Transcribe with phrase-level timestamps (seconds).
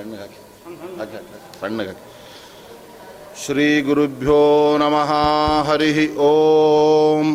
[0.00, 0.38] ಹಾಕಿ ಹಾಕಿ
[0.98, 2.06] ಸಣ್ಣಗೆ ಹಾಕಿ ಹಾಕಿ ಹಾಕಿ ಸಣ್ಣಗೆ ಹಾಕಿ
[3.42, 4.40] ಶ್ರೀ ಗುರುಭ್ಯೋ
[4.78, 5.10] ನಮಃ
[5.68, 5.90] ಹರಿ
[6.26, 7.26] ಓಂ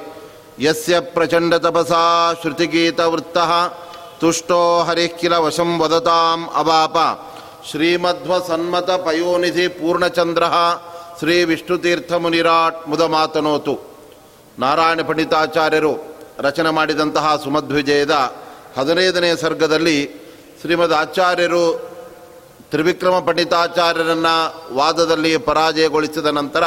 [0.60, 3.38] ಯಸ್ಯ ಪ್ರಚಂಡ ತಪಸಾ ಶ್ರುತಿಗೀತವೃತ್ತ,
[4.20, 6.96] ತುಷ್ಟೋ ಹರಿಃ ಕಿಲ ವಶಂ ವದತಾಂ ಅವಾಪ.
[7.70, 10.42] ಶ್ರೀಮಧ್ವಸನ್ಮತ ಪಯೋನಿಧಿ ಪೂರ್ಣಚಂದ್ರ
[11.18, 13.78] ಶ್ರೀ ವಿಷ್ಣುತೀರ್ಥಮುನಿರಾಟ್ ಮುದ ಮಾತನೋತು
[14.58, 18.10] ನಾರಾಯಣ ಪಂಡಿತಾಚಾರ್ಯರು ರಚನೆ ಮಾಡಿದಂತಹ ಸುಮಧ್ವಿಜಯದ
[18.78, 20.28] ಹದಿನೈದನೇ ಸರ್ಗದಲ್ಲಿ
[20.60, 21.87] ಶ್ರೀಮದ್ ಆಚಾರ್ಯರು
[22.70, 26.64] ತ್ರಿವಿಕ್ರಮ ಪಂಡಿತಾಚಾರ್ಯರನ್ನು ವಾದದಲ್ಲಿ ಪರಾಜಯಗೊಳಿಸಿದ ನಂತರ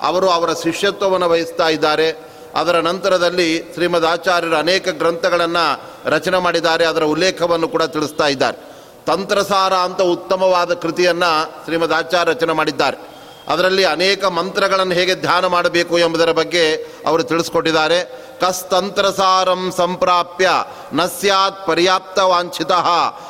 [0.00, 2.30] ಅವರು ಅವರ ಶಿಷ್ಯತ್ವವನ್ನು ವಹಿಸ್ತಾ ಇದ್ದಾರೆ.
[2.54, 6.86] ಅದರ ನಂತರದಲ್ಲಿ ಶ್ರೀಮದ್ ಆಚಾರ್ಯರು ಅನೇಕ ಗ್ರಂಥಗಳನ್ನು ರಚನೆ ಮಾಡಿದ್ದಾರೆ.
[6.86, 8.70] ಅದರ ಉಲ್ಲೇಖವನ್ನು ಕೂಡ ತಿಳಿಸ್ತಾ ಇದ್ದಾರೆ.
[9.06, 13.09] ತಂತ್ರಸಾರ ಅಂತ ಉತ್ತಮವಾದ ಕೃತಿಯನ್ನು ಶ್ರೀಮದ್ ಆಚಾರ್ಯ ರಚನೆ ಮಾಡಿದ್ದಾರೆ.
[13.50, 16.72] ಅದರಲ್ಲಿ ಅನೇಕ ಮಂತ್ರಗಳನ್ನು ಹೇಗೆ ಧ್ಯಾನ ಮಾಡಬೇಕು ಎಂಬುದರ ಬಗ್ಗೆ
[17.06, 18.30] ಅವರು ತಿಳಿಸ್ಕೊಟ್ಟಿದ್ದಾರೆ.
[18.40, 20.50] ಕಸ್ತಂತ್ರಸಾರಂ ಸಂಪ್ರಾಪ್ಯ
[20.92, 22.72] ನ ಸ್ಯಾತ್ ಪರ್ಯಾಪ್ತ ವಾಂಛಿತ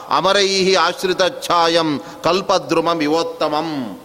[0.09, 4.01] ಅಮರೈಹಿ ಆಶ್ರಿತ ಛಾಯಂ ಕಲ್ಪದ್ರುಮಂ ಇವೋತ್ತಮಂ.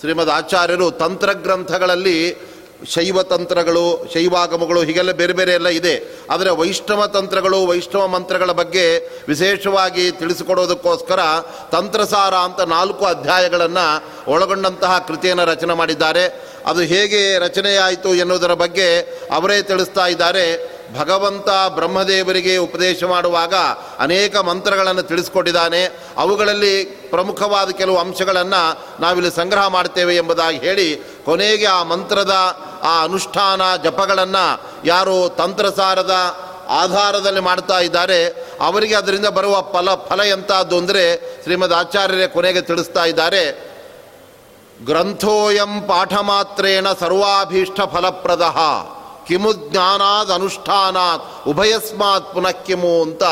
[0.00, 2.48] ಶ್ರೀಮದ್ ಆಚಾರ್ಯರು ತಂತ್ರಗ್ರಂಥಗಳಲ್ಲಿ
[2.86, 6.18] ಶೈವ ತಂತ್ರಗಳು, ಶೈವಾಗಮಗಳು ಹೀಗೆಲ್ಲ ಬೇರೆ ಬೇರೆ ಎಲ್ಲ ಇದೆ.
[6.30, 11.18] ಆದರೆ ವೈಷ್ಣವ ತಂತ್ರಗಳು, ವೈಷ್ಣವ ಮಂತ್ರಗಳ ಬಗ್ಗೆ ವಿಶೇಷವಾಗಿ ತಿಳಿಸಿಕೊಡೋದಕ್ಕೋಸ್ಕರ
[11.72, 16.48] ತಂತ್ರಸಾರ ಅಂತ ನಾಲ್ಕು ಅಧ್ಯಾಯಗಳನ್ನು ಒಳಗೊಂಡಂತಹ ಕೃತಿಯನ್ನು ರಚನೆ ಮಾಡಿದ್ದಾರೆ.
[16.66, 19.00] ಅದು ಹೇಗೆ ರಚನೆಯಾಯಿತು ಎನ್ನುವುದರ ಬಗ್ಗೆ
[19.34, 20.77] ಅವರೇ ತಿಳಿಸ್ತಾ ಇದ್ದಾರೆ.
[20.96, 23.54] ಭಗವಂತ ಬ್ರಹ್ಮದೇವರಿಗೆ ಉಪದೇಶ ಮಾಡುವಾಗ
[23.98, 25.84] ಅನೇಕ ಮಂತ್ರಗಳನ್ನು ತಿಳಿಸ್ಕೊಟ್ಟಿದ್ದಾನೆ.
[26.16, 32.34] ಅವುಗಳಲ್ಲಿ ಪ್ರಮುಖವಾದ ಕೆಲವು ಅಂಶಗಳನ್ನು ನಾವಿಲ್ಲಿ ಸಂಗ್ರಹ ಮಾಡ್ತೇವೆ ಎಂಬುದಾಗಿ ಹೇಳಿ, ಕೊನೆಗೆ ಆ ಮಂತ್ರದ
[32.82, 36.14] ಆ ಅನುಷ್ಠಾನ ಜಪಗಳನ್ನು ಯಾರು ತಂತ್ರಸಾರದ
[36.68, 38.26] ಆಧಾರದಲ್ಲಿ ಮಾಡ್ತಾ ಇದ್ದಾರೆ.
[38.60, 43.68] ಅವರಿಗೆ ಅದರಿಂದ ಬರುವ ಫಲ ಫಲ ಎಂಥದ್ದು ಅಂದರೆ ಶ್ರೀಮದ್ ಆಚಾರ್ಯರೇ ಕೊನೆಗೆ ತಿಳಿಸ್ತಾ ಇದ್ದಾರೆ.
[44.84, 48.42] ಗ್ರಂಥೋಯಂ ಪಾಠ ಮಾತ್ರೇಣ ಸರ್ವಾಭೀಷ್ಟ ಫಲಪ್ರದ.
[49.28, 53.22] ಕಿಮು ಜ್ಞಾನಾದ್ ಅನುಷ್ಠಾನಾತ್, ಉಭಯಸ್ಮಾತ್ ಪುನಃ ಕಿಮು ಅಂತ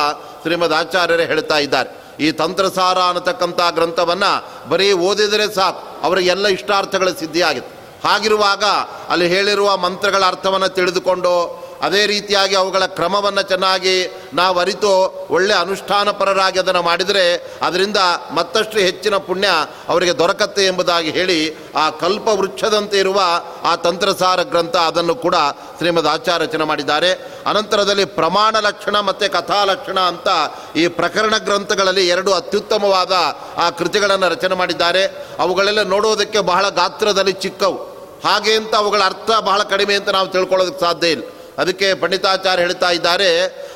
[0.42, 2.06] ಶ್ರೀಮದ್ ಆಚಾರ್ಯರೇ ಹೇಳ್ತಾ ಇದ್ದಾರೆ.
[2.20, 7.76] ಈ ತಂತ್ರಸಾರ ಅನ್ನತಕ್ಕಂಥ ಗ್ರಂಥವನ್ನು ಬರೀ ಓದಿದರೆ ಸಾಕು ಅವರಿಗೆಲ್ಲ ಇಷ್ಟಾರ್ಥಗಳ ಸಿದ್ಧಿಯಾಗಿತ್ತು.
[8.08, 8.64] ಹಾಗಿರುವಾಗ
[9.08, 14.90] ಅಲ್ಲಿ ಹೇಳಿರುವ ಮಂತ್ರಗಳ ಅರ್ಥವನ್ನು ತಿಳಿದುಕೊಂಡು ಅದೇ ರೀತಿಯಾಗಿ ಅವುಗಳ ಕ್ರಮವನ್ನು ಚೆನ್ನಾಗಿ ನಾವು ಅರಿತು
[15.30, 17.96] ಒಳ್ಳೆ ಅನುಷ್ಠಾನ ಪರರಾಗಿ ಅದನ್ನು ಮಾಡಿದರೆ ಅದರಿಂದ
[18.34, 19.48] ಮತ್ತಷ್ಟು ಹೆಚ್ಚಿನ ಪುಣ್ಯ
[19.88, 23.20] ಅವರಿಗೆ ದೊರಕತ್ತೆ ಎಂಬುದಾಗಿ ಹೇಳಿ ಆ ಕಲ್ಪ ವೃಕ್ಷದಂತೆ ಇರುವ
[23.64, 25.34] ಆ ತಂತ್ರಸಾರ ಗ್ರಂಥ ಅದನ್ನು ಕೂಡ
[25.78, 27.12] ಶ್ರೀಮದ್ ಆಚಾರ ರಚನೆ ಮಾಡಿದ್ದಾರೆ.
[27.46, 30.28] ಅನಂತರದಲ್ಲಿ ಪ್ರಮಾಣ ಲಕ್ಷಣ ಮತ್ತು ಕಥಾ ಲಕ್ಷಣ ಅಂತ
[30.76, 33.12] ಈ ಪ್ರಕರಣ ಗ್ರಂಥಗಳಲ್ಲಿ ಎರಡು ಅತ್ಯುತ್ತಮವಾದ
[33.56, 35.04] ಆ ಕೃತಿಗಳನ್ನು ರಚನೆ ಮಾಡಿದ್ದಾರೆ.
[35.38, 37.96] ಅವುಗಳೆಲ್ಲ ನೋಡೋದಕ್ಕೆ ಬಹಳ ಗಾತ್ರದಲ್ಲಿ ಚಿಕ್ಕವು.
[38.24, 41.22] ಹಾಗೆ ಅಂತ ಅವುಗಳ ಅರ್ಥ ಬಹಳ ಕಡಿಮೆ ಅಂತ ನಾವು ತಿಳ್ಕೊಳ್ಳೋದಕ್ಕೆ ಸಾಧ್ಯ ಇಲ್ಲ.
[41.58, 43.30] ಅದಕ್ಕೆ ಪಂಡಿತಾಚಾರ್ಯ ಹೇಳ್ತಾ ಇದ್ದಾರೆ,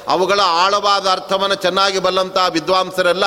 [0.09, 3.27] ಅವುಗಳ ಆಳವಾದ ಅರ್ಥವನ್ನು ಚೆನ್ನಾಗಿ ಬಲ್ಲಂಥ ವಿದ್ವಾಂಸರೆಲ್ಲ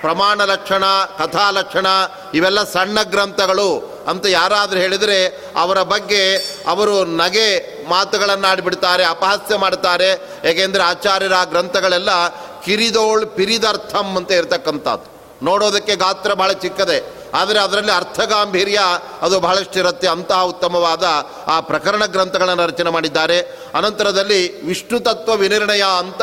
[0.00, 0.84] ಪ್ರಮಾಣ ಲಕ್ಷಣ,
[1.18, 1.86] ಕಥಾ ಲಕ್ಷಣ,
[2.34, 5.18] ಇವೆಲ್ಲ ಸಣ್ಣ ಗ್ರಂಥಗಳು ಅಂತ ಯಾರಾದರೂ ಹೇಳಿದರೆ
[5.56, 6.22] ಅವರ ಬಗ್ಗೆ
[6.66, 7.48] ಅವರು ನಗೆ
[7.88, 10.10] ಮಾತುಗಳನ್ನು ಆಡಿಬಿಡ್ತಾರೆ ಅಪಹಾಸ್ಯ ಮಾಡ್ತಾರೆ.
[10.44, 12.28] ಏಕೆಂದರೆ ಆಚಾರ್ಯರ ಆ ಗ್ರಂಥಗಳೆಲ್ಲ
[12.64, 15.06] ಕಿರಿದೋಳ್ ಪಿರಿದರ್ಥಂ ಅಂತ ಇರತಕ್ಕಂಥದ್ದು.
[15.44, 17.19] ನೋಡೋದಕ್ಕೆ ಗಾತ್ರ ಭಾಳ ಚಿಕ್ಕದೆ.
[17.34, 18.80] ಆದರೆ ಅದರಲ್ಲಿ ಅರ್ಥಗಾಂಭೀರ್ಯ
[19.22, 20.08] ಅದು ಬಹಳಷ್ಟಿರುತ್ತೆ.
[20.08, 21.04] ಅಂತಹ ಉತ್ತಮವಾದ
[21.46, 23.40] ಆ ಪ್ರಕರಣ ಗ್ರಂಥಗಳನ್ನು ರಚನೆ ಮಾಡಿದ್ದಾರೆ.
[23.74, 26.22] ಅನಂತರದಲ್ಲಿ ವಿಷ್ಣು ತತ್ವ ವಿನಿರ್ಣಯ ಅಂತ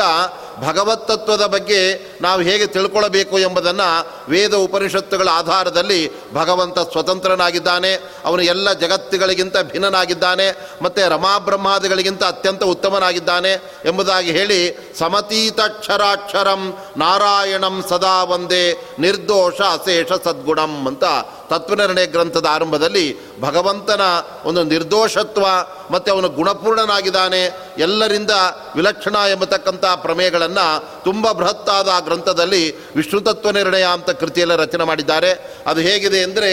[0.62, 1.80] ಭಗವತ್ ತತ್ವದ ಬಗ್ಗೆ
[2.20, 3.88] ನಾವು ಹೇಗೆ ತಿಳ್ಕೊಳ್ಳಬೇಕು ಎಂಬುದನ್ನು
[4.30, 6.00] ವೇದ ಉಪನಿಷತ್ತುಗಳ ಆಧಾರದಲ್ಲಿ
[6.34, 7.92] ಭಗವಂತ ಸ್ವತಂತ್ರನಾಗಿದ್ದಾನೆ,
[8.24, 10.46] ಅವನು ಎಲ್ಲ ಜಗತ್ತುಗಳಿಗಿಂತ ಭಿನ್ನನಾಗಿದ್ದಾನೆ,
[10.82, 13.52] ಮತ್ತು ರಮಾಬ್ರಹ್ಮಾದಿಗಳಿಗಿಂತ ಅತ್ಯಂತ ಉತ್ತಮನಾಗಿದ್ದಾನೆ
[13.84, 14.60] ಎಂಬುದಾಗಿ ಹೇಳಿ
[14.98, 16.62] ಸಮತೀತಕ್ಷರಾಕ್ಷರಂ
[16.96, 18.64] ನಾರಾಯಣಂ ಸದಾ ಒಂದೇ
[18.98, 21.04] ನಿರ್ದೋಷ ಅಶೇಷ ಸದ್ಗುಣಂ ಅಂತ
[21.50, 23.06] ತತ್ವನಿರ್ಣಯ ಗ್ರಂಥದ ಆರಂಭದಲ್ಲಿ
[23.40, 24.02] ಭಗವಂತನ
[24.48, 25.44] ಒಂದು ನಿರ್ದೋಷತ್ವ
[25.92, 27.42] ಮತ್ತು ಅವನು ಗುಣಪೂರ್ಣನಾಗಿದ್ದಾನೆ,
[27.84, 28.32] ಎಲ್ಲರಿಂದ
[28.76, 30.66] ವಿಲಕ್ಷಣ ಎಂಬತಕ್ಕಂಥ ಪ್ರಮೇಯಗಳನ್ನು
[31.04, 32.62] ತುಂಬ ಬೃಹತ್ತಾದ ಆ ಗ್ರಂಥದಲ್ಲಿ
[32.96, 35.30] ವಿಷ್ಣುತತ್ವ ನಿರ್ಣಯ ಅಂತ ಕೃತಿಯಲ್ಲಿ ರಚನೆ ಮಾಡಿದ್ದಾರೆ.
[35.70, 36.50] ಅದು ಹೇಗಿದೆ ಅಂದರೆ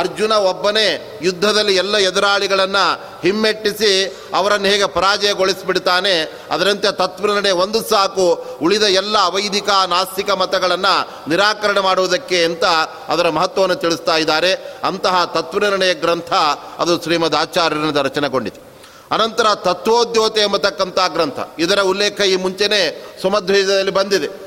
[0.00, 0.86] ಅರ್ಜುನ ಒಬ್ಬನೇ
[1.22, 2.84] ಯುದ್ಧದಲ್ಲಿ ಎಲ್ಲ ಎದುರಾಳಿಗಳನ್ನು
[3.24, 3.92] ಹಿಮ್ಮೆಟ್ಟಿಸಿ
[4.38, 6.14] ಅವರನ್ನು ಹೇಗೆ ಪರಾಜಯಗೊಳಿಸಿಬಿಡ್ತಾನೆ,
[6.54, 8.26] ಅದರಂತೆ ತತ್ವನಿರ್ಣಯ ಒಂದು ಸಾಕು,
[8.64, 10.94] ಉಳಿದ ಎಲ್ಲ ಅವೈದಿಕ ನಾಸ್ತಿಕ ಮತಗಳನ್ನು
[11.30, 12.64] ನಿರಾಕರಣೆ ಮಾಡುವುದಕ್ಕೆ ಅಂತ
[13.14, 14.34] ಅದರ ಮಹತ್ವವನ್ನು ತಿಳಿಸ್ತಾ ಇದ್ದಾರೆ
[14.84, 16.32] ಅಂತಹ ತತ್ವನಿರ್ಣಯ ಗ್ರಂಥ
[16.78, 18.66] ಅದು ಶ್ರೀಮದ್ ಆಚಾರ್ಯರಿಂದ ರಚನೆಗೊಂಡಿತು
[19.10, 21.38] ಅನಂತರ ತತ್ವೋದ್ಯೋತ ಎಂಬತಕ್ಕಂಥ ಗ್ರಂಥ.
[21.58, 24.46] ಇದರ ಉಲ್ಲೇಖ ಈ ಮುಂಚೆನೇ ಸುಮಧ್ವೇದದಲ್ಲಿ ಬಂದಿದೆ.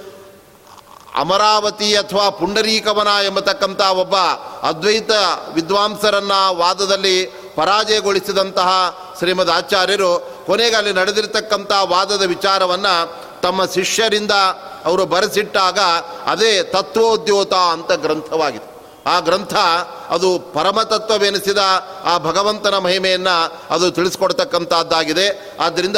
[1.15, 4.15] ಅಮರಾವತಿ ಅಥವಾ ಪುಂಡರೀಕವನ ಎಂಬತಕ್ಕಂಥ ಒಬ್ಬ
[4.61, 5.11] ಅದ್ವೈತ
[5.53, 7.25] ವಿದ್ವಾಂಸರನ್ನ ವಾದದಲ್ಲಿ
[7.55, 14.31] ಪರಾಜಯಗೊಳಿಸಿದಂತಹ ಶ್ರೀಮದ್ ಆಚಾರ್ಯರು ಕೊನೆಗೆ ಅಲ್ಲಿ ನಡೆದಿರ್ತಕ್ಕಂಥ ವಾದದ ವಿಚಾರವನ್ನು ತಮ್ಮ ಶಿಷ್ಯರಿಂದ
[14.85, 15.79] ಅವರು ಬರೆಸಿಟ್ಟಾಗ
[16.25, 18.68] ಅದೇ ತತ್ವೋದ್ಯೋತ ಅಂತ ಗ್ರಂಥವಾಗಿದೆ.
[19.05, 19.53] ಆ ಗ್ರಂಥ
[20.09, 21.57] ಅದು ಪರಮತತ್ವವೆನಿಸಿದ
[22.03, 25.97] ಆ ಭಗವಂತನ ಮಹಿಮೆಯನ್ನು ಅದು ತಿಳಿಸ್ಕೊಡ್ತಕ್ಕಂಥದ್ದಾಗಿದೆ ಆದ್ದರಿಂದ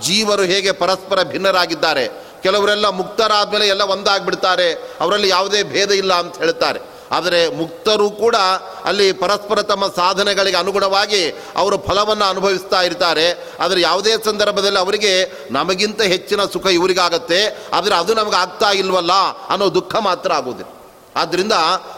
[0.00, 2.08] ಜೀವರು ಹೇಗೆ ಪರಸ್ಪರ ಭಿನ್ನರಾಗಿದ್ದಾರೆ.
[2.42, 4.72] ಕೆಲವರೆಲ್ಲ ಮುಕ್ತರಾದ ಮೇಲೆ ಎಲ್ಲ ಒಂದಾಗ್ಬಿಡ್ತಾರೆ.
[5.00, 6.80] ಅವರಲ್ಲಿ ಯಾವುದೇ ಭೇದ ಇಲ್ಲ ಅಂತ ಹೇಳ್ತಾರೆ.
[7.10, 8.36] ಆದರೆ ಮುಕ್ತರು ಕೂಡ
[8.84, 13.48] ಅಲ್ಲಿ ಪರಸ್ಪರ ತಮ್ಮ ಸಾಧನೆಗಳಿಗೆ ಅನುಗುಣವಾಗಿ ಅವರು ಫಲವನ್ನು ಅನುಭವಿಸ್ತಾ ಇರ್ತಾರೆ.
[13.60, 17.68] ಆದರೆ ಯಾವುದೇ ಸಂದರ್ಭದಲ್ಲಿ ಅವರಿಗೆ ನಮಗಿಂತ ಹೆಚ್ಚಿನ ಸುಖ ಇವರಿಗಾಗತ್ತೆ.
[17.72, 19.12] ಆದರೆ ಅದು ನಮಗೆ ಆಗ್ತಾ ಇಲ್ವಲ್ಲ
[19.48, 20.77] ಅನ್ನೋ ದುಃಖ ಮಾತ್ರ ಆಗುವುದಿಲ್ಲ
[21.18, 21.52] ಆದ್ದರಿಂದ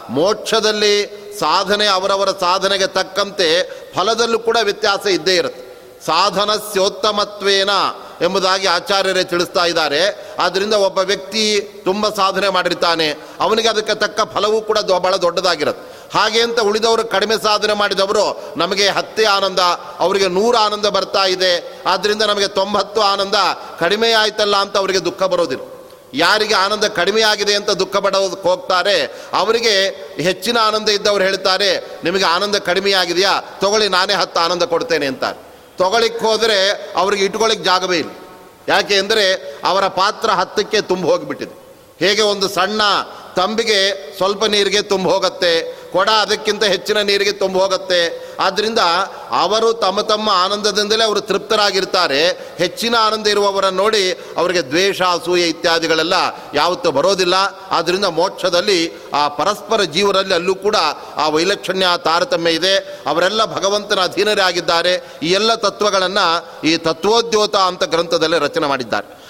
[0.09, 3.63] ಮೋಕ್ಷದಲ್ಲಿ ಸಾಧನೆ ಅವರವರ ಸಾಧನೆಗೆ ತಕ್ಕಂತೆ
[3.95, 5.71] ಫಲದಲ್ಲೂ ಕೂಡ ವ್ಯತ್ಯಾಸ ಇದ್ದೇ ಇರುತ್ತೆ.
[6.05, 7.69] ಸಾಧನಸ್ಯೋತ್ತಮತ್ವೇನ
[8.21, 10.33] ಎಂಬುದಾಗಿ ಆಚಾರ್ಯರೇ ತಿಳಿಸ್ತಾ ಇದ್ದಾರೆ.
[10.39, 13.09] ಆದ್ದರಿಂದ ಒಬ್ಬ ವ್ಯಕ್ತಿ ತುಂಬ ಸಾಧನೆ ಮಾಡಿರ್ತಾನೆ.
[13.39, 15.91] ಅವನಿಗೆ ಅದಕ್ಕೆ ತಕ್ಕ ಫಲವೂ ಕೂಡ ಬಹಳ ದೊಡ್ಡದಾಗಿರುತ್ತೆ.
[16.19, 19.59] ಹಾಗೆ ಅಂತ ಉಳಿದವರು ಕಡಿಮೆ ಸಾಧನೆ ಮಾಡಿದವರು ನಮಗೆ ಹತ್ತೇ ಆನಂದ,
[19.99, 21.81] ಅವರಿಗೆ ನೂರು ಆನಂದ ಬರ್ತಾ ಇದೆ.
[21.87, 23.35] ಆದ್ದರಿಂದ ನಮಗೆ ತೊಂಬತ್ತು ಆನಂದ
[23.79, 25.70] ಕಡಿಮೆ ಆಯ್ತಲ್ಲ ಅಂತ ಅವರಿಗೆ ದುಃಖ ಬರೋದಿಲ್ಲ.
[26.13, 28.97] ಯಾರಿಗೆ ಆನಂದ ಕಡಿಮೆ ಆಗಿದೆ ಅಂತ ದುಃಖ ಪಡೋದಕ್ಕೆ ಹೋಗ್ತಾರೆ,
[29.33, 29.73] ಅವರಿಗೆ
[30.27, 35.23] ಹೆಚ್ಚಿನ ಆನಂದ ಇದ್ದವ್ರು ಹೇಳ್ತಾರೆ, ನಿಮಗೆ ಆನಂದ ಕಡಿಮೆ ಆಗಿದೆಯಾ ತಗೊಳ್ಳಿ, ನಾನೇ ಹತ್ತು ಆನಂದ ಕೊಡ್ತೇನೆ ಅಂತ
[35.77, 36.59] ತೊಗೊಳಿಕ್ಕೆ ಹೋದರೆ
[36.95, 38.11] ಅವ್ರಿಗೆ ಇಟ್ಕೊಳ್ಳಿಕ್ಕೆ ಜಾಗವೇ ಇಲ್ಲ.
[38.67, 39.25] ಯಾಕೆ ಅಂದರೆ
[39.63, 41.55] ಅವರ ಪಾತ್ರ ಹತ್ತಕ್ಕೆ ತುಂಬ ಹೋಗಿಬಿಟ್ಟಿದೆ.
[42.03, 42.81] ಹೇಗೆ ಒಂದು ಸಣ್ಣ
[43.35, 43.79] ತಂಬಿಗೆ
[44.17, 45.51] ಸ್ವಲ್ಪ ನೀರಿಗೆ ತುಂಬ ಹೋಗುತ್ತೆ,
[45.91, 47.99] ಕೊಡ ಅದಕ್ಕಿಂತ ಹೆಚ್ಚಿನ ನೀರಿಗೆ ತುಂಬ ಹೋಗುತ್ತೆ
[48.45, 48.81] ಆದ್ದರಿಂದ
[49.43, 52.21] ಅವರು ತಮ್ಮ ತಮ್ಮ ಆನಂದದಿಂದಲೇ ಅವರು ತೃಪ್ತರಾಗಿರ್ತಾರೆ,
[52.57, 56.15] ಹೆಚ್ಚಿನ ಆನಂದ ಇರುವವರನ್ನು ನೋಡಿ ಅವರಿಗೆ ದ್ವೇಷ, ಅಸೂಯೆ ಇತ್ಯಾದಿಗಳೆಲ್ಲ
[56.53, 57.35] ಯಾವತ್ತೂ ಬರೋದಿಲ್ಲ.
[57.71, 58.79] ಆದ್ದರಿಂದ ಮೋಕ್ಷದಲ್ಲಿ,
[59.13, 60.77] ಆ ಪರಸ್ಪರ ಜೀವರಲ್ಲಿ ಅಲ್ಲೂ ಕೂಡ
[61.17, 62.75] ಆ ವೈಲಕ್ಷಣ್ಯ, ತಾರತಮ್ಯ ಇದೆ.
[63.07, 64.93] ಅವರೆಲ್ಲ ಭಗವಂತನ ಅಧೀನರೇ ಆಗಿದ್ದಾರೆ.
[65.23, 66.27] ಈ ಎಲ್ಲ ತತ್ವಗಳನ್ನು
[66.67, 69.20] ಈ ತತ್ವೋದ್ಯೋತ ಅಂತ ಗ್ರಂಥದಲ್ಲಿ ರಚನೆ ಮಾಡಿದ್ದಾರೆ.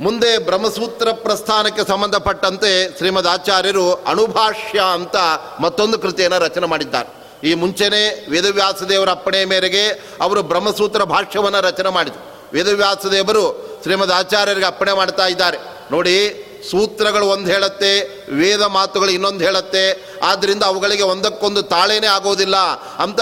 [0.00, 5.16] ಮುಂದೆ ಬ್ರಹ್ಮಸೂತ್ರ ಪ್ರಸ್ಥಾನಕ್ಕೆ ಸಂಬಂಧಪಟ್ಟಂತೆ ಶ್ರೀಮದ್ ಆಚಾರ್ಯರು ಅಣುಭಾಷ್ಯ ಅಂತ
[5.60, 7.26] ಮತ್ತೊಂದು ಕೃತಿಯನ್ನು ರಚನೆ ಮಾಡಿದ್ದಾರೆ.
[7.48, 9.88] ಈ ಮುಂಚೆನೆ ವೇದವ್ಯಾಸದೇವರ ಅಪ್ಪಣೆ ಮೇರೆಗೆ
[10.20, 12.50] ಅವರು ಬ್ರಹ್ಮಸೂತ್ರ ಭಾಷ್ಯವನ್ನು ರಚನೆ ಮಾಡಿದರು.
[12.52, 15.58] ವೇದವ್ಯಾಸದೇವರು ಶ್ರೀಮದ್ ಆಚಾರ್ಯರಿಗೆ ಅಪ್ಪಣೆ ಮಾಡ್ತಾ ಇದ್ದಾರೆ.
[15.90, 17.92] ನೋಡಿ ಸೂತ್ರಗಳು ಒಂದು ಹೇಳುತ್ತೆ,
[18.40, 19.84] ವೇದ ಮಾತುಗಳು ಇನ್ನೊಂದು ಹೇಳುತ್ತೆ.
[20.22, 22.56] ಆದ್ದರಿಂದ ಅವುಗಳಿಗೆ ಒಂದಕ್ಕೊಂದು ತಾಳೇನೇ ಆಗೋದಿಲ್ಲ
[23.04, 23.20] ಅಂತ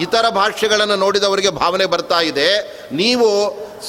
[0.00, 2.50] ಇತರ ಭಾಷೆಗಳನ್ನು ನೋಡಿದವರಿಗೆ ಭಾವನೆ ಬರ್ತಾ ಇದೆ.
[2.92, 3.28] ನೀವು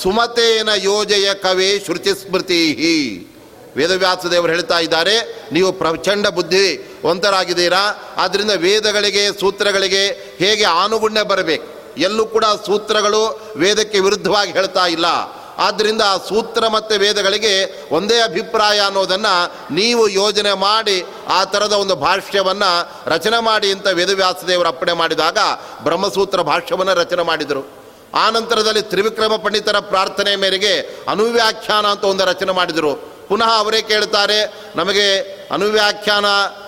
[0.02, 2.64] ಸುಮತೇನ ಯೋಜೆಯ ಕವಿ ಶ್ರುತಿ ಸ್ಮೃತಿ
[3.78, 5.16] ವೇದವ್ಯಾಸದೇವರು ಹೇಳ್ತಾ ಇದ್ದಾರೆ,
[5.52, 6.66] ನೀವು ಪ್ರಚಂಡ ಬುದ್ಧಿ
[7.04, 7.84] ಒಂತರಾಗಿದ್ದೀರಾ
[8.18, 10.04] ಆದ್ದರಿಂದ ವೇದಗಳಿಗೆ, ಸೂತ್ರಗಳಿಗೆ
[10.40, 11.68] ಹೇಗೆ ಆನುಗುಣ್ಯ ಬರಬೇಕು?
[11.98, 13.22] ಎಲ್ಲೂ ಕೂಡ ಸೂತ್ರಗಳು
[13.58, 15.08] ವೇದಕ್ಕೆ ವಿರುದ್ಧವಾಗಿ ಹೇಳ್ತಾ ಇಲ್ಲ.
[15.60, 23.40] ಆದ್ದರಿಂದ ಸೂತ್ರ ಮತ್ತು ವೇದಗಳಿಗೆ ಒಂದೇ ಅಭಿಪ್ರಾಯ ಅನ್ನೋದನ್ನು ನೀವು ಯೋಜನೆ ಮಾಡಿ ಆ ಥರದ ಒಂದು ಭಾಷ್ಯವನ್ನು ರಚನೆ
[23.40, 25.38] ಮಾಡಿ ಅಂತ ವೇದವ್ಯಾಸದೇವರು ಅಪ್ಪಣೆ ಮಾಡಿದಾಗ
[25.84, 27.84] ಬ್ರಹ್ಮಸೂತ್ರ ಭಾಷ್ಯವನ್ನು ರಚನೆ ಮಾಡಿದರು.
[28.16, 33.14] ಆ ನಂತರದಲ್ಲಿ ತ್ರಿವಿಕ್ರಮ ಪಂಡಿತರ ಪ್ರಾರ್ಥನೆ ಮೇರೆಗೆ ಅನುವ್ಯಾಖ್ಯಾನ ಅಂತ ಒಂದು ರಚನೆ ಮಾಡಿದರು.
[33.28, 36.26] ಪುನಃ ಅವರೇ ಕೇಳ್ತಾರೆ, ನಮಗೆ ಅನುವ್ಯಾಖ್ಯಾನ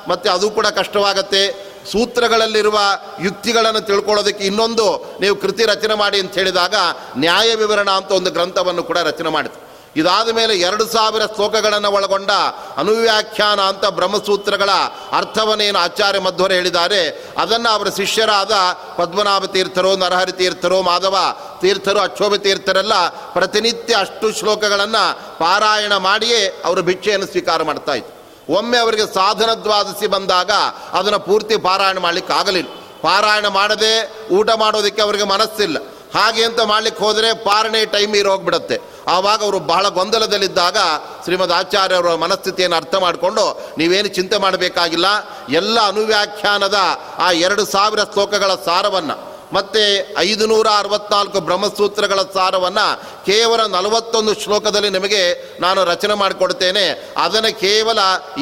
[0.07, 2.79] ಮತ್ತು ಅದು ಕೂಡ ಕಷ್ಟವಾಗತ್ತೆ ಸೂತ್ರಗಳಲ್ಲಿರುವ
[3.19, 6.75] ಯುಕ್ತಿಗಳನ್ನು ತಿಳ್ಕೊಳ್ಳೋದಕ್ಕೆ ಇನ್ನೊಂದು ನೀವು ಕೃತಿ ರಚನೆ ಮಾಡಿ ಅಂತ ಹೇಳಿದಾಗ
[7.17, 9.65] ನ್ಯಾಯ ವಿವರಣ ಅಂತ ಒಂದು ಗ್ರಂಥವನ್ನು ಕೂಡ ರಚನೆ ಮಾಡಿತು
[9.97, 12.31] ಇದಾದ ಮೇಲೆ ಎರಡು ಸಾವಿರ ಶ್ಲೋಕಗಳನ್ನು ಒಳಗೊಂಡ
[12.77, 14.69] ಅನುವ್ಯಾಖ್ಯಾನ ಅಂತ ಬ್ರಹ್ಮಸೂತ್ರಗಳ
[15.11, 18.51] ಅರ್ಥವನ್ನೇನು ಆಚಾರ್ಯ ಮಧ್ವರ ಹೇಳಿದ್ದಾರೆ, ಅದನ್ನು ಅವರ ಶಿಷ್ಯರಾದ
[18.97, 21.17] ಪದ್ಮನಾಭ ತೀರ್ಥರು, ನರಹರಿ ತೀರ್ಥರು, ಮಾಧವ
[21.61, 28.14] ತೀರ್ಥರು, ಅಕ್ಷೋಭ ತೀರ್ಥರೆಲ್ಲ ಪ್ರತಿನಿತ್ಯ ಅಷ್ಟು ಶ್ಲೋಕಗಳನ್ನು ಪಾರಾಯಣ ಮಾಡಿಯೇ ಅವರು ಭಿಕ್ಷೆಯನ್ನು ಸ್ವೀಕಾರ ಮಾಡ್ತಾ ಇತ್ತು
[28.49, 30.51] ಒಮ್ಮೆ ಅವರಿಗೆ ಸಾಧನ ದ್ವಾದಶಿ ಬಂದಾಗ
[30.93, 32.69] ಅದನ್ನು ಪೂರ್ತಿ ಪಾರಾಯಣ ಮಾಡಲಿಕ್ಕೆ ಆಗಲಿಲ್ಲ.
[33.01, 35.77] ಪಾರಾಯಣ ಮಾಡದೆ ಊಟ ಮಾಡೋದಕ್ಕೆ ಅವರಿಗೆ ಮನಸ್ಸಿಲ್ಲ.
[36.15, 40.77] ಹಾಗೆ ಅಂತ ಮಾಡ್ಲಿಕ್ಕೆ ಹೋದರೆ ಪಾರಣೆ ಟೈಮ್ ಇರೋಗ್ಬಿಡತ್ತೆ ಆವಾಗ ಅವರು ಬಹಳ ಗೊಂದಲದಲ್ಲಿದ್ದಾಗ
[41.23, 45.05] ಶ್ರೀಮದ್ ಆಚಾರ್ಯವರ ಮನಸ್ಥಿತಿಯನ್ನು ಅರ್ಥ ಮಾಡಿಕೊಂಡು, ನೀವೇನು ಚಿಂತೆ ಮಾಡಬೇಕಾಗಿಲ್ಲ,
[45.49, 46.77] ಎಲ್ಲ ಅನುವ್ಯಾಖ್ಯಾನದ
[47.19, 55.21] ಆ ಎರಡು ಸಾವಿರ ಶ್ಲೋಕಗಳ ಸಾರವನ್ನು ಮತ್ತು ಐದು ನೂರ ಅರವತ್ನಾಲ್ಕು ಬ್ರಹ್ಮಸೂತ್ರಗಳ ಸಾರವನ್ನು ಕೇವಲ ನಲವತ್ತೊಂದು ಶ್ಲೋಕದಲ್ಲಿ ನಿಮಗೆ
[55.61, 57.13] ನಾನು ರಚನೆ ಮಾಡಿಕೊಡ್ತೇನೆ.
[57.17, 57.99] ಅದನ್ನು ಕೇವಲ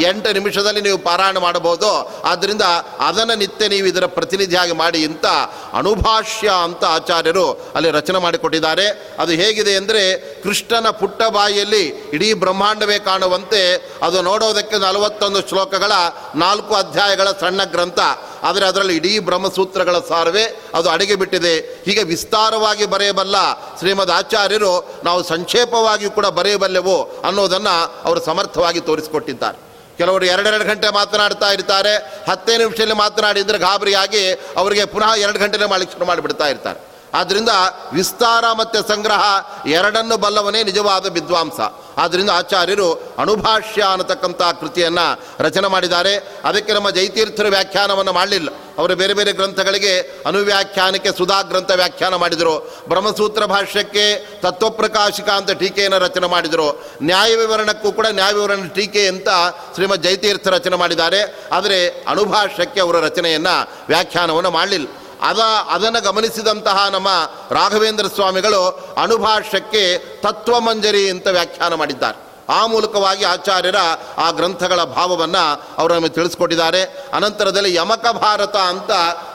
[0.07, 2.21] ಎಂಟು ನಿಮಿಷದಲ್ಲಿ ನೀವು ಪಾರಾಯಣ ಮಾಡಬಹುದು.
[2.25, 2.61] ಆದ್ದರಿಂದ
[2.99, 5.25] ಅದನ್ನು ನಿತ್ಯ ನೀವು ಇದರ ಪ್ರತಿನಿಧಿಯಾಗಿ ಮಾಡಿ ಅಂತ
[5.73, 9.15] ಅಣುಭಾಷ್ಯ ಅಂತ ಆಚಾರ್ಯರು ಅಲ್ಲಿ ರಚನೆ ಮಾಡಿಕೊಟ್ಟಿದ್ದಾರೆ.
[9.19, 15.91] ಅದು ಹೇಗಿದೆ ಅಂದರೆ ಕೃಷ್ಣನ ಪುಟ್ಟ ಬಾಯಿಯಲ್ಲಿ ಇಡೀ ಬ್ರಹ್ಮಾಂಡವೇ ಕಾಣುವಂತೆ ಅದು ನೋಡೋದಕ್ಕೆ ನಲವತ್ತೊಂದು ಶ್ಲೋಕಗಳ
[16.35, 17.99] ನಾಲ್ಕು ಅಧ್ಯಾಯಗಳ ಸಣ್ಣ ಗ್ರಂಥ.
[18.43, 21.83] ಆದರೆ ಅದರಲ್ಲಿ ಇಡೀ ಬ್ರಹ್ಮಸೂತ್ರಗಳ ಸಾರವೇ, ಅದು ಅಡಿಗೆ ಬಿಟ್ಟಿದೆ.
[21.85, 23.35] ಹೀಗೆ ವಿಸ್ತಾರವಾಗಿ ಬರೆಯಬಲ್ಲ
[23.79, 29.57] ಶ್ರೀಮದ್ ಆಚಾರ್ಯರು ನಾವು ಸಂಕ್ಷೇಪವಾಗಿ ಕೂಡ ಬರೆಯಬಲ್ಲೆವು ಅನ್ನೋದನ್ನು ಅವರು ಸಮರ್ಥವಾಗಿ ತೋರಿಸಿಕೊಟ್ಟಿದ್ದಾರೆ.
[29.97, 31.95] ಕೆಲವರು ಎರಡೆರಡು ಗಂಟೆ ಮಾತನಾಡ್ತಾ ಇರ್ತಾರೆ,
[32.29, 36.93] ಹತ್ತೇ ನಿಮಿಷದಲ್ಲಿ ಮಾತನಾಡಿದರೆ ಗಾಬರಿಯಾಗಿ ಅವರಿಗೆ ಪುನಃ ಎರಡು ಗಂಟೆನೇ ಮಾಡಲಿಕ್ಕೆ ಶುರು ಮಾಡಿಬಿಡ್ತಾ ಇರ್ತಾರೆ.
[37.13, 37.49] ಆದ್ದರಿಂದ
[37.93, 39.23] ವಿಸ್ತಾರ ಮತ್ತು ಸಂಗ್ರಹ
[39.67, 41.59] ಎರಡನ್ನು ಬಲ್ಲವನೇ ನಿಜವಾದ ವಿದ್ವಾಂಸ.
[41.97, 46.15] ಆದ್ದರಿಂದ ಆಚಾರ್ಯರು ಅಣುಭಾಷ್ಯ ಅನ್ನತಕ್ಕಂಥ ಕೃತಿಯನ್ನು ರಚನೆ ಮಾಡಿದ್ದಾರೆ.
[46.43, 48.49] ಅದಕ್ಕೆ ನಮ್ಮ ಜೈತೀರ್ಥರು ವ್ಯಾಖ್ಯಾನವನ್ನು ಮಾಡಲಿಲ್ಲ.
[48.77, 52.83] ಅವರು ಬೇರೆ ಬೇರೆ ಗ್ರಂಥಗಳಿಗೆ ಅನುವ್ಯಾಖ್ಯಾನಕ್ಕೆ ಸುಧಾ ಗ್ರಂಥ ವ್ಯಾಖ್ಯಾನ ಮಾಡಿದರು.
[52.87, 56.85] ಬ್ರಹ್ಮಸೂತ್ರ ಭಾಷ್ಯಕ್ಕೆ ತತ್ವಪ್ರಕಾಶಿಕ ಅಂತ ಟೀಕೆಯನ್ನು ರಚನೆ ಮಾಡಿದರು.
[57.03, 59.27] ನ್ಯಾಯ ವಿವರಣಕ್ಕೂ ಕೂಡ ನ್ಯಾಯ ವಿವರಣ ಟೀಕೆ ಅಂತ
[59.73, 61.47] ಶ್ರೀಮದ್ ಜೈತೀರ್ಥ ರಚನೆ ಮಾಡಿದ್ದಾರೆ.
[61.51, 64.87] ಆದರೆ ಅಣುಭಾಷ್ಯಕ್ಕೆ ಅವರ ರಚನೆಯನ್ನು ವ್ಯಾಖ್ಯಾನವನ್ನು ಮಾಡಲಿಲ್ಲ.
[65.21, 65.39] ಅದ,
[65.69, 67.07] ಅದನ್ನು ಗಮನಿಸಿದಂತಹ ನಮ್ಮ
[67.51, 72.32] ರಾಘವೇಂದ್ರ ಸ್ವಾಮಿಗಳು ಅಣುಭಾಷ್ಯಕ್ಕೆ ತತ್ವಮಂಜರಿ ಅಂತ ವ್ಯಾಖ್ಯಾನ ಮಾಡಿದ್ದಾರೆ.
[72.49, 73.75] ಆ ಮೂಲಕವಾಗಿ ಆಚಾರ್ಯರ
[74.17, 76.83] ಆ ಗ್ರಂಥಗಳ ಭಾವವನ್ನು ಅವರು ನಮಗೆ ತಿಳಿಸ್ಕೊಟ್ಟಿದ್ದಾರೆ.
[77.13, 78.91] ಅನಂತರದಲ್ಲಿ ಯಮಕ ಭಾರತ ಅಂತ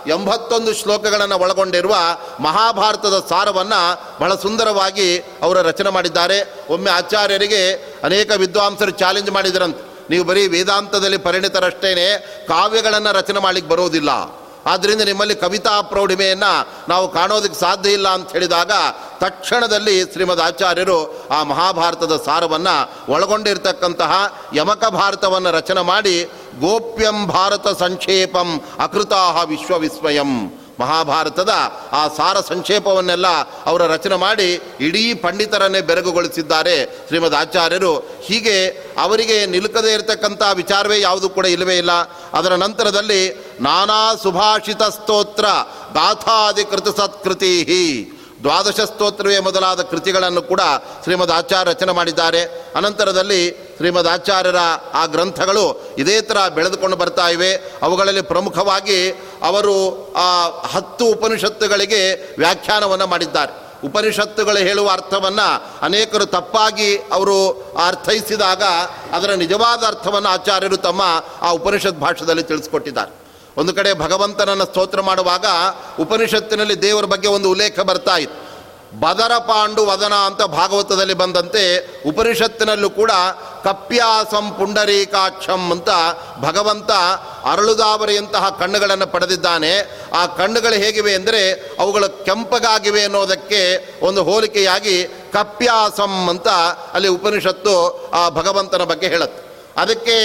[0.09, 1.97] ಎಂಬತ್ತೊಂದು ಶ್ಲೋಕಗಳನ್ನು ಒಳಗೊಂಡಿರುವ
[2.41, 6.67] ಮಹಾಭಾರತದ ಸಾರವನ್ನು ಬಹಳ ಸುಂದರವಾಗಿ ಅವರು ರಚನೆ ಮಾಡಿದ್ದಾರೆ.
[6.71, 7.73] ಒಮ್ಮೆ ಆಚಾರ್ಯರಿಗೆ
[8.05, 9.88] ಅನೇಕ ವಿದ್ವಾಂಸರು ಚಾಲೆಂಜ್ ಮಾಡಿದರಂತೆ.
[10.11, 14.11] ನೀವು ಬರೀ ವೇದಾಂತದಲ್ಲಿ ಪರಿಣಿತರಷ್ಟೇ ಕಾವ್ಯಗಳನ್ನು ರಚನೆ ಮಾಡಲಿಕ್ಕೆ ಬರೋದಿಲ್ಲ.
[14.67, 18.73] ಆದ್ದರಿಂದ ನಿಮ್ಮಲ್ಲಿ ಕವಿತಾ ಪ್ರೌಢಿಮೆಯನ್ನು ನಾವು ಕಾಣೋದಕ್ಕೆ ಸಾಧ್ಯ ಇಲ್ಲ ಅಂತ ಹೇಳಿದಾಗ
[19.19, 26.25] ತಕ್ಷಣದಲ್ಲಿ ಶ್ರೀಮದ್ ಆಚಾರ್ಯರು ಆ ಮಹಾಭಾರತದ ಸಾರವನ್ನು ಒಳಗೊಂಡಿರ್ತಕ್ಕಂತಹ ಯಮಕ ಭಾರತವನ್ನು ರಚನೆ ಮಾಡಿ
[26.61, 30.58] ಗೋಪ್ಯಂ ಭಾರತ ಸಂಕ್ಷೇಪಂ ಅಕೃತಾಹ ವಿಶ್ವವಿಸ್ಮಯಂ.
[30.80, 31.50] ಮಹಾಭಾರತದ
[31.92, 33.26] ಆ ಸಾರ ಸಂಕ್ಷೇಪವನ್ನೆಲ್ಲ
[33.66, 37.97] ಅವರ ರಚನೆ ಮಾಡಿ ಇಡೀ ಪಂಡಿತರನ್ನೇ ಬೆರಗುಗೊಳಿಸಿದ್ದಾರೆ ಶ್ರೀಮದ್ ಆಚಾರ್ಯರು.
[37.99, 38.68] ಹೀಗೆ
[39.02, 41.92] ಅವರಿಗೆ ನಿಲುಕದೇ ಇರತಕ್ಕಂಥ ವಿಚಾರವೇ ಯಾವುದು ಕೂಡ ಇಲ್ಲವೇ ಇಲ್ಲ.
[42.32, 45.44] ಅದರ ನಂತರದಲ್ಲಿ ನಾನಾ ಸುಭಾಷಿತ ಸ್ತೋತ್ರ
[45.94, 50.61] ಗಾಥಾಧಿಕೃತ ಸತ್ಕೃತಿ ದ್ವಾದಶ ಸ್ತೋತ್ರವೇ ಮೊದಲಾದ ಕೃತಿಗಳನ್ನು ಕೂಡ
[51.02, 52.42] ಶ್ರೀಮದ್ ಆಚಾರ್ಯ ರಚನೆ ಮಾಡಿದ್ದಾರೆ.
[52.76, 54.57] ಅನಂತರದಲ್ಲಿ ಶ್ರೀಮದ್ ಆಚಾರ್ಯರ
[54.95, 57.54] ಆ ಗ್ರಂಥಗಳು ಇದೇ ಥರ ಬೆಳೆದುಕೊಂಡು ಬರ್ತಾ ಇವೆ.
[57.54, 59.11] ಅವುಗಳಲ್ಲಿ ಪ್ರಮುಖವಾಗಿ
[59.42, 59.75] ಅವರು
[60.12, 63.68] ಆ ಹತ್ತು ಉಪನಿಷತ್ತುಗಳಿಗೆ ವ್ಯಾಖ್ಯಾನವನ್ನು ಮಾಡಿದ್ದಾರೆ.
[63.87, 68.62] ಉಪನಿಷತ್ತುಗಳು ಹೇಳುವ ಅರ್ಥವನ್ನು ಅನೇಕರು ತಪ್ಪಾಗಿ ಅವರು ಅರ್ಥೈಸಿದಾಗ
[69.12, 71.02] ಅದರ ನಿಜವಾದ ಅರ್ಥವನ್ನು ಆಚಾರ್ಯರು ತಮ್ಮ
[71.40, 73.27] ಆ ಉಪನಿಷತ್ ಭಾಷೆಯಲ್ಲಿ ತಿಳಿಸ್ಕೊಟ್ಟಿದ್ದಾರೆ.
[73.59, 75.47] ಒಂದು ಕಡೆ ಭಗವಂತನನ್ನು ಸ್ತೋತ್ರ ಮಾಡುವಾಗ
[76.00, 78.49] ಉಪನಿಷತ್ತಿನಲ್ಲಿ ದೇವರ ಬಗ್ಗೆ ಒಂದು ಉಲ್ಲೇಖ ಬರ್ತಾ ಇತ್ತು.
[79.00, 81.62] ಬದರ ಪಾಂಡು ವದನ ಅಂತ ಭಾಗವತದಲ್ಲಿ ಬಂದಂತೆ
[82.09, 83.11] ಉಪನಿಷತ್ತಿನಲ್ಲೂ ಕೂಡ
[83.65, 85.88] ಕಪ್ಯಾಸಂ ಪುಂಡರೀಕಾಕ್ಷಂ ಅಂತ
[86.41, 86.91] ಭಗವಂತ
[87.45, 89.73] ಅರಳುದಾವರಿಯಂತಹ ಕಣ್ಣುಗಳನ್ನು ಪಡೆದಿದ್ದಾನೆ.
[90.12, 93.61] ಆ ಕಣ್ಣುಗಳು ಹೇಗಿವೆ ಅಂದರೆ ಅವುಗಳು ಕೆಂಪಗಾಗಿವೆ ಅನ್ನೋದಕ್ಕೆ
[94.07, 96.49] ಒಂದು ಹೋಲಿಕೆಯಾಗಿ ಕಪ್ಯಾಸಂ ಅಂತ
[96.93, 97.77] ಅಲ್ಲಿ ಉಪನಿಷತ್ತು
[98.15, 99.48] ಆ ಭಗವಂತನ ಬಗ್ಗೆ ಹೇಳುತ್ತೆ.
[99.78, 100.16] ಅದಕ್ಕೆ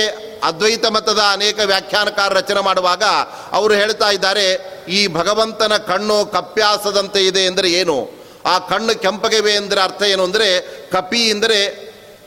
[0.50, 3.03] ಅದ್ವೈತ ಮತದ ಅನೇಕ ವ್ಯಾಖ್ಯಾನಕಾರ ರಚನೆ ಮಾಡುವಾಗ
[3.51, 4.48] ಅವರು ಹೇಳ್ತಾ ಇದ್ದಾರೆ,
[4.89, 7.98] ಈ ಭಗವಂತನ ಕಣ್ಣು ಕಪ್ಯಾಸದಂತೆ ಇದೆ ಎಂದರೆ ಏನು?
[8.45, 10.48] ಆ ಕಣ್ಣು ಕೆಂಪಗಿವೆ ಎಂದರೆ ಅರ್ಥ ಏನು ಅಂದರೆ,
[10.91, 11.60] ಕಪಿ ಎಂದರೆ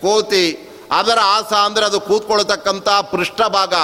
[0.03, 0.47] ಕೋತಿ.
[0.93, 3.75] ಅದರ ಆಸ ಅಂದರೆ ಅದು ಕೂತ್ಕೊಳ್ತಕ್ಕಂಥ ಪೃಷ್ಠಭಾಗ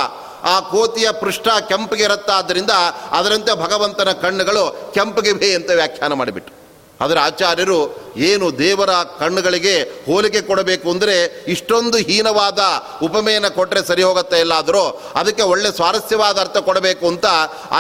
[0.53, 2.73] ಆ ಕೋತಿಯ ಪೃಷ್ಠ ಕೆಂಪಗಿರುತ್ತಾದ್ದರಿಂದ
[3.19, 6.62] ಅದರಂತೆ ಭಗವಂತನ ಕಣ್ಣುಗಳು ಕೆಂಪಗಿವೆ ಅಂತ ವ್ಯಾಖ್ಯಾನ ಮಾಡಿಬಿಟ್ಟು.
[7.05, 7.81] ಅದರ ಆಚಾರ್ಯರು
[8.29, 9.75] ಏನು ದೇವರ ಕಣ್ಣುಗಳಿಗೆ
[10.09, 11.15] ಹೋಲಿಕೆ ಕೊಡಬೇಕು ಅಂದರೆ
[11.55, 12.61] ಇಷ್ಟೊಂದು ಹೀನವಾದ
[13.07, 14.83] ಉಪಮೆಯನ್ನು ಕೊಟ್ಟರೆ ಸರಿ ಹೋಗುತ್ತೆ ಎಲ್ಲಾದರೂ
[15.21, 17.27] ಅದಕ್ಕೆ ಒಳ್ಳೆ ಸ್ವಾರಸ್ಯವಾದ ಅರ್ಥ ಕೊಡಬೇಕು ಅಂತ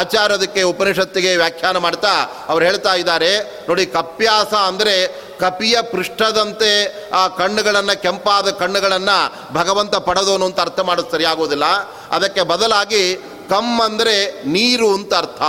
[0.00, 2.14] ಆಚಾರ್ಯ ಅದಕ್ಕೆ ಉಪನಿಷತ್ತಿಗೆ ವ್ಯಾಖ್ಯಾನ ಮಾಡ್ತಾ
[2.52, 3.32] ಅವ್ರು ಹೇಳ್ತಾ ಇದ್ದಾರೆ.
[3.68, 4.96] ನೋಡಿ, ಕಪ್ಯಾಸ ಅಂದರೆ
[5.42, 6.72] ಕಪಿಯ ಪೃಷ್ಠದಂತೆ
[7.20, 9.18] ಆ ಕಣ್ಣುಗಳನ್ನು, ಕೆಂಪಾದ ಕಣ್ಣುಗಳನ್ನು
[9.58, 11.68] ಭಗವಂತ ಪಡೆದೋನು ಅಂತ ಅರ್ಥ ಮಾಡೋದು ಸರಿಯಾಗೋದಿಲ್ಲ.
[12.16, 13.04] ಅದಕ್ಕೆ ಬದಲಾಗಿ
[13.52, 14.16] ಕಮ್ ಅಂದರೆ
[14.56, 15.42] ನೀರು ಅಂತ ಅರ್ಥ.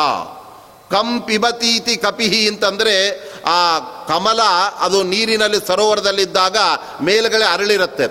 [0.94, 2.96] ಕಂ ಪಿಬತೀತಿ ಕಪಿಹಿ ಅಂತಂದರೆ
[3.56, 3.60] ಆ
[4.12, 4.42] ಕಮಲ,
[4.86, 6.58] ಅದು ನೀರಿನಲ್ಲಿ ಸರೋವರದಲ್ಲಿದ್ದಾಗ
[7.08, 8.08] ಮೇಲುಗಡೆ ಅರಳಿರುತ್ತೆ.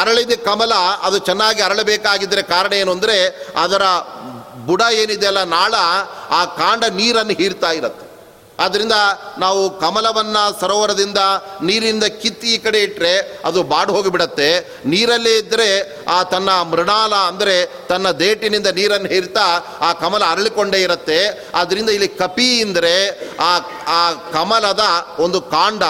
[0.00, 0.74] ಅರಳಿದ ಕಮಲ,
[1.06, 3.16] ಅದು ಚೆನ್ನಾಗಿ ಅರಳಬೇಕಾಗಿದ್ದರೆ ಕಾರಣ ಏನು ಅಂದರೆ
[3.64, 3.82] ಅದರ
[4.68, 5.74] ಬುಡ ಏನಿದೆಯಲ್ಲ ನಾಳ,
[6.38, 8.06] ಆ ಕಾಂಡ ನೀರನ್ನು ಹೀರ್ತಾ ಇರುತ್ತೆ.
[8.60, 8.92] ಆದ್ದರಿಂದ
[9.38, 11.18] ನಾವು ಕಮಲವನ್ನು ಸರೋವರದಿಂದ
[11.62, 14.80] ನೀರಿನಿಂದ ಕಿತ್ತಿ ಈ ಕಡೆ ಇಟ್ಟರೆ ಅದು ಬಾಡು ಹೋಗಿಬಿಡತ್ತೆ.
[14.86, 15.68] ನೀರಲ್ಲೇ ಇದ್ದರೆ
[16.08, 19.46] ಆ ತನ್ನ ಮೃಣಾಲ ಅಂದರೆ ತನ್ನ ದೇಟಿನಿಂದ ನೀರನ್ನು ಹೀರ್ತಾ
[19.80, 21.50] ಆ ಕಮಲ ಅರಳಿಕೊಂಡೇ ಇರುತ್ತೆ.
[21.54, 22.94] ಆದ್ದರಿಂದ ಇಲ್ಲಿ ಕಪಿ ಅಂದರೆ
[23.38, 23.52] ಆ
[23.86, 24.80] ಆ ಕಮಲದ
[25.18, 25.82] ಒಂದು ಕಾಂಡ.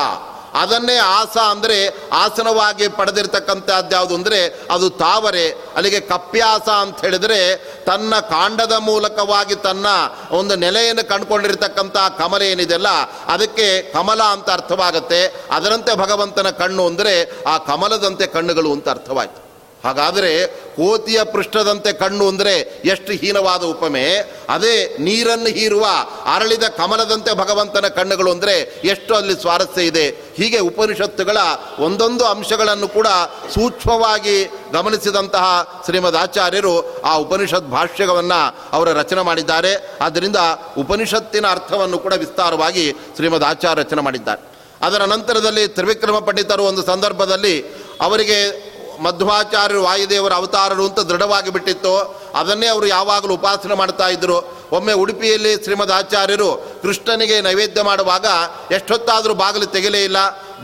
[0.55, 5.51] ಅದನ್ನೇ ಆಸ ಅಂದರೆ ಆಸನವಾಗಿ ಪಡೆದಿರ್ತಕ್ಕಂಥದ್ದು ಯಾವುದು ಅಂದರೆ ಅದು ತಾವರೆ.
[5.51, 9.87] ಅಲ್ಲಿಗೆ ಕಪ್ಪ್ಯಾಸ ಅಂತ ಹೇಳಿದರೆ ತನ್ನ ಕಾಂಡದ ಮೂಲಕವಾಗಿ ತನ್ನ
[10.31, 12.89] ಒಂದು ನೆಲೆಯನ್ನು ಕಂಡುಕೊಂಡಿರ್ತಕ್ಕಂಥ ಕಮಲ ಏನಿದೆಯಲ್ಲ
[13.27, 15.47] ಅದಕ್ಕೆ ಕಮಲ ಅಂತ ಅರ್ಥವಾಗುತ್ತೆ.
[15.51, 19.42] ಅದರಂತೆ ಭಗವಂತನ ಕಣ್ಣು ಅಂದರೆ ಆ ಕಮಲದಂತೆ ಕಣ್ಣುಗಳು ಅಂತ ಅರ್ಥವಾಯಿತು.
[19.85, 24.05] ಹಾಗಾದರೆ ಕೋತಿಯ ಪೃಷ್ಠದಂತೆ ಕಣ್ಣು ಅಂದರೆ ಎಷ್ಟು ಹೀನವಾದ ಉಪಮೆ.
[24.49, 25.87] ಅದೇ ನೀರನ್ನು ಹೀರುವ
[26.35, 30.09] ಅರಳಿದ ಕಮಲದಂತೆ ಭಗವಂತನ ಕಣ್ಣುಗಳು ಅಂದರೆ ಎಷ್ಟು ಅಲ್ಲಿ ಸ್ವಾರಸ್ಯ ಇದೆ.
[30.09, 31.37] ಹೀಗೆ ಉಪನಿಷತ್ತುಗಳ
[31.79, 33.07] ಒಂದೊಂದು ಅಂಶಗಳನ್ನು ಕೂಡ
[33.55, 39.97] ಸೂಕ್ಷ್ಮವಾಗಿ ಗಮನಿಸಿದಂತಹ ಶ್ರೀಮದ್ ಆಚಾರ್ಯರು ಆ ಉಪನಿಷತ್ ಭಾಷ್ಯವನ್ನು ಅವರ ರಚನೆ ಮಾಡಿದ್ದಾರೆ.
[40.01, 40.37] ಆದ್ದರಿಂದ
[40.79, 44.53] ಉಪನಿಷತ್ತಿನ ಅರ್ಥವನ್ನು ಕೂಡ ವಿಸ್ತಾರವಾಗಿ ಶ್ರೀಮದ್ ಆಚಾರ್ಯ ರಚನೆ ಮಾಡಿದ್ದಾರೆ.
[44.87, 52.23] ಅದರ ನಂತರದಲ್ಲಿ ತ್ರಿವಿಕ್ರಮ ಪಂಡಿತರು ಒಂದು ಸಂದರ್ಭದಲ್ಲಿ ಅವರಿಗೆ ಮಧ್ವಾಚಾರ್ಯರು ವಾಯುದೇವರ ಅವತಾರರು ಅಂತ ದೃಢವಾಗಿ ಬಿಟ್ಟಿತ್ತು.
[52.35, 58.27] ಅದನ್ನೇ ಅವರು ಯಾವಾಗಲೂ ಉಪಾಸನೆ ಮಾಡ್ತಾ ಇದ್ದರು ಒಮ್ಮೆ ಉಡುಪಿಯಲ್ಲಿ ಶ್ರೀಮದ್ ಆಚಾರ್ಯರು ಕೃಷ್ಣನಿಗೆ ನೈವೇದ್ಯ ಮಾಡುವಾಗ
[58.71, 60.17] ಎಷ್ಟೊತ್ತಾದರೂ ಬಾಗಿಲು ತೆಗೆಯಲೇ ಇಲ್ಲ.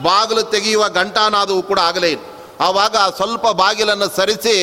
[0.02, 2.37] ಬಾಗಿಲು ತೆಗೆಯುವ ಗಂಟಾನಾದವು ಕೂಡ ಆಗಲೇ ಇಲ್ಲ.
[2.60, 4.56] ಆವಾಗ ಸ್ವಲ್ಪ ಬಾಗಿಲನ್ನು ಸರಿಸಿ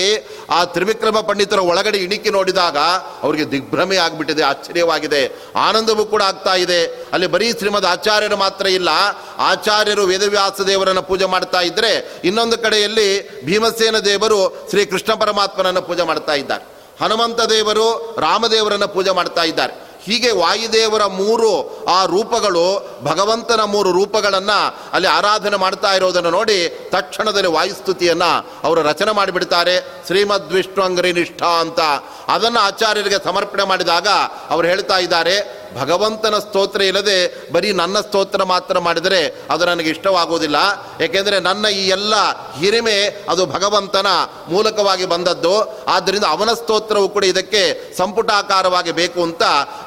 [0.49, 2.77] ಆ ತ್ರಿವಿಕ್ರಮ ಪಂಡಿತರ ಒಳಗಡೆ ಇಣಿಕಿ ನೋಡಿದಾಗ
[3.23, 5.35] ಅವರಿಗೆ ದಿಗ್ಭ್ರಮೆ ಆಗಿಬಿಟ್ಟಿದೆ, ಆಶ್ಚರ್ಯವಾಗಿದೆ.
[5.55, 6.85] ಆನಂದವೂ ಕೂಡ ಆಗ್ತಾ ಇದೆ.
[6.85, 8.89] ಅಲ್ಲಿ ಬರೀ ಶ್ರೀಮದ್ ಆಚಾರ್ಯರು ಮಾತ್ರ ಇಲ್ಲ,
[9.37, 16.33] ಆಚಾರ್ಯರು ವೇದವ್ಯಾಸ ದೇವರನ್ನು ಪೂಜೆ ಮಾಡ್ತಾ ಇದ್ದರೆ ಇನ್ನೊಂದು ಕಡೆಯಲ್ಲಿ ಭೀಮಸೇನ ದೇವರು ಶ್ರೀ ಕೃಷ್ಣ ಪರಮಾತ್ಮನನ್ನು ಪೂಜೆ ಮಾಡ್ತಾ
[16.33, 16.63] ಇದ್ದಾರೆ.
[17.03, 19.84] ಹನುಮಂತ ದೇವರು ರಾಮದೇವರನ್ನು ಪೂಜೆ ಮಾಡ್ತಾ ಇದ್ದಾರೆ.
[20.05, 21.51] ಹೀಗೆ ವಾಯುದೇವರ ಮೂರು
[21.85, 22.67] ಆ ರೂಪಗಳು,
[23.03, 30.03] ಭಗವಂತನ ಮೂರು ರೂಪಗಳನ್ನು ಅಲ್ಲಿ ಆರಾಧನೆ ಮಾಡ್ತಾ ಇರೋದನ್ನು ನೋಡಿ ತಕ್ಷಣದಲ್ಲಿ ವಾಯುಸ್ತುತಿಯನ್ನು ಅವರು ರಚನೆ ಮಾಡಿಬಿಡ್ತಾರೆ.
[30.05, 31.79] ಶ್ರೀಮದ್ ವಿಷ್ಣು ನಿಷ್ಠ ಅಂತ.
[32.27, 34.07] ಅದನ್ನು ಆಚಾರ್ಯರಿಗೆ ಸಮರ್ಪಣೆ ಮಾಡಿದಾಗ
[34.49, 40.55] ಅವರು ಹೇಳ್ತಾ ಇದ್ದಾರೆ, ಭಗವಂತನ ಸ್ತೋತ್ರ ಇಲ್ಲದೆ ಬರೀ ನನ್ನ ಸ್ತೋತ್ರ ಮಾತ್ರ ಮಾಡಿದರೆ ಅದು ನನಗೆ ಇಷ್ಟವಾಗುವುದಿಲ್ಲ.
[41.01, 42.13] ಏಕೆಂದರೆ ನನ್ನ ಈ ಎಲ್ಲ
[42.59, 44.07] ಹಿರಿಮೆ ಅದು ಭಗವಂತನ
[44.49, 45.85] ಮೂಲಕವಾಗಿ ಬಂದದ್ದು.
[45.87, 49.43] ಆದ್ದರಿಂದ ಅವನ ಸ್ತೋತ್ರವು ಕೂಡ ಇದಕ್ಕೆ ಸಂಪುಟಾಕಾರವಾಗಿ ಬೇಕು ಅಂತ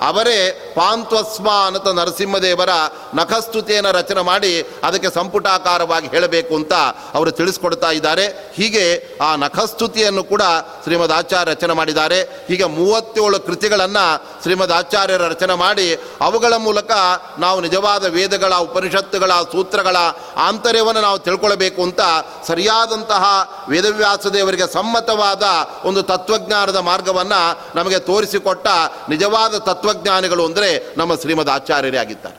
[0.08, 2.68] ಅವರೇ ಪಾಂತ್ವಸ್ಮ ಅನ್ನತ ನರಸಿಂಹದೇವರ
[3.14, 6.72] ನಖಸ್ತುತಿಯನ್ನು ರಚನೆ ಮಾಡಿ ಅದಕ್ಕೆ ಸಂಪುಟಾಕಾರವಾಗಿ ಹೇಳಬೇಕು ಅಂತ
[7.14, 8.52] ಅವರು ತಿಳಿಸ್ಕೊಡ್ತಾ ಇದ್ದಾರೆ.
[8.54, 10.42] ಹೀಗೆ ಆ ನಖಸ್ತುತಿಯನ್ನು ಕೂಡ
[10.82, 12.22] ಶ್ರೀಮದ್ ಆಚಾರ್ಯ ರಚನೆ ಮಾಡಿದ್ದಾರೆ.
[12.22, 16.90] ಹೀಗೆ ಮೂವತ್ತೇಳು ಕೃತಿಗಳನ್ನು ಶ್ರೀಮದ್ ಆಚಾರ್ಯರ ರಚನೆ ಮಾಡಿ ಅವುಗಳ ಮೂಲಕ
[17.38, 19.96] ನಾವು ನಿಜವಾದ ವೇದಗಳ, ಉಪನಿಷತ್ತುಗಳ, ಸೂತ್ರಗಳ
[20.36, 22.00] ಆಂತರ್ಯವನ್ನು ನಾವು ತಿಳ್ಕೊಳ್ಬೇಕು ಅಂತ
[22.48, 23.24] ಸರಿಯಾದಂತಹ
[23.68, 25.42] ವೇದವ್ಯಾಸ ದೇವರಿಗೆ ಸಮ್ಮತವಾದ
[25.84, 28.66] ಒಂದು ತತ್ವಜ್ಞಾನದ ಮಾರ್ಗವನ್ನು ನಮಗೆ ತೋರಿಸಿಕೊಟ್ಟ
[29.08, 29.58] ನಿಜವಾದ
[29.98, 32.38] ತತ್ವಜ್ಞಾನಿಗಳು ಅಂದರೆ ನಮ್ಮ ಶ್ರೀಮದ್ ಆಚಾರ್ಯರೇ ಆಗಿದ್ದಾರೆ.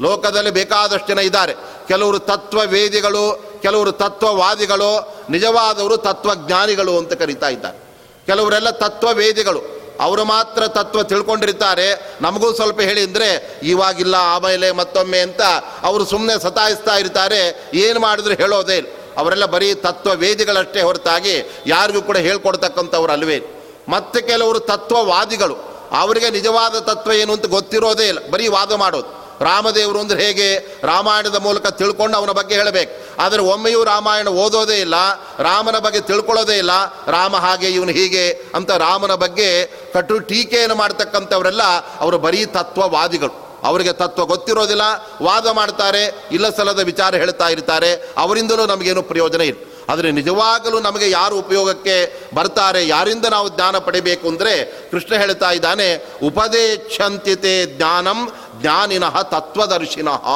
[0.00, 1.54] ಲೋಕದಲ್ಲಿ ಬೇಕಾದಷ್ಟು ಜನ ಇದ್ದಾರೆ.
[1.88, 7.78] ಕೆಲವರು ತತ್ವವೇದಿಗಳು, ಕೆಲವರು ತತ್ವವಾದಿಗಳು, ನಿಜವಾದವರು ತತ್ವಜ್ಞಾನಿಗಳು ಅಂತ ಕರೀತಾ ಇದ್ದಾರೆ.
[8.26, 9.80] ಕೆಲವರೆಲ್ಲ ತತ್ವವೇದಿಗಳು.
[10.00, 12.18] ಅವರು ಮಾತ್ರ ತತ್ವ ತಿಳ್ಕೊಂಡಿರ್ತಾರೆ.
[12.20, 15.40] ನಮಗೂ ಸ್ವಲ್ಪ ಹೇಳಿ ಅಂದರೆ, ಇವಾಗಿಲ್ಲ, ಆಮೇಲೆ ಮತ್ತೊಮ್ಮೆ ಅಂತ
[15.82, 17.70] ಅವರು ಸುಮ್ಮನೆ ಸತಾಯಿಸ್ತಾ ಇರ್ತಾರೆ.
[17.74, 18.88] ಏನು ಮಾಡಿದ್ರು ಹೇಳೋದೇ ಇಲ್ಲ.
[19.16, 23.42] ಅವರೆಲ್ಲ ಬರೀ ತತ್ವವೇದಿಗಳಷ್ಟೇ ಹೊರತಾಗಿ ಯಾರಿಗೂ ಕೂಡ ಹೇಳ್ಕೊಡ್ತಕ್ಕಂಥವ್ರು ಅಲ್ವೇ
[23.88, 25.69] ಮತ್ತೆ ಕೆಲವರು ತತ್ವವಾದಿಗಳು.
[25.92, 28.28] ಅವರಿಗೆ ನಿಜವಾದ ತತ್ವ ಏನು ಅಂತ ಗೊತ್ತಿರೋದೇ ಇಲ್ಲ.
[28.30, 29.20] ಬರೀ ವಾದ ಮಾಡೋದು.
[29.44, 30.78] ರಾಮದೇವರು ಅಂದ್ರೆ ಹೇಗೆ?
[30.82, 33.22] ರಾಮಾಯಣದ ಮೂಲಕ ತಿಳ್ಕೊಂಡು ಅವನ ಬಗ್ಗೆ ಹೇಳಬೇಕು.
[33.22, 34.94] ಆದರೆ ಒಮ್ಮೆಯೂ ರಾಮಾಯಣ ಓದೋದೇ ಇಲ್ಲ,
[35.38, 36.70] ರಾಮನ ಬಗ್ಗೆ ತಿಳ್ಕೊಳ್ಳೋದೇ ಇಲ್ಲ,
[37.06, 41.62] ರಾಮ ಹಾಗೆ, ಇವನು ಹೀಗೆ ಅಂತ ರಾಮನ ಬಗ್ಗೆ ಕಟು ಟೀಕೆಯನ್ನು ಮಾಡ್ತಕ್ಕಂಥವರೆಲ್ಲ
[42.00, 43.60] ಅವರು ಬರೀ ತತ್ವವಾದಿಗಳು.
[43.62, 44.82] ಅವರಿಗೆ ತತ್ವ ಗೊತ್ತಿರೋದಿಲ್ಲ,
[45.22, 49.69] ವಾದ ಮಾಡ್ತಾರೆ, ಇಲ್ಲ ಸಲದ ವಿಚಾರ ಹೇಳ್ತಾ ಇರ್ತಾರೆ, ಅವರಿಂದಲೂ ನಮಗೇನು ಪ್ರಯೋಜನ ಇಲ್ಲ.
[49.90, 51.96] ಆದರೆ ನಿಜವಾಗಲೂ ನಮಗೆ ಯಾರು ಉಪಯೋಗಕ್ಕೆ
[52.34, 54.54] ಬರ್ತಾರೆ, ಯಾರಿಂದ ನಾವು ಜ್ಞಾನ ಪಡಿಬೇಕು ಅಂದರೆ
[54.90, 55.88] ಕೃಷ್ಣ ಹೇಳ್ತಾ ಇದ್ದಾನೆ
[56.22, 58.20] ಉಪದೇಶಂತಿತೆ ಜ್ಞಾನಂ
[58.60, 60.26] ಜ್ಞಾನಿನಃ ತತ್ವದರ್ಶಿನಃ.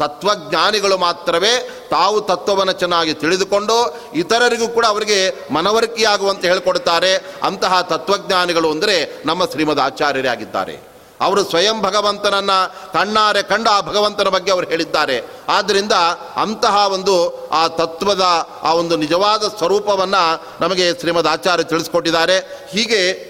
[0.00, 1.54] ತತ್ವಜ್ಞಾನಿಗಳು ಮಾತ್ರವೇ
[1.90, 3.76] ತಾವು ತತ್ವವನ್ನು ಚೆನ್ನಾಗಿ ತಿಳಿದುಕೊಂಡು
[4.14, 5.16] ಇತರರಿಗೂ ಕೂಡ ಅವರಿಗೆ
[5.50, 7.12] ಮನವರಿಕೆಯಾಗುವಂತೆ ಹೇಳ್ಕೊಡ್ತಾರೆ.
[7.42, 8.96] ಅಂತಹ ತತ್ವಜ್ಞಾನಿಗಳು ಅಂದರೆ
[9.26, 10.76] ನಮ್ಮ ಶ್ರೀಮದ್ ಆಚಾರ್ಯರೇ ಆಗಿದ್ದಾರೆ.
[11.20, 15.22] ಅವರು ಸ್ವಯಂ ಭಗವಂತನನ್ನು ಕಣ್ಣಾರೆ ಕಂಡು ಆ ಭಗವಂತನ ಬಗ್ಗೆ ಅವರು ಹೇಳಿದ್ದಾರೆ.
[15.48, 15.92] ಆದ್ದರಿಂದ
[16.36, 22.68] ಅಂತಹ ಒಂದು ಆ ತತ್ವದ ಆ ಒಂದು ನಿಜವಾದ ಸ್ವರೂಪವನ್ನು ನಮಗೆ ಶ್ರೀಮದ್ ಆಚಾರ್ಯ ತಿಳಿಸ್ಕೊಟ್ಟಿದ್ದಾರೆ.
[22.70, 23.28] ಹೀಗೆ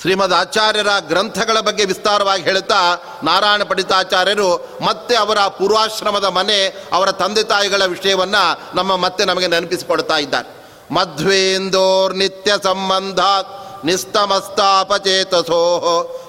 [0.00, 7.84] ಶ್ರೀಮದ್ ಆಚಾರ್ಯರ ಗ್ರಂಥಗಳ ಬಗ್ಗೆ ವಿಸ್ತಾರವಾಗಿ ಹೇಳುತ್ತಾ ನಾರಾಯಣ ಪಂಡಿತಾಚಾರ್ಯರು ಮತ್ತೆ ಅವರ ಪೂರ್ವಾಶ್ರಮದ ಮನೆ ಅವರ ತಂದೆ ತಾಯಿಗಳ
[7.84, 10.60] ವಿಷಯವನ್ನು ನಮ್ಮ ಮತ್ತೆ ನಮಗೆ ನೆನಪಿಸಿಕೊಡ್ತಾ ಇದ್ದಾರೆ.
[10.94, 13.20] ಮಧ್ವೇಂದೋರ್ ನಿತ್ಯ ಸಂಬಂಧ
[13.84, 15.60] ನಿಸ್ತಮಸ್ತಾಪಚೇತಸೋ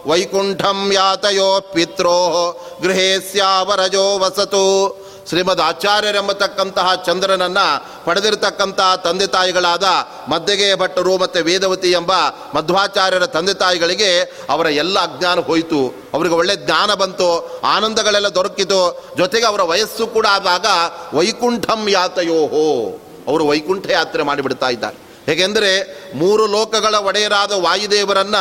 [0.07, 4.97] ವೈಕುಂಠಂ ಯಾತಯೋ ಪಿತ್ರೋ ಗೃಹೇ ಸ್ಯಾವರಜೋ ವಸತು.
[5.29, 9.83] ಶ್ರೀಮದ್ ಆಚಾರ್ಯರೆಂಬತಕ್ಕಂತಹ ಚಂದ್ರನನ್ನು ಪಡೆದಿರತಕ್ಕಂತಹ ತಂದೆ ತಾಯಿಗಳಾದ
[10.29, 12.11] ಮದ್ದಗೆಯ ಭಟ್ಟರು ಮತ್ತು ವೇದವತಿ ಎಂಬ
[12.55, 15.95] ಮಧ್ವಾಚಾರ್ಯರ ತಂದೆ ತಾಯಿಗಳಿಗೆ ಅವರ ಎಲ್ಲ ಅಜ್ಞಾನ ಹೋಯಿತು.
[16.13, 17.61] ಅವರಿಗೆ ಒಳ್ಳೆ ಜ್ಞಾನ ಬಂತು.
[17.61, 19.13] ಆನಂದಗಳೆಲ್ಲ ದೊರಕಿತು.
[19.17, 20.65] ಜೊತೆಗೆ ಅವರ ವಯಸ್ಸು ಕೂಡ ಆದಾಗ
[21.13, 22.99] ವೈಕುಂಠಂ ಯಾತಯೋಹೋ.
[23.27, 25.10] ಅವರು ವೈಕುಂಠ ಯಾತ್ರೆ ಮಾಡಿಬಿಡ್ತಾ ಇದ್ದಾರೆ.
[25.31, 25.71] ಹೇಗೆಂದರೆ
[26.13, 28.35] ಮೂರು ಲೋಕಗಳ ಒಡೆಯರಾದ ವಾಯುದೇವರನ್ನ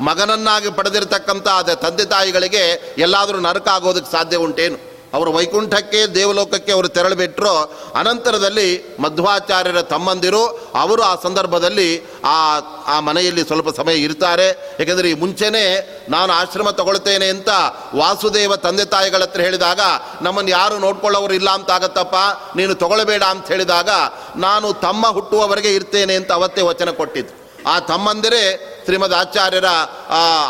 [0.00, 4.89] ಮಗನನ್ನಾಗಿ ಪಡೆದಿರತಕ್ಕಂಥ ತಂದೆ ತಾಯಿಗಳಿಗೆ ಎಲ್ಲಾದರೂ ನರಕ ಆಗೋದಕ್ಕೆ ಸಾಧ್ಯ ಉಂಟೇನು?
[5.14, 7.54] ಅವರು ವೈಕುಂಠಕ್ಕೆ, ದೇವಲೋಕಕ್ಕೆ ಅವರು ತೆರಳಿಬಿಟ್ರು.
[7.94, 10.42] ಅನಂತರದಲ್ಲಿ ಮಧ್ವಾಚಾರ್ಯರ ತಮ್ಮಂದಿರು,
[10.74, 14.76] ಅವರು ಆ ಸಂದರ್ಭದಲ್ಲಿ ಆ ಆ ಮನೆಯಲ್ಲಿ ಸ್ವಲ್ಪ ಸಮಯ ಇರ್ತಾರೆ.
[14.80, 15.64] ಏಕೆಂದರೆ ಈ ಮುಂಚೆನೇ
[16.08, 17.48] ನಾನು ಆಶ್ರಮ ತಗೊಳ್ತೇನೆ ಅಂತ
[17.94, 19.80] ವಾಸುದೇವ ತಂದೆ ತಾಯಿಗಳ ಹತ್ರ ಹೇಳಿದಾಗ,
[20.22, 22.16] ನಮ್ಮನ್ನು ಯಾರು ನೋಡ್ಕೊಳ್ಳೋರು ಇಲ್ಲ ಅಂತ ಆಗತ್ತಪ್ಪ,
[22.56, 23.88] ನೀನು ತಗೊಳ್ಬೇಡ ಅಂತ ಹೇಳಿದಾಗ,
[24.36, 27.40] ನಾನು ತಮ್ಮ ಹುಟ್ಟುವವರೆಗೆ ಇರ್ತೇನೆ ಅಂತ ಅವತ್ತೇ ವಚನ ಕೊಟ್ಟಿದ್ದು.
[27.68, 29.64] ಆ ತಮ್ಮಂದಿರೇ ಶ್ರೀಮದ್ ಆಚಾರ್ಯರ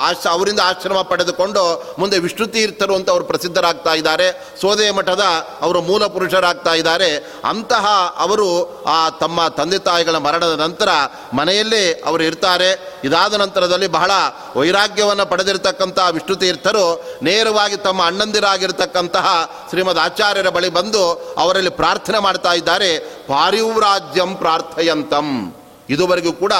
[0.00, 4.57] ಆಶ್ರ ಅವರಿಂದ ಆಶ್ರಮ ಪಡೆದುಕೊಂಡು ಮುಂದೆ ವಿಷ್ಣು ತೀರ್ಥರು ಅಂತ ಅವರು ಪ್ರಸಿದ್ಧರಾಗ್ತಾ ಇದ್ದಾರೆ.
[4.61, 5.20] ಸೋದೆ ಮಠದ
[5.61, 7.33] ಅವರು ಮೂಲ ಪುರುಷರಾಗ್ತಾ ಇದ್ದಾರೆ.
[7.44, 10.88] ಅಂತಹ ಅವರು, ಆ, ತಮ್ಮ ತಂದೆ ತಾಯಿಗಳ ಮರಣದ ನಂತರ
[11.33, 13.00] ಮನೆಯಲ್ಲೇ ಅವರು ಇರ್ತಾರೆ.
[13.05, 14.11] ಇದಾದ ನಂತರದಲ್ಲಿ ಬಹಳ
[14.57, 22.98] ವೈರಾಗ್ಯವನ್ನು ಪಡೆದಿರತಕ್ಕಂಥ ವಿಷ್ಣು ತೀರ್ಥರು ನೇರವಾಗಿ ತಮ್ಮ ಅಣ್ಣಂದಿರಾಗಿರ್ತಕ್ಕಂತಹ ಶ್ರೀಮದ್ ಆಚಾರ್ಯರ ಬಳಿ ಬಂದು ಅವರಲ್ಲಿ ಪ್ರಾರ್ಥನೆ ಮಾಡ್ತಾ ಇದ್ದಾರೆ.
[22.98, 25.57] ಪಾರಿವ್ರಾಜ್ಯಂ ಪ್ರಾರ್ಥಯಂತಂ.
[25.90, 26.53] ಇದುವರೆಗೂ ಕೂಡ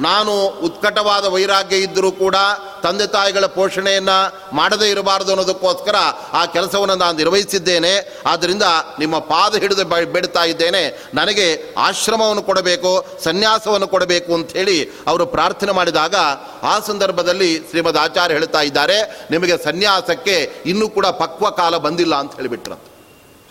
[0.00, 2.36] ನಾನು ಉತ್ಕಟವಾದ ವೈರಾಗ್ಯ ಇದ್ದರೂ ಕೂಡ
[2.82, 4.16] ತಂದೆ ತಾಯಿಗಳ ಪೋಷಣೆಯನ್ನು
[4.56, 5.94] ಮಾಡದೇ ಇರಬಾರದು ಅನ್ನೋದಕ್ಕೋಸ್ಕರ
[6.32, 8.22] ಆ ಕೆಲಸವನ್ನು ನಾನು ನಿರ್ವಹಿಸಿದ್ದೇನೆ.
[8.26, 8.62] ಆದ್ದರಿಂದ
[8.98, 11.10] ನಿಮ್ಮ ಪಾದ ಹಿಡಿದು ಬಿಡ್ತಾ ಇದ್ದೇನೆ.
[11.14, 16.14] ನನಗೆ ಆಶ್ರಮವನ್ನು ಕೊಡಬೇಕು, ಸನ್ಯಾಸವನ್ನು ಕೊಡಬೇಕು ಅಂಥೇಳಿ ಅವರು ಪ್ರಾರ್ಥನೆ ಮಾಡಿದಾಗ
[16.62, 22.93] ಆ ಸಂದರ್ಭದಲ್ಲಿ ಶ್ರೀಮದ್ ಆಚಾರ್ಯ ಹೇಳ್ತಾ ಇದ್ದಾರೆ, ನಿಮಗೆ ಸನ್ಯಾಸಕ್ಕೆ ಇನ್ನೂ ಕೂಡ ಪಕ್ವ ಕಾಲ ಬಂದಿಲ್ಲ ಅಂತ ಹೇಳಿಬಿಟ್ರಂತ.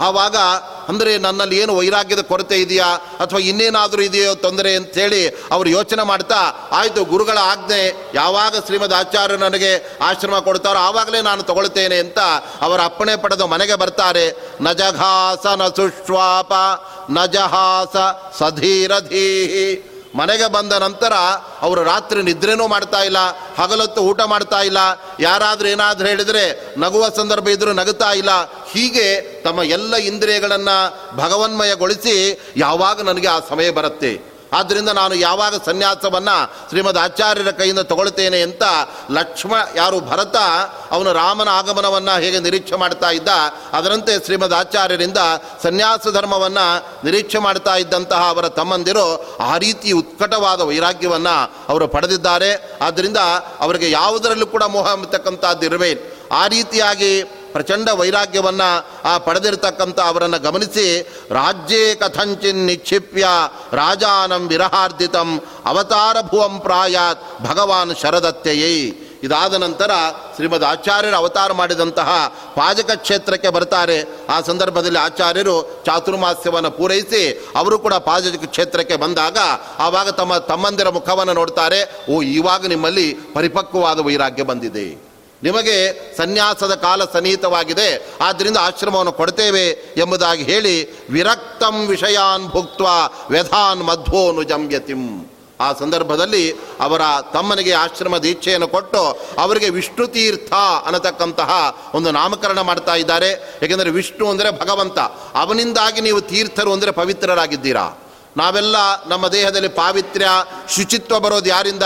[0.01, 0.35] ಆವಾಗ
[0.89, 7.05] ಅಂದರೆ ನನ್ನಲ್ಲಿ ಏನು ವೈರಾಗ್ಯದ ಕೊರತೆ ಇದೆಯಾ ಅಥವಾ ಇನ್ನೇನಾದರೂ ಇದೆಯೋ ತೊಂದರೆ ಅಂಥೇಳಿ ಅವರು ಯೋಚನೆ ಮಾಡ್ತಾ, ಆಯಿತು
[7.05, 12.19] ಗುರುಗಳ ಆಜ್ಞೆ, ಯಾವಾಗ ಶ್ರೀಮದ್ ಆಚಾರ್ಯ ನನಗೆ ಆಶ್ರಮ ಕೊಡ್ತಾರೋ ಆವಾಗಲೇ ನಾನು ತಗೊಳ್ತೇನೆ ಅಂತ
[12.61, 14.53] ಅವರ ಅಪ್ಪಣೆ ಪಡೆದು ಮನೆಗೆ ಬರ್ತಾರೆ.
[14.61, 16.53] ನಜಘಾಸ ನ ಸುಶ್ವಾಪ,
[17.11, 17.95] ನಜಹಾಸ
[18.39, 21.13] ಸಧೀರಧೀಹಿ ಮನೆಗೆ ಬಂದ ನಂತರ
[21.61, 23.17] ಅವರು ರಾತ್ರಿ ನಿದ್ರೆನೂ ಮಾಡ್ತಾ ಇಲ್ಲ,
[23.57, 24.77] ಹಗಲೊತ್ತು ಊಟ ಮಾಡ್ತಾ ಇಲ್ಲ.
[25.19, 28.29] ಯಾರಾದರೂ ಏನಾದರೂ ಹೇಳಿದರೆ ನಗುವ ಸಂದರ್ಭ ಇದ್ದರೂ ನಗುತ್ತಾ ಇಲ್ಲ.
[28.71, 30.77] ಹೀಗೆ ತಮ್ಮ ಎಲ್ಲ ಇಂದ್ರಿಯಗಳನ್ನು
[31.17, 34.32] ಭಗವನ್ಮಯಗೊಳಿಸಿ ಯಾವಾಗ ನನಗೆ ಆ ಸಮಯ ಬರುತ್ತೆ?
[34.53, 38.63] ಆದ್ದರಿಂದ ನಾನು ಯಾವಾಗ ಸನ್ಯಾಸವನ್ನು ಶ್ರೀಮದ್ ಆಚಾರ್ಯರ ಕೈಯಿಂದ ತಗೊಳ್ತೇನೆ ಅಂತ
[39.11, 40.35] ಲಕ್ಷ್ಮಣ, ಯಾರು ಭರತ,
[40.91, 43.27] ಅವನು ರಾಮನ ಆಗಮನವನ್ನು ಹೇಗೆ ನಿರೀಕ್ಷೆ ಮಾಡ್ತಾ ಇದ್ದ,
[43.73, 45.17] ಅದರಂತೆ ಶ್ರೀಮದ್ ಆಚಾರ್ಯರಿಂದ
[45.63, 52.77] ಸನ್ಯಾಸ ಧರ್ಮವನ್ನು ನಿರೀಕ್ಷೆ ಮಾಡ್ತಾ ಇದ್ದಂತಹ ಅವರ ತಮ್ಮಂದಿರು ಆ ರೀತಿ ಉತ್ಕಟವಾದ ವೈರಾಗ್ಯವನ್ನು ಅವರು ಪಡೆದಿದ್ದಾರೆ.
[52.81, 53.17] ಆದ್ದರಿಂದ
[53.59, 58.69] ಅವರಿಗೆ ಯಾವುದರಲ್ಲೂ ಕೂಡ ಮೋಹ ಎಂಬತಕ್ಕಂಥದ್ದು ಇರಬೇಕು ಆ ರೀತಿಯಾಗಿ ಪ್ರಚಂಡ ವೈರಾಗ್ಯವನ್ನು
[59.11, 60.87] ಆ ಪಡೆದಿರತಕ್ಕಂಥ ಅವರನ್ನು ಗಮನಿಸಿ,
[61.39, 63.25] ರಾಜ್ಯೇ ಕಥಂಚಿನ್ ನಿಕ್ಷಿಪ್ಯ
[63.81, 65.29] ರಾಜಾನಂ ವಿರಹಾರ್ಧಿತಂ
[65.71, 68.77] ಅವತಾರ ಭುವಂ ಪ್ರಾಯಾತ್ ಭಗವಾನ್ ಶರದತ್ತೆಯೈ.
[69.25, 69.91] ಇದಾದ ನಂತರ
[70.35, 72.09] ಶ್ರೀಮದ್ ಆಚಾರ್ಯರು ಅವತಾರ ಮಾಡಿದಂತಹ
[72.55, 73.97] ಪಾಜಕ ಕ್ಷೇತ್ರಕ್ಕೆ ಬರ್ತಾರೆ.
[74.29, 77.21] ಆ ಸಂದರ್ಭದಲ್ಲಿ ಆಚಾರ್ಯರು ಚಾತುರ್ಮಾಸ್ಯವನ್ನು ಪೂರೈಸಿ
[77.55, 79.37] ಅವರು ಕೂಡ ಪಾಜಕ ಕ್ಷೇತ್ರಕ್ಕೆ ಬಂದಾಗ
[79.79, 81.79] ಆವಾಗ ತಮ್ಮ ತಮ್ಮಂದಿರ ಮುಖವನ್ನು ನೋಡ್ತಾರೆ,
[82.11, 84.87] ಓ ಇವಾಗ ನಿಮ್ಮಲ್ಲಿ ಪರಿಪಕ್ವವಾದ ವೈರಾಗ್ಯ ಬಂದಿದೆ.
[85.43, 85.75] ನಿಮಗೆ
[86.17, 89.65] ಸನ್ಯಾಸದ ಕಾಲ ಸನ್ನಿಹಿತವಾಗಿದೆ ಆದ್ದರಿಂದ ಆಶ್ರಮವನ್ನು ಕೊಡ್ತೇವೆ
[89.97, 90.75] ಎಂಬುದಾಗಿ ಹೇಳಿ
[91.09, 92.81] ವಿರಕ್ತಂ ವಿಷಯಾನ್ ಭುಕ್ತ
[93.29, 97.01] ವ್ಯಧಾನ್ ಮಧ್ವೋನು ಜಂಯತಿಂ ಆ ಸಂದರ್ಭದಲ್ಲಿ ಅವರ
[97.33, 99.01] ತಮ್ಮನಿಗೆ ಆಶ್ರಮ ದೀಕ್ಷೆಯನ್ನು ಕೊಟ್ಟು
[99.37, 100.53] ಅವರಿಗೆ ವಿಷ್ಣು ತೀರ್ಥ
[100.85, 101.51] ಅನ್ನತಕ್ಕಂತಹ
[101.93, 103.59] ಒಂದು ನಾಮಕರಣ ಮಾಡ್ತಾ ಇದ್ದಾರೆ.
[103.63, 104.99] ಏಕೆಂದರೆ ವಿಷ್ಣು ಅಂದರೆ ಭಗವಂತ.
[105.35, 107.97] ಅವನಿಂದಾಗಿ ನೀವು ತೀರ್ಥರು ಅಂದರೆ ಪವಿತ್ರರಾಗಿದ್ದೀರಾ?
[108.37, 110.27] ನಾವೆಲ್ಲ ನಮ್ಮ ದೇಹದಲ್ಲಿ ಪಾವಿತ್ರ್ಯ,
[110.75, 111.83] ಶುಚಿತ್ವ ಬರೋದು ಯಾರಿಂದ?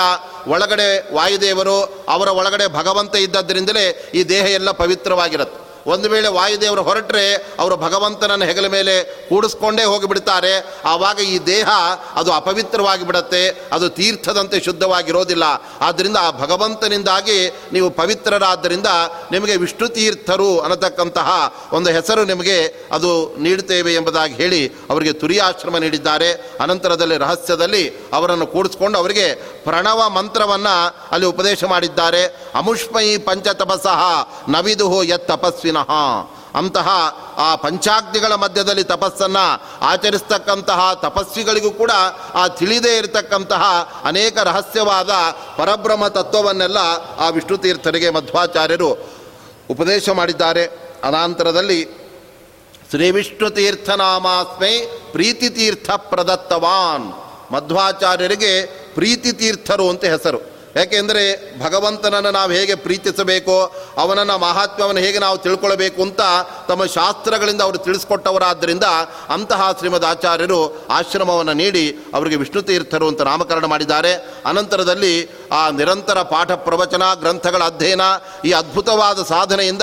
[0.48, 5.67] ಒಳಗಡೆ ವಾಯುದೇವರು ಅವರ ಒಳಗಡೆ ಭಗವಂತ ಇದ್ದದ್ರಿಂದಲೇ ಈ ದೇಹ ಎಲ್ಲ ಪವಿತ್ರವಾಗಿರುತ್ತೆ.
[5.88, 7.26] ಒಂದು ವೇಳೆ ವಾಯುದೇವರು ಹೊರಟ್ರೆ
[7.60, 8.94] ಅವರು ಭಗವಂತನನ್ನು ಹೆಗಲ ಮೇಲೆ
[9.30, 10.54] ಕೂಡಿಸ್ಕೊಂಡೇ ಹೋಗಿಬಿಡ್ತಾರೆ.
[10.86, 11.70] ಆವಾಗ ಈ ದೇಹ
[12.16, 15.44] ಅದು ಅಪವಿತ್ರವಾಗಿ ಬಿಡತ್ತೆ, ಅದು ತೀರ್ಥದಂತೆ ಶುದ್ಧವಾಗಿರೋದಿಲ್ಲ.
[15.82, 17.40] ಆದ್ದರಿಂದ ಆ ಭಗವಂತನಿಂದಾಗಿ
[17.74, 18.88] ನೀವು ಪವಿತ್ರರಾದ್ದರಿಂದ
[19.32, 21.30] ನಿಮಗೆ ವಿಷ್ಣು ತೀರ್ಥರು ಅನ್ನತಕ್ಕಂತಹ
[21.74, 26.32] ಒಂದು ಹೆಸರು ನಿಮಗೆ ಅದು ನೀಡುತ್ತೇವೆ ಎಂಬುದಾಗಿ ಹೇಳಿ ಅವರಿಗೆ ತುರಿಯಾಶ್ರಮ ನೀಡಿದ್ದಾರೆ.
[26.60, 29.28] ಅನಂತರದಲ್ಲಿ ರಹಸ್ಯದಲ್ಲಿ ಅವರನ್ನು ಕೂಡಿಸ್ಕೊಂಡು ಅವರಿಗೆ
[29.64, 30.76] ಪ್ರಣವ ಮಂತ್ರವನ್ನು
[31.12, 32.24] ಅಲ್ಲಿ ಉಪದೇಶ ಮಾಡಿದ್ದಾರೆ.
[32.56, 34.02] ಅಮುಷ್ಮಯಿ ಪಂಚತಪಸಃ
[34.50, 35.77] ನವಿದುಹೋ ಯತ್ ತಪಸ್ವಿನಃ
[36.56, 36.88] ಅಂತಹ
[37.38, 41.92] ಆ ಪಂಚಾಗ್ನಿಗಳ ಮಧ್ಯದಲ್ಲಿ ತಪಸ್ಸನ್ನು ಆಚರಿಸ್ತಕ್ಕಂತಹ ತಪಸ್ವಿಗಳಿಗೂ ಕೂಡ
[42.34, 43.64] ಆ ತಿಳಿದೇ ಇರತಕ್ಕಂತಹ
[44.04, 45.10] ಅನೇಕ ರಹಸ್ಯವಾದ
[45.58, 46.78] ಪರಬ್ರಹ್ಮ ತತ್ವವನ್ನೆಲ್ಲ
[47.20, 48.98] ಆ ವಿಷ್ಣು ತೀರ್ಥರಿಗೆ ಮಧ್ವಾಚಾರ್ಯರು
[49.70, 50.66] ಉಪದೇಶ ಮಾಡಿದ್ದಾರೆ.
[51.04, 51.86] ಅನಾಂತರದಲ್ಲಿ,
[52.90, 57.14] ಶ್ರೀ ವಿಷ್ಣು ತೀರ್ಥನಾಮಾಸ್ಮೈ ಪ್ರೀತಿ ತೀರ್ಥ ಪ್ರದತ್ತವಾನ್.
[57.54, 60.57] ಮಧ್ವಾಚಾರ್ಯರಿಗೆ ಪ್ರೀತಿ ತೀರ್ಥರು ಅಂತ ಹೆಸರು.
[60.78, 61.24] ಯಾಕೆಂದರೆ
[61.64, 66.22] ಭಗವಂತನನ್ನು ನಾವು ಹೇಗೆ ಪ್ರೀತಿಸಬೇಕು, ಅವನನ್ನು ಮಹಾತ್ಮವನ್ನು ಹೇಗೆ ನಾವು ತಿಳ್ಕೊಳ್ಬೇಕು ಅಂತ
[66.68, 68.84] ತಮ್ಮ ಶಾಸ್ತ್ರಗಳಿಂದ ಅವರು ತಿಳಿಸ್ಕೊಟ್ಟವರಾದ್ದರಿಂದ
[69.30, 74.14] ಅಂತಹ ಶ್ರೀಮದ್ ಆಚಾರ್ಯರು ಆಶ್ರಮವನ್ನು ನೀಡಿ ಅವರಿಗೆ ವಿಷ್ಣು ತೀರ್ಥರು ಅಂತ ನಾಮಕರಣ ಮಾಡಿದ್ದಾರೆ.
[74.46, 78.02] ಅನಂತರದಲ್ಲಿ ಆ ನಿರಂತರ ಪಾಠ ಪ್ರವಚನ, ಗ್ರಂಥಗಳ ಅಧ್ಯಯನ,
[78.46, 79.82] ಈ ಅದ್ಭುತವಾದ ಸಾಧನೆಯಿಂದ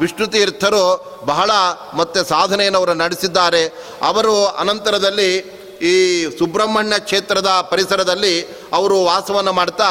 [0.00, 1.50] ವಿಷ್ಣು ತೀರ್ಥರು ಬಹಳ
[1.94, 3.66] ಮತ್ತೆ ಸಾಧನೆಯನ್ನು ಅವರು ನಡೆಸಿದ್ದಾರೆ.
[4.02, 5.94] ಅವರು ಅನಂತರದಲ್ಲಿ ಈ
[6.38, 8.34] ಸುಬ್ರಹ್ಮಣ್ಯ ಕ್ಷೇತ್ರದ ಪರಿಸರದಲ್ಲಿ
[8.74, 9.88] ಅವರು ವಾಸವನ್ನು ಮಾಡ್ತಾ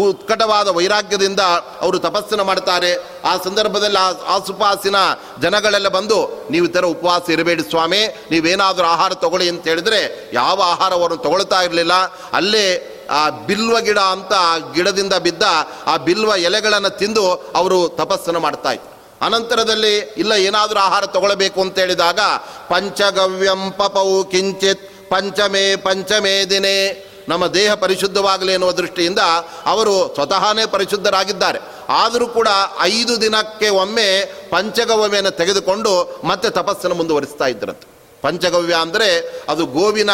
[0.00, 1.40] ಉತ್ಕಟವಾದ ವೈರಾಗ್ಯದಿಂದ
[1.80, 2.92] ಅವರು ತಪಸ್ಸನ್ನು ಮಾಡ್ತಾರೆ.
[3.24, 4.96] ಆ ಸಂದರ್ಭದಲ್ಲಿ ಆ ಆಸುಪಾಸಿನ
[5.42, 6.18] ಜನಗಳೆಲ್ಲ ಬಂದು,
[6.50, 11.92] ನೀವು ಇತರ ಉಪವಾಸ ಇರಬೇಡಿ ಸ್ವಾಮಿ, ನೀವೇನಾದರೂ ಆಹಾರ ತಗೊಳ್ಳಿ ಅಂತ ಹೇಳಿದ್ರೆ ಯಾವ ಆಹಾರವನ್ನು ತಗೊಳ್ತಾ ಇರಲಿಲ್ಲ.
[12.32, 12.66] ಅಲ್ಲೇ
[13.10, 14.32] ಆ ಬಿಲ್ವ ಗಿಡ ಅಂತ
[14.74, 15.42] ಗಿಡದಿಂದ ಬಿದ್ದ
[15.86, 18.90] ಆ ಬಿಲ್ವ ಎಲೆಗಳನ್ನು ತಿಂದು ಅವರು ತಪಸ್ಸನ್ನು ಮಾಡ್ತಾ ಇತ್ತು
[19.26, 22.20] ಅನಂತರದಲ್ಲಿ, ಇಲ್ಲ, ಏನಾದರೂ ಆಹಾರ ತಗೊಳ್ಬೇಕು ಅಂತ ಹೇಳಿದಾಗ,
[22.68, 29.18] ಪಂಚಗವ್ಯಂ ಪಪವು ಕಿಂಚಿತ್ ಪಂಚಮೇ ಪಂಚಮೇ ದಿನೇ ನಮ್ಮ ದೇಹ ಪರಿಶುದ್ಧವಾಗಲಿ ಎನ್ನುವ ದೃಷ್ಟಿಯಿಂದ
[29.64, 31.58] ಅವರು ಸ್ವತಃನೇ ಪರಿಶುದ್ಧರಾಗಿದ್ದಾರೆ.
[31.88, 32.48] ಆದರೂ ಕೂಡ
[32.80, 37.93] ಐದು ದಿನಕ್ಕೆ ಒಮ್ಮೆ ಪಂಚಗವಮೆಯನ್ನು ತೆಗೆದುಕೊಂಡು ಮತ್ತೆ ತಪಸ್ಸನ್ನು ಮುಂದುವರಿಸ್ತಾ ಇದ್ದರಂತೆ.
[38.24, 39.08] ಪಂಚಗವ್ಯ ಅಂದರೆ
[39.52, 40.12] ಅದು ಗೋವಿನ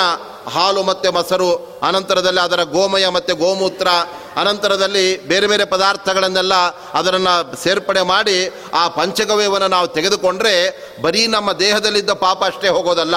[0.54, 1.48] ಹಾಲು ಮತ್ತು ಮೊಸರು,
[1.88, 3.88] ಅನಂತರದಲ್ಲಿ ಅದರ ಗೋಮಯ ಮತ್ತು ಗೋಮೂತ್ರ,
[4.40, 6.54] ಅನಂತರದಲ್ಲಿ ಬೇರೆ ಬೇರೆ ಪದಾರ್ಥಗಳನ್ನೆಲ್ಲ
[6.98, 8.36] ಅದರನ್ನು ಸೇರ್ಪಡೆ ಮಾಡಿ
[8.80, 10.54] ಆ ಪಂಚಗವ್ಯವನ್ನು ನಾವು ತೆಗೆದುಕೊಂಡ್ರೆ
[11.04, 13.16] ಬರೀ ನಮ್ಮ ದೇಹದಲ್ಲಿದ್ದ ಪಾಪ ಅಷ್ಟೇ ಹೋಗೋದಲ್ಲ,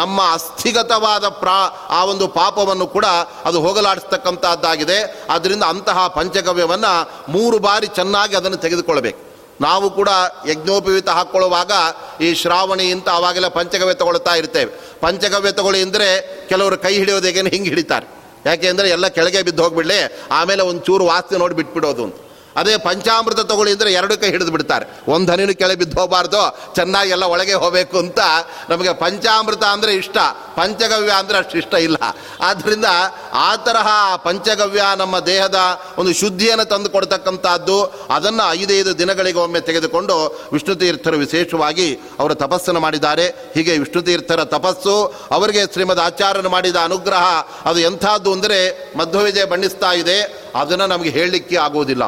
[0.00, 1.58] ನಮ್ಮ ಅಸ್ಥಿಗತವಾದ ಪ್ರಾ,
[1.98, 3.06] ಆ ಒಂದು ಪಾಪವನ್ನು ಕೂಡ
[3.50, 4.98] ಅದು ಹೋಗಲಾಡಿಸ್ತಕ್ಕಂಥದ್ದಾಗಿದೆ
[5.34, 6.94] ಆದ್ದರಿಂದ ಅಂತಹ ಪಂಚಗವ್ಯವನ್ನು
[7.36, 9.23] ಮೂರು ಬಾರಿ ಚೆನ್ನಾಗಿ ಅದನ್ನು ತೆಗೆದುಕೊಳ್ಬೇಕು
[9.60, 10.08] ನಾವು ಕೂಡ
[10.46, 11.72] ಯಜ್ಞೋಪವೀತ ಹಾಕ್ಕೊಳ್ಳುವಾಗ
[12.20, 14.72] ಈ ಶ್ರಾವಣಿ ಅಂತ ಅವಾಗೆಲ್ಲ ಪಂಚಗವ್ಯ ತಗೊಳ್ತಾ ಇರ್ತೇವೆ.
[15.00, 16.08] ಪಂಚಗವ್ಯ ತಗೊಳ್ಳಿ ಅಂದರೆ
[16.48, 18.06] ಕೆಲವರು ಕೈ ಹಿಡಿಯೋದೇಗೇನು ಹಿಂಗೆ ಹಿಡಿತಾರೆ.
[18.46, 22.23] ಯಾಕೆ ಅಂದರೆ ಎಲ್ಲ ಕೆಳಗೆ ಬಿದ್ದು ಹೋಗ್ಬಿಡಲಿ, ಆಮೇಲೆ ಒಂದು ಚೂರು ವಾಸ್ತಿ ನೋಡಿ ಬಿಟ್ಬಿಡೋದು
[22.60, 24.84] ಅದೇ ಪಂಚಾಮೃತ ತಗೊಳ್ಳಿ ಅಂದರೆ ಎರಡು ಕೈ ಹಿಡಿದು ಬಿಡ್ತಾರೆ.
[25.14, 26.42] ಒಂದು ಹನಿನೂ ಕೆಳಗೆ ಬಿದ್ದು ಹೋಗಬಾರ್ದು,
[26.78, 28.20] ಚೆನ್ನಾಗಿ ಎಲ್ಲ ಒಳಗೆ ಹೋಗಬೇಕು ಅಂತ
[28.70, 30.16] ನಮಗೆ ಪಂಚಾಮೃತ ಅಂದರೆ ಇಷ್ಟ,
[30.58, 31.98] ಪಂಚಗವ್ಯ ಅಂದರೆ ಅಷ್ಟು ಇಷ್ಟ ಇಲ್ಲ.
[32.48, 32.88] ಆದ್ದರಿಂದ
[33.46, 33.88] ಆ ತರಹ
[34.26, 35.60] ಪಂಚಗವ್ಯ ನಮ್ಮ ದೇಹದ
[36.00, 37.78] ಒಂದು ಶುದ್ಧಿಯನ್ನು ತಂದು ಕೊಡ್ತಕ್ಕಂಥದ್ದು,
[38.16, 40.16] ಅದನ್ನು ಐದೈದು ದಿನಗಳಿಗೆ ಒಮ್ಮೆ ತೆಗೆದುಕೊಂಡು
[40.54, 41.88] ವಿಷ್ಣು ತೀರ್ಥರು ವಿಶೇಷವಾಗಿ
[42.20, 43.26] ಅವರು ತಪಸ್ಸನ್ನು ಮಾಡಿದ್ದಾರೆ.
[43.56, 44.96] ಹೀಗೆ ವಿಷ್ಣು ತೀರ್ಥರ ತಪಸ್ಸು,
[45.38, 47.24] ಅವರಿಗೆ ಶ್ರೀಮದ್ ಆಚಾರ್ಯನು ಮಾಡಿದ ಅನುಗ್ರಹ,
[47.70, 48.60] ಅದು ಎಂಥದ್ದು ಅಂದರೆ
[49.00, 50.18] ಮಧ್ವವಿಜಯ ಬಣ್ಣಿಸ್ತಾ ಇದೆ.
[50.62, 52.04] ಅದನ್ನು ನಮಗೆ ಹೇಳಲಿಕ್ಕೆ ಆಗುವುದಿಲ್ಲ.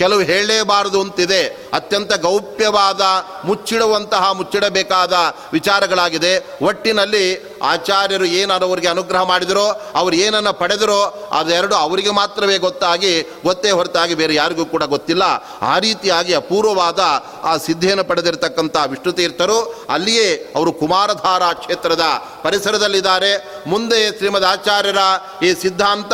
[0.00, 1.42] ಕೆಲವು ಹೇಳಲೇಬಾರದು ಅಂತಿದೆ.
[1.72, 3.00] ಅತ್ಯಂತ ಗೌಪ್ಯವಾದ
[3.44, 5.14] ಮುಚ್ಚಿಡುವಂತಹ ಮುಚ್ಚಿಡಬೇಕಾದ
[5.52, 6.32] ವಿಚಾರಗಳಾಗಿದೆ.
[6.62, 14.14] ಒಟ್ಟಿನಲ್ಲಿ ಆಚಾರ್ಯರು ಏನಾದ್ರು ಅವರಿಗೆ ಅನುಗ್ರಹ ಮಾಡಿದರೋ, ಅವ್ರು ಏನನ್ನು ಪಡೆದರೋ, ಅದೆರಡು ಅವರಿಗೆ ಮಾತ್ರವೇ ಗೊತ್ತಾಗಿ, ಗೊತ್ತೇ ಹೊರತಾಗಿ
[14.14, 15.22] ಬೇರೆ ಯಾರಿಗೂ ಕೂಡ ಗೊತ್ತಿಲ್ಲ.
[15.62, 17.00] ಆ ರೀತಿಯಾಗಿ ಅಪೂರ್ವವಾದ
[17.44, 22.02] ಆ ಸಿದ್ಧಿಯನ್ನು ಪಡೆದಿರತಕ್ಕಂಥ ವಿಷ್ಣು ತೀರ್ಥರು ಅಲ್ಲಿಯೇ ಅವರು ಕುಮಾರಧಾರ ಕ್ಷೇತ್ರದ
[22.42, 23.62] ಪರಿಸರದಲ್ಲಿದ್ದಾರೆ.
[23.66, 24.98] ಮುಂದೆ ಶ್ರೀಮದ್ ಆಚಾರ್ಯರ
[25.42, 26.12] ಈ ಸಿದ್ಧಾಂತ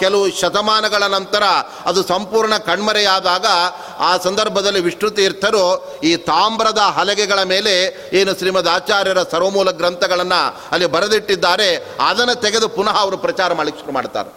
[0.00, 1.42] ಕೆಲವು ಶತಮಾನಗಳ ನಂತರ
[1.86, 3.46] ಅದು ಸಂಪೂರ್ಣ ಕಣ್ಮರೆಯಾದಾಗ
[4.00, 5.64] ಆ ಸಂದರ್ಭದಲ್ಲಿ ವಿಷ್ಣು ತೀರ್ಥರು
[6.04, 7.74] ಈ ತಾಮ್ರದ ಹಲಗೆಗಳ ಮೇಲೆ
[8.12, 14.30] ಏನು ಶ್ರೀಮದ್ ಆಚಾರ್ಯರ ಸರ್ವಮೂಲ ಗ್ರಂಥಗಳನ್ನು ಅಲ್ಲಿ ಬರೆದಿಟ್ಟಿದ್ದಾರೆ, ಅದನ್ನು ತೆಗೆದು ಪುನಃ ಅವರು ಪ್ರಚಾರ ಮಾಡಲಿಕ್ಕೆ ಶುರು ಮಾಡ್ತಾರೆ.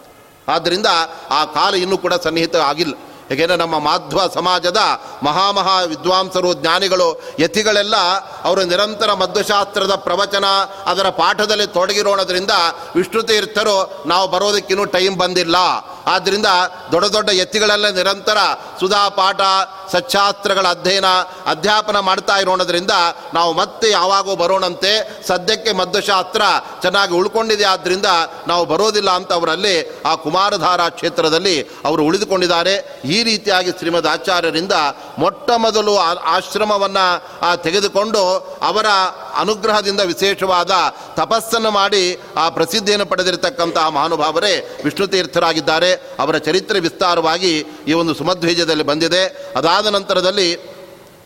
[0.48, 0.86] ಆದ್ದರಿಂದ
[1.30, 2.94] ಆ ಕಾಲ ಇನ್ನೂ ಕೂಡ ಸನ್ನಿಹಿತ ಆಗಿಲ್ಲ.
[3.32, 4.80] ಏಕೆಂದರೆ ನಮ್ಮ ಮಾಧ್ವ ಸಮಾಜದ
[5.22, 7.96] ಮಹಾಮಹಾ ವಿದ್ವಾಂಸರು, ಜ್ಞಾನಿಗಳು, ಯತಿಗಳೆಲ್ಲ
[8.44, 10.44] ಅವರು ನಿರಂತರ ಮಧ್ವಶಾಸ್ತ್ರದ ಪ್ರವಚನ,
[10.86, 12.50] ಅದರ ಪಾಠದಲ್ಲಿ ತೊಡಗಿರೋಣದ್ರಿಂದ
[12.96, 15.56] ವಿಷ್ಣು ತೀರ್ಥರು ನಾವು ಬರೋದಕ್ಕಿನ್ನೂ ಟೈಮ್ ಬಂದಿಲ್ಲ.
[16.06, 16.50] ಆದ್ದರಿಂದ
[16.92, 18.38] ದೊಡ್ಡ ದೊಡ್ಡ ಎತ್ತಿಗಳೆಲ್ಲ ನಿರಂತರ
[18.80, 19.40] ಸುಧಾ ಪಾಠ,
[19.92, 21.08] ಸಚ್ಛಾಸ್ತ್ರಗಳ ಅಧ್ಯಯನ,
[21.46, 22.94] ಅಧ್ಯಾಪನ ಮಾಡ್ತಾ ಇರೋಣದ್ರಿಂದ
[23.34, 24.92] ನಾವು ಮತ್ತೆ ಯಾವಾಗೂ ಬರೋಣಂತೆ
[25.28, 26.42] ಸದ್ಯಕ್ಕೆ ಮದ್ದುಶಾಸ್ತ್ರ
[26.82, 27.64] ಚೆನ್ನಾಗಿ ಉಳ್ಕೊಂಡಿದೆ.
[27.64, 28.08] ಆದ್ದರಿಂದ
[28.48, 32.74] ನಾವು ಬರೋದಿಲ್ಲ ಅಂತ ಅವರಲ್ಲಿ ಆ ಕುಮಾರಧಾರ ಕ್ಷೇತ್ರದಲ್ಲಿ ಅವರು ಉಳಿದುಕೊಂಡಿದ್ದಾರೆ.
[33.04, 34.74] ಈ ರೀತಿಯಾಗಿ ಶ್ರೀಮದ್ ಆಚಾರ್ಯರಿಂದ
[35.18, 35.94] ಮೊಟ್ಟ ಮೊದಲು
[36.36, 37.06] ಆಶ್ರಮವನ್ನು
[37.62, 38.22] ತೆಗೆದುಕೊಂಡು
[38.70, 38.86] ಅವರ
[39.42, 40.72] ಅನುಗ್ರಹದಿಂದ ವಿಶೇಷವಾದ
[41.16, 42.04] ತಪಸ್ಸನ್ನು ಮಾಡಿ
[42.36, 49.52] ಆ ಪ್ರಸಿದ್ಧಿಯನ್ನು ಪಡೆದಿರತಕ್ಕಂತಹ ಮಹಾನುಭಾವರೇ ವಿಷ್ಣು ತೀರ್ಥರಾಗಿದ್ದಾರೆ ಅವರ ಚರಿತ್ರೆ ವಿಸ್ತಾರವಾಗಿ ಈ ಒಂದು ಸುಮಧ್ವೇಜದಲ್ಲಿ ಬಂದಿದೆ.
[49.56, 50.54] ಅದಾದ ನಂತರದಲ್ಲಿ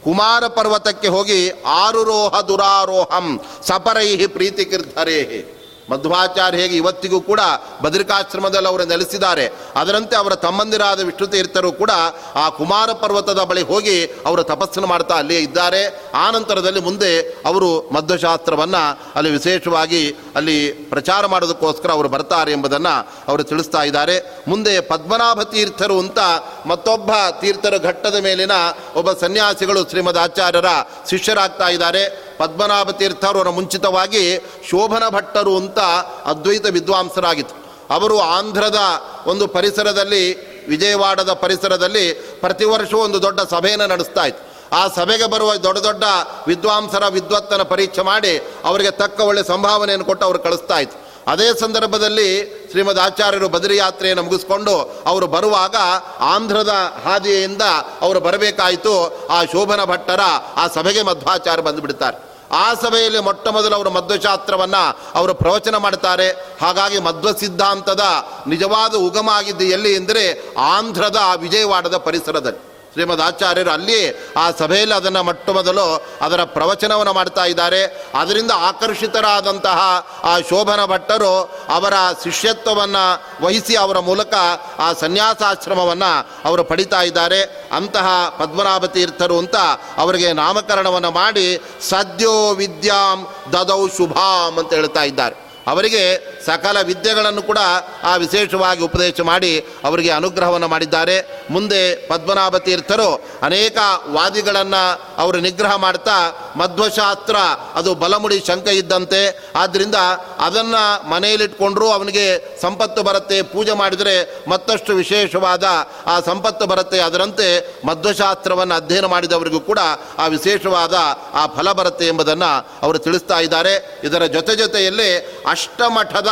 [0.05, 5.54] ಕುಮಾರ ಪರ್ವತಕ್ಕೆ ಹೋಗಿ ಆರುರೋಹ ದುರಾರೋಹಂ ಸಪರೈಹಿ ಪ್ರೀತಿಕಿರ್ಧರೇಹಿ.
[5.91, 7.41] ಮಧ್ವಾಚಾರ್ಯ ಹೇಗೆ ಇವತ್ತಿಗೂ ಕೂಡ
[7.83, 9.53] ಬದ್ರಿಕಾಶ್ರಮದಲ್ಲಿ ಅವರು ನೆಲೆಸಿದ್ದಾರೆ.
[9.77, 11.91] ಅದರಂತೆ ಅವರ ತಮ್ಮಂದಿರಾದ ವಿಷ್ಣು ತೀರ್ಥರು ಕೂಡ
[12.35, 16.03] ಆ ಕುಮಾರ ಪರ್ವತದ ಬಳಿ ಹೋಗಿ ಅವರು ತಪಸ್ಸನ್ನು ಮಾಡ್ತಾ ಅಲ್ಲಿಯೇ ಇದ್ದಾರೆ.
[16.15, 23.83] ಆ ನಂತರದಲ್ಲಿ ಮುಂದೆ ಅವರು ಮಧ್ವಶಾಸ್ತ್ರವನ್ನು ಅಲ್ಲಿ ವಿಶೇಷವಾಗಿ ಅಲ್ಲಿ ಪ್ರಚಾರ ಮಾಡೋದಕ್ಕೋಸ್ಕರ ಅವರು ಬರ್ತಾರೆ ಎಂಬುದನ್ನು ಅವರು ತಿಳಿಸ್ತಾ
[23.83, 24.45] ಇದ್ದಾರೆ.
[24.49, 26.19] ಮುಂದೆ ಪದ್ಮನಾಭ ತೀರ್ಥರು ಅಂತ
[26.67, 28.53] ಮತ್ತೊಬ್ಬ ತೀರ್ಥರ ಘಟ್ಟದ ಮೇಲಿನ
[28.97, 30.67] ಒಬ್ಬ ಸನ್ಯಾಸಿಗಳು ಶ್ರೀಮದ್ ಆಚಾರ್ಯರ
[31.11, 32.24] ಶಿಷ್ಯರಾಗ್ತಾ ಇದ್ದಾರೆ.
[32.39, 34.39] ಪದ್ಮನಾಭ ತೀರ್ಥರವರ ಮುಂಚಿತವಾಗಿ
[34.71, 35.79] ಶೋಭನ ಭಟ್ಟರು ಅಂತ
[36.25, 38.79] ಅದ್ವೈತ ವಿದ್ವಾಂಸರಾಗಿತ್ತು ಅವರು ಆಂಧ್ರದ
[39.27, 40.35] ಒಂದು ಪರಿಸರದಲ್ಲಿ,
[40.69, 46.05] ವಿಜಯವಾಡದ ಪರಿಸರದಲ್ಲಿ ಪ್ರತಿ ವರ್ಷವೂ ಒಂದು ದೊಡ್ಡ ಸಭೆಯನ್ನು ನಡೆಸ್ತಾ ಇತ್ತು ಆ ಸಭೆಗೆ ಬರುವ ದೊಡ್ಡ ದೊಡ್ಡ
[46.47, 52.99] ವಿದ್ವಾಂಸರ ವಿದ್ವತ್ತನ ಪರೀಕ್ಷೆ ಮಾಡಿ ಅವರಿಗೆ ತಕ್ಕ ಒಳ್ಳೆ ಸಂಭಾವನೆಯನ್ನು ಕೊಟ್ಟು ಅವರು ಕಳಿಸ್ತಾ ಇತ್ತು ಅದೇ ಸಂದರ್ಭದಲ್ಲಿ ಶ್ರೀಮದ್
[52.99, 55.77] ಆಚಾರ್ಯರು ಬದರಿ ಯಾತ್ರೆಯನ್ನು ಮುಗಿಸ್ಕೊಂಡು ಅವರು ಬರುವಾಗ
[56.21, 57.63] ಆಂಧ್ರದ ಹಾದಿಯಿಂದ
[58.01, 59.27] ಅವರು ಬರಬೇಕಾಯಿತು.
[59.29, 60.21] ಆ ಶೋಭನ ಭಟ್ಟರ
[60.57, 62.35] ಆ ಸಭೆಗೆ ಮಧ್ವಾಚಾರ್ಯ ಬಂದುಬಿಡ್ತಾರೆ.
[62.53, 66.31] ಆ ಸಭೆಯಲ್ಲಿ ಮೊಟ್ಟ ಮೊದಲು ಅವರು ಮಧ್ವಶಾಸ್ತ್ರವನ್ನು ಅವರು ಪ್ರವಚನ ಮಾಡ್ತಾರೆ.
[66.61, 68.03] ಹಾಗಾಗಿ ಮಧ್ವ ಸಿದ್ಧಾಂತದ
[68.47, 72.74] ನಿಜವಾದ ಉಗಮ ಆಗಿದ್ದು ಎಲ್ಲಿ ಎಂದರೆ ಆಂಧ್ರದ ವಿಜಯವಾಡದ ಪರಿಸರದಲ್ಲಿ.
[72.95, 78.11] ಶ್ರೀಮದ್ ಆಚಾರ್ಯರು ಅಲ್ಲಿ ಆ ಸಭೆಯಲ್ಲಿ ಅದನ್ನು ಮೊಟ್ಟ ಮೊದಲು ಅದರ ಪ್ರವಚನವನ್ನು ಮಾಡ್ತಾ ಇದ್ದಾರೆ.
[78.19, 79.79] ಅದರಿಂದ ಆಕರ್ಷಿತರಾದಂತಹ
[80.25, 81.33] ಆ ಶೋಭನ ಭಟ್ಟರು
[81.69, 83.05] ಅವರ ಶಿಷ್ಯತ್ವವನ್ನು
[83.45, 84.35] ವಹಿಸಿ ಅವರ ಮೂಲಕ
[84.79, 86.13] ಆ ಸನ್ಯಾಸಾಶ್ರಮವನ್ನು
[86.45, 87.43] ಅವರು ಪಡಿತಾ ಇದ್ದಾರೆ.
[87.77, 89.57] ಅಂತಹ ಪದ್ಮನಾಭ ತೀರ್ಥರು ಅಂತ
[89.97, 95.45] ಅವರಿಗೆ ನಾಮಕರಣವನ್ನು ಮಾಡಿ ಸದ್ಯೋ ವಿದ್ಯಾಂ ದದೌ ಶುಭಾಂ ಅಂತ ಹೇಳ್ತಾ ಇದ್ದಾರೆ.
[95.67, 96.03] ಅವರಿಗೆ
[96.47, 97.61] ಸಕಲ ವಿದ್ಯೆಗಳನ್ನು ಕೂಡ
[98.05, 99.53] ಆ ವಿಶೇಷವಾಗಿ ಉಪದೇಶ ಮಾಡಿ
[99.85, 101.17] ಅವರಿಗೆ ಅನುಗ್ರಹವನ್ನು ಮಾಡಿದ್ದಾರೆ.
[101.51, 103.09] ಮುಂದೆ ಪದ್ಮನಾಭ ತೀರ್ಥರು
[103.43, 103.79] ಅನೇಕ
[104.17, 104.83] ವಾದಿಗಳನ್ನು
[105.23, 106.17] ಅವರು ನಿಗ್ರಹ ಮಾಡ್ತಾ,
[106.57, 107.37] ಮಧ್ವಶಾಸ್ತ್ರ,
[107.75, 109.23] ಅದು ಬಲಮುಡಿ ಶಂಕ ಇದ್ದಂತೆ
[109.57, 109.99] ಆದ್ದರಿಂದ
[110.39, 112.27] ಅದನ್ನು ಮನೆಯಲ್ಲಿಟ್ಕೊಂಡ್ರೂ ಅವನಿಗೆ
[112.63, 114.17] ಸಂಪತ್ತು ಬರುತ್ತೆ, ಪೂಜೆ ಮಾಡಿದರೆ
[114.49, 115.65] ಮತ್ತಷ್ಟು ವಿಶೇಷವಾದ
[116.07, 117.49] ಆ ಸಂಪತ್ತು ಬರುತ್ತೆ, ಅದರಂತೆ
[117.87, 119.81] ಮಧ್ವಶಾಸ್ತ್ರವನ್ನು ಅಧ್ಯಯನ ಮಾಡಿದವರಿಗೂ ಕೂಡ
[120.19, 120.95] ಆ ವಿಶೇಷವಾದ
[121.35, 123.75] ಆ ಫಲ ಬರುತ್ತೆ ಎಂಬುದನ್ನು ಅವರು ತಿಳಿಸ್ತಾ ಇದ್ದಾರೆ.
[124.05, 125.11] ಇದರ ಜೊತೆ ಜೊತೆಯಲ್ಲಿ
[125.55, 126.31] ಅಷ್ಟಮಠದ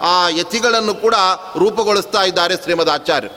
[0.00, 1.14] ಆ ಯತಿಗಳನ್ನು ಕೂಡ
[1.56, 3.28] ರೂಪುಗೊಳಿಸ್ತಾ ಇದ್ದಾರೆ ಶ್ರೀಮದ್ ಆಚಾರ್ಯ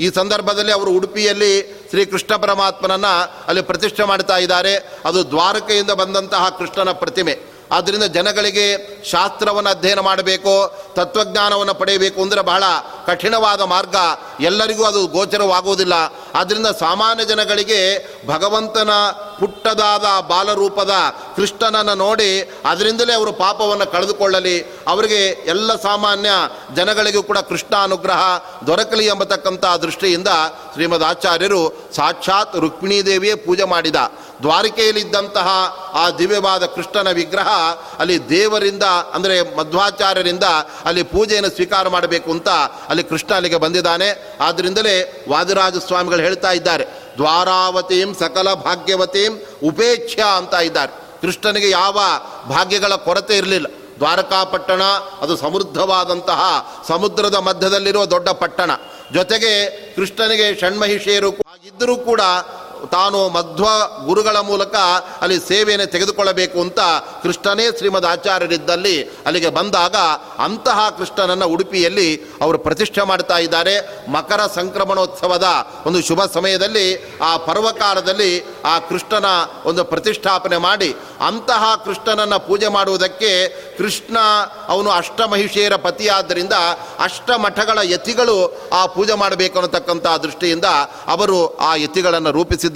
[0.00, 1.52] ಈ ಸಂದರ್ಭದಲ್ಲಿ ಅವರು ಉಡುಪಿಯಲ್ಲಿ
[1.90, 3.12] ಶ್ರೀ ಕೃಷ್ಣ ಪರಮಾತ್ಮನನ್ನು
[3.46, 4.72] ಅಲ್ಲಿ ಪ್ರತಿಷ್ಠೆ ಮಾಡ್ತಾ ಇದ್ದಾರೆ.
[5.04, 7.53] ಅದು ದ್ವಾರಕೆಯಿಂದ ಬಂದಂತಹ ಕೃಷ್ಣನ ಪ್ರತಿಮೆ.
[7.72, 12.64] ಆದ್ದರಿಂದ ಜನಗಳಿಗೆ ಶಾಸ್ತ್ರವನ್ನು ಅಧ್ಯಯನ ಮಾಡಬೇಕು, ತತ್ವಜ್ಞಾನವನ್ನು ಪಡೆಯಬೇಕು ಅಂದರೆ ಬಹಳ
[13.06, 13.96] ಕಠಿಣವಾದ ಮಾರ್ಗ.
[14.40, 15.92] ಎಲ್ಲರಿಗೂ ಅದು ಗೋಚರವಾಗುವುದಿಲ್ಲ.
[16.34, 18.90] ಆದ್ದರಿಂದ ಸಾಮಾನ್ಯ ಜನಗಳಿಗೆ ಭಗವಂತನ
[19.40, 20.90] ಪುಟ್ಟದಾದ ಬಾಲರೂಪದ
[21.36, 24.62] ಕೃಷ್ಣನನ್ನು ನೋಡಿ ಅದರಿಂದಲೇ ಅವರು ಪಾಪವನ್ನು ಕಳೆದುಕೊಳ್ಳಲಿ.
[24.62, 26.30] ಅವರಿಗೆ ಎಲ್ಲ ಸಾಮಾನ್ಯ
[26.74, 28.20] ಜನಗಳಿಗೂ ಕೂಡ ಕೃಷ್ಣ ಅನುಗ್ರಹ
[28.66, 30.28] ದೊರಕಲಿ ಎಂಬತಕ್ಕಂಥ ದೃಷ್ಟಿಯಿಂದ
[30.72, 33.96] ಶ್ರೀಮದ್ ಆಚಾರ್ಯರು ಸಾಕ್ಷಾತ್ ರುಕ್ಮಿಣೀ ದೇವಿಯೇ ಪೂಜೆ ಮಾಡಿದ.
[34.42, 35.48] ದ್ವಾರಿಕೆಯಲ್ಲಿದ್ದಂತಹ
[35.94, 37.48] ಆ ದಿವ್ಯವಾದ ಕೃಷ್ಣನ ವಿಗ್ರಹ
[37.98, 38.82] ಅಲ್ಲಿ ದೇವರಿಂದ,
[39.14, 40.46] ಅಂದರೆ ಮಧ್ವಾಚಾರ್ಯರಿಂದ
[40.84, 42.48] ಅಲ್ಲಿ ಪೂಜೆಯನ್ನು ಸ್ವೀಕಾರ ಮಾಡಬೇಕು ಅಂತ
[42.88, 44.36] ಅಲ್ಲಿ ಕೃಷ್ಣ ಅಲ್ಲಿಗೆ ಬಂದಿದ್ದಾನೆ.
[44.40, 46.84] ಆದ್ದರಿಂದಲೇ ವಾದಿರಾಜ ಸ್ವಾಮಿಗಳು ಹೇಳ್ತಾ ಇದ್ದಾರೆ,
[47.16, 50.92] ದ್ವಾರಾವತೀಂ ಸಕಲ ಭಾಗ್ಯವತೀಂ ಉಪೇಕ್ಷ ಅಂತ ಇದ್ದಾರೆ.
[51.20, 51.98] ಕೃಷ್ಣನಿಗೆ ಯಾವ
[52.48, 53.66] ಭಾಗ್ಯಗಳ ಕೊರತೆ ಇರಲಿಲ್ಲ.
[53.98, 54.82] ದ್ವಾರಕಾಪಟ್ಟಣ,
[55.22, 56.40] ಅದು ಸಮೃದ್ಧವಾದಂತಹ
[56.88, 58.70] ಸಮುದ್ರದ ಮಧ್ಯದಲ್ಲಿರುವ ದೊಡ್ಡ ಪಟ್ಟಣ.
[59.12, 59.52] ಜೊತೆಗೆ
[59.96, 62.20] ಕೃಷ್ಣನಿಗೆ ಷಣ್ಮಹಿಷಿಯರು ಆಗಿದ್ದರೂ ಕೂಡ
[62.86, 63.64] ತಾನು ಮಧ್ವ
[64.06, 64.74] ಗುರುಗಳ ಮೂಲಕ
[65.20, 66.80] ಅಲ್ಲಿ ಸೇವೆಯನ್ನು ತೆಗೆದುಕೊಳ್ಳಬೇಕು ಅಂತ
[67.22, 69.96] ಕೃಷ್ಣನೇ ಶ್ರೀಮದ್ ಆಚಾರ್ಯರಿದ್ದಲ್ಲಿ ಅಲ್ಲಿಗೆ ಬಂದಾಗ
[70.38, 73.74] ಅಂತಹ ಕೃಷ್ಣನನ್ನು ಉಡುಪಿಯಲ್ಲಿ ಅವರು ಪ್ರತಿಷ್ಠೆ ಮಾಡ್ತಾ ಇದ್ದಾರೆ.
[74.10, 75.44] ಮಕರ ಸಂಕ್ರಮಣೋತ್ಸವದ
[75.86, 79.24] ಒಂದು ಶುಭ ಸಮಯದಲ್ಲಿ ಆ ಪರ್ವಕಾಲದಲ್ಲಿ ಆ ಕೃಷ್ಣನ
[79.64, 84.16] ಒಂದು ಪ್ರತಿಷ್ಠಾಪನೆ ಮಾಡಿ ಅಂತಹ ಕೃಷ್ಣನನ್ನು ಪೂಜೆ ಮಾಡುವುದಕ್ಕೆ ಕೃಷ್ಣ
[84.68, 86.52] ಅವನು ಅಷ್ಟಮಹಿಷಿಯರ ಪತಿಯಾದ್ದರಿಂದ
[86.98, 90.64] ಅಷ್ಟಮಠಗಳ ಯತಿಗಳು ಆ ಪೂಜೆ ಮಾಡಬೇಕು ಅನ್ನತಕ್ಕಂಥ ದೃಷ್ಟಿಯಿಂದ
[91.06, 92.73] ಅವರು ಆ ಯತಿಗಳನ್ನು ರೂಪಿಸಿದ್ದಾರೆ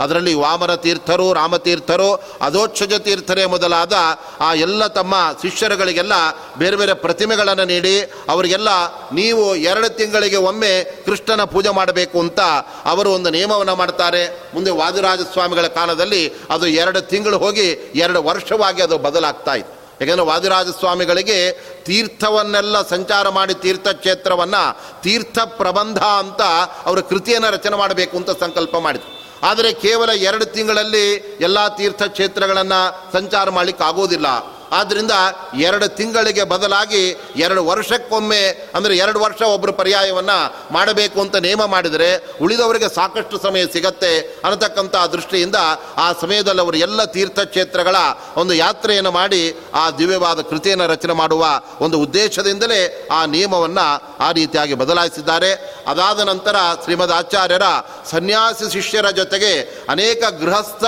[0.00, 2.08] ಅದರಲ್ಲಿ ವಾಮನ ತೀರ್ಥರು ರಾಮತೀರ್ಥರು
[2.40, 3.92] ಅಧೋಚ್ಛಜ ತೀರ್ಥರೇ ಮೊದಲಾದ
[4.40, 6.12] ಆ ಎಲ್ಲ ತಮ್ಮ ಶಿಷ್ಯರುಗಳಿಗೆಲ್ಲ
[6.58, 8.70] ಬೇರೆ ಬೇರೆ ಪ್ರತಿಮೆಗಳನ್ನು ನೀಡಿ, ಅವರಿಗೆಲ್ಲ
[9.12, 12.40] ನೀವು ಎರಡು ತಿಂಗಳಿಗೆ ಒಮ್ಮೆ ಕೃಷ್ಣನ ಪೂಜೆ ಮಾಡಬೇಕು ಅಂತ
[12.84, 14.50] ಅವರು ಒಂದು ನಿಯಮವನ್ನು ಮಾಡ್ತಾರೆ.
[14.54, 19.72] ಮುಂದೆ ವಾದಿರಾಜ ಸ್ವಾಮಿಗಳ ಕಾಲದಲ್ಲಿ ಅದು ಎರಡು ತಿಂಗಳು ಹೋಗಿ ಎರಡು ವರ್ಷವಾಗಿ ಅದು ಬದಲಾಗ್ತಾ ಇತ್ತು.
[20.00, 21.52] ಯಾಕೆಂದರೆ ವಾದಿರಾಜ ಸ್ವಾಮಿಗಳಿಗೆ
[21.84, 24.62] ತೀರ್ಥವನ್ನೆಲ್ಲ ಸಂಚಾರ ಮಾಡಿ ತೀರ್ಥಕ್ಷೇತ್ರವನ್ನು
[25.02, 26.42] ತೀರ್ಥ ಪ್ರಬಂಧ ಅಂತ
[26.84, 29.21] ಅವರು ಕೃತಿಯನ್ನು ರಚನೆ ಮಾಡಬೇಕು ಅಂತ ಸಂಕಲ್ಪ ಮಾಡಿದರು.
[29.42, 31.06] ಆದರೆ ಕೇವಲ ಎರಡು ತಿಂಗಳಲ್ಲಿ
[31.40, 32.80] ಎಲ್ಲ ತೀರ್ಥಕ್ಷೇತ್ರಗಳನ್ನು
[33.12, 34.28] ಸಂಚಾರ ಮಾಡಲಿಕ್ಕೆ ಆಗೋದಿಲ್ಲ
[34.72, 35.14] ಆದ್ದರಿಂದ
[35.60, 37.02] ಎರಡು ತಿಂಗಳಿಗೆ ಬದಲಾಗಿ
[37.36, 40.38] ಎರಡು ವರ್ಷಕ್ಕೊಮ್ಮೆ, ಅಂದರೆ ಎರಡು ವರ್ಷ ಒಬ್ಬರು ಪರ್ಯಾಯವನ್ನು
[40.72, 44.12] ಮಾಡಬೇಕು ಅಂತ ನೇಮ ಮಾಡಿದರೆ ಉಳಿದವರಿಗೆ ಸಾಕಷ್ಟು ಸಮಯ ಸಿಗತ್ತೆ
[44.44, 45.56] ಅನ್ನತಕ್ಕಂಥ ದೃಷ್ಟಿಯಿಂದ
[45.96, 47.96] ಆ ಸಮಯದಲ್ಲಿ ಅವರು ಎಲ್ಲ ತೀರ್ಥಕ್ಷೇತ್ರಗಳ
[48.36, 49.42] ಒಂದು ಯಾತ್ರೆಯನ್ನು ಮಾಡಿ
[49.74, 51.44] ಆ ದಿವ್ಯವಾದ ಕೃತಿಯನ್ನು ರಚನೆ ಮಾಡುವ
[51.80, 53.86] ಒಂದು ಉದ್ದೇಶದಿಂದಲೇ ಆ ನಿಯಮವನ್ನು
[54.18, 55.50] ಆ ರೀತಿಯಾಗಿ ಬದಲಾಯಿಸಿದ್ದಾರೆ.
[55.86, 57.62] ಅದಾದ ನಂತರ ಶ್ರೀಮದ್ ಆಚಾರ್ಯರ
[58.10, 59.52] ಸನ್ಯಾಸಿ ಶಿಷ್ಯರ ಜೊತೆಗೆ
[59.88, 60.84] ಅನೇಕ ಗೃಹಸ್ಥ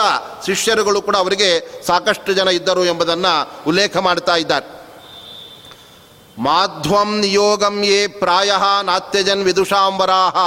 [0.47, 1.51] ಶಿಷ್ಯರುಗಳು ಕೂಡ ಅವರಿಗೆ
[1.87, 3.35] ಸಾಕಷ್ಟು ಜನ ಇದ್ದರು ಎಂಬುದನ್ನು
[3.74, 4.68] ಉಲ್ಲೇಖ ಮಾಡ್ತಾ ಇದ್ದಾರೆ
[6.38, 10.38] ಮಾಧ್ವಂ ನಿಯೋಗಂ ಯೇ ಪ್ರಾಯ ನಾತ್ಯಜನ್ ವಿದುಷಾಂಬರಾಹ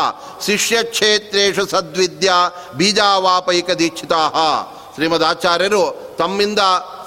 [0.47, 2.37] ಶಿಷ್ಯಕ್ಷೇತ್ರೇಷು ಸದ್ವಿದ್ಯಾ
[2.77, 4.23] ಬೀಜಾವಾಪೈಕ ದೀಕ್ಷಿತಾ
[4.98, 5.82] ಶ್ರೀಮದ್ ಆಚಾರ್ಯರು
[6.20, 6.60] ತಮ್ಮಿಂದ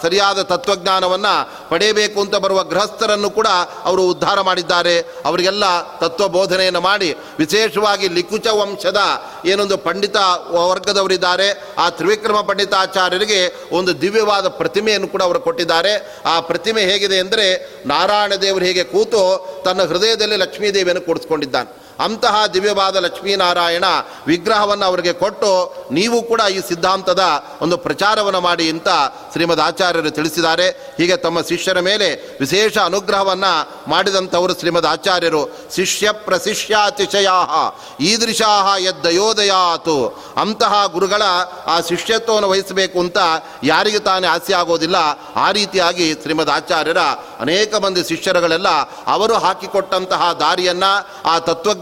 [0.03, 3.46] ಸರಿಯಾದ ತತ್ವಜ್ಞಾನವನ್ನು ಪಡೆಯಬೇಕು ಅಂತ ಬರುವ ಗೃಹಸ್ಥರನ್ನು ಕೂಡ
[3.85, 5.00] ಅವರು ಉದ್ಧಾರ ಮಾಡಿದ್ದಾರೆ.
[5.24, 5.64] ಅವರಿಗೆಲ್ಲ
[5.98, 9.00] ತತ್ವ ಬೋಧನೆಯನ್ನು ಮಾಡಿ ವಿಶೇಷವಾಗಿ ಲಿಕುಚ ವಂಶದ
[9.46, 10.16] ಏನೊಂದು ಪಂಡಿತ
[10.50, 11.74] ವರ್ಗದವರಿದ್ದಾರೆ.
[11.79, 13.40] ಆ ತ್ರಿವಿಕ್ರಮ ಪಂಡಿತಾಚಾರ್ಯರಿಗೆ
[13.72, 16.22] ಒಂದು ದಿವ್ಯವಾದ ಪ್ರತಿಮೆಯನ್ನು ಕೂಡ ಅವರು ಕೊಟ್ಟಿದ್ದಾರೆ.
[16.26, 17.46] ಆ ಪ್ರತಿಮೆ ಹೇಗಿದೆ ಅಂದರೆ
[17.87, 19.22] ನಾರಾಯಣ ದೇವರು ಹೇಗೆ ಕೂತು
[19.64, 21.89] ತನ್ನ ಹೃದಯದಲ್ಲಿ ಲಕ್ಷ್ಮೀದೇವಿಯನ್ನು ಕೂಡಿಸ್ಕೊಂಡಿದ್ದಾನೆ.
[22.00, 23.84] ಅಂತಹ ದಿವ್ಯವಾದ ಲಕ್ಷ್ಮೀನಾರಾಯಣ
[24.26, 27.20] ವಿಗ್ರಹವನ್ನು ಅವರಿಗೆ ಕೊಟ್ಟು ನೀವು ಕೂಡ ಈ ಸಿದ್ಧಾಂತದ
[27.62, 28.88] ಒಂದು ಪ್ರಚಾರವನ್ನು ಮಾಡಿ ಅಂತ
[29.32, 30.94] ಶ್ರೀಮದ್ ಆಚಾರ್ಯರು ತಿಳಿಸಿದ್ದಾರೆ.
[30.98, 35.48] ಹೀಗೆ ತಮ್ಮ ಶಿಷ್ಯರ ಮೇಲೆ ವಿಶೇಷ ಅನುಗ್ರಹವನ್ನು ಮಾಡಿದಂಥವರು ಶ್ರೀಮದ್ ಆಚಾರ್ಯರು.
[35.76, 40.24] ಶಿಷ್ಯ ಪ್ರಶಿಷ್ಯಾತಿಶಯಾ ಈದೃಶಾ ಯದ್ದಯೋದಯಾತು.
[40.36, 41.22] ಅಂತಹ ಗುರುಗಳ
[41.66, 43.18] ಆ ಶಿಷ್ಯತ್ವವನ್ನು ವಹಿಸಬೇಕು ಅಂತ
[43.62, 44.96] ಯಾರಿಗೆ ತಾನೇ ಆಸೆ ಆಗೋದಿಲ್ಲ.
[45.36, 46.98] ಆ ರೀತಿಯಾಗಿ ಶ್ರೀಮದ್ ಆಚಾರ್ಯರ
[47.40, 48.68] ಅನೇಕ ಮಂದಿ ಶಿಷ್ಯರುಗಳೆಲ್ಲ
[49.06, 51.38] ಅವರು ಹಾಕಿಕೊಟ್ಟಂತಹ ದಾರಿಯನ್ನು, ಆ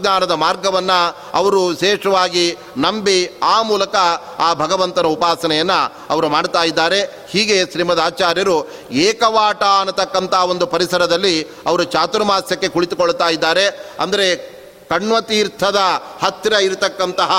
[0.09, 0.99] ತತ್ವಜ್ಞಾನದ ಮಾರ್ಗವನ್ನು
[1.33, 3.95] ಅವರು ಶ್ರೇಷ್ಠವಾಗಿ ನಂಬಿ ಆ ಮೂಲಕ
[4.39, 6.99] ಆ ಭಗವಂತನ ಉಪಾಸನೆಯನ್ನು ಅವರು ಮಾಡ್ತಾ ಇದ್ದಾರೆ.
[7.29, 8.57] ಹೀಗೆ ಶ್ರೀಮದ್ ಆಚಾರ್ಯರು
[8.91, 13.65] ಏಕವಾಟ ಅನ್ನತಕ್ಕಂಥ ಒಂದು ಪರಿಸರದಲ್ಲಿ ಅವರು ಚಾತುರ್ಮಾಸ್ಯಕ್ಕೆ ಕುಳಿತುಕೊಳ್ತಾ ಇದ್ದಾರೆ.
[13.99, 14.58] ಅಂದರೆ
[14.89, 15.79] ಕಣ್ವತೀರ್ಥದ
[16.23, 17.31] ಹತ್ತಿರ ಇರತಕ್ಕಂತಹ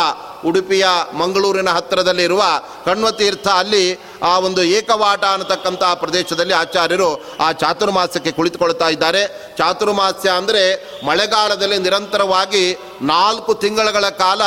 [0.44, 2.42] ಉಡುಪಿಯ ಮಂಗಳೂರಿನ ಹತ್ತಿರದಲ್ಲಿರುವ
[2.84, 9.52] ಕಣ್ವತೀರ್ಥ ಅಲ್ಲಿ ಆ ಒಂದು ಏಕವಾಟ ಅನ್ನತಕ್ಕಂತಹ ಪ್ರದೇಶದಲ್ಲಿ ಆಚಾರ್ಯರು ಆ ಚಾತುರ್ಮಾಸ್ಯಕ್ಕೆ ಕುಳಿತುಕೊಳ್ತಾ ಇದ್ದಾರೆ.
[9.58, 10.62] ಚಾತುರ್ಮಾಸ್ಯ ಅಂದರೆ
[11.06, 14.42] ಮಳೆಗಾಲದಲ್ಲಿ ನಿರಂತರವಾಗಿ ನಾಲ್ಕು ತಿಂಗಳುಗಳ ಕಾಲ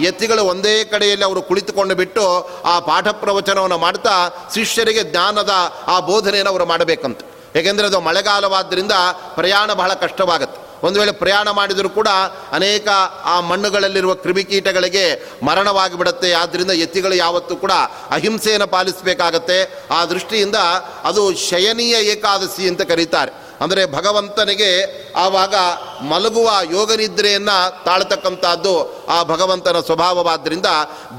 [0.00, 4.14] ಯತಿಗಳು ಒಂದೇ ಕಡೆಯಲ್ಲಿ ಅವರು ಕುಳಿತುಕೊಂಡು ಬಿಟ್ಟು ಆ ಪಾಠ ಪ್ರವಚನವನ್ನು ಮಾಡ್ತಾ
[4.54, 5.50] ಶಿಷ್ಯರಿಗೆ ಜ್ಞಾನದ
[5.86, 7.20] ಆ ಬೋಧನೆಯನ್ನು ಅವರು ಮಾಡಬೇಕಂತ.
[7.56, 8.92] ಏಕೆಂದರೆ ಅದು ಮಳೆಗಾಲವಾದ್ದರಿಂದ
[9.34, 10.67] ಪ್ರಯಾಣ ಬಹಳ ಕಷ್ಟವಾಗುತ್ತೆ.
[10.84, 12.08] ಒಂದು ವೇಳೆ ಪ್ರಯಾಣ ಮಾಡಿದರೂ ಕೂಡ
[12.52, 12.88] ಅನೇಕ
[13.24, 15.04] ಆ ಮಣ್ಣುಗಳಲ್ಲಿರುವ ಕ್ರಿಮಿಕೀಟಗಳಿಗೆ
[15.42, 16.32] ಮರಣವಾಗಿಬಿಡುತ್ತೆ.
[16.32, 17.72] ಆದ್ದರಿಂದ ಎತ್ತಿಗಳು ಯಾವತ್ತೂ ಕೂಡ
[18.10, 19.86] ಅಹಿಂಸೆಯನ್ನು ಪಾಲಿಸಬೇಕಾಗತ್ತೆ.
[19.90, 20.56] ಆ ದೃಷ್ಟಿಯಿಂದ
[21.04, 23.48] ಅದು ಶಯನೀಯ ಏಕಾದಶಿ ಅಂತ ಕರೀತಾರೆ.
[23.60, 24.70] ಅಂದರೆ ಭಗವಂತನಿಗೆ
[25.16, 25.54] ಆವಾಗ
[26.02, 30.66] ಮಲಗುವ ಯೋಗನಿದ್ರೆಯನ್ನು ತಾಳ್ತಕ್ಕಂಥದ್ದು ಆ ಭಗವಂತನ ಸ್ವಭಾವವಾದ್ದರಿಂದ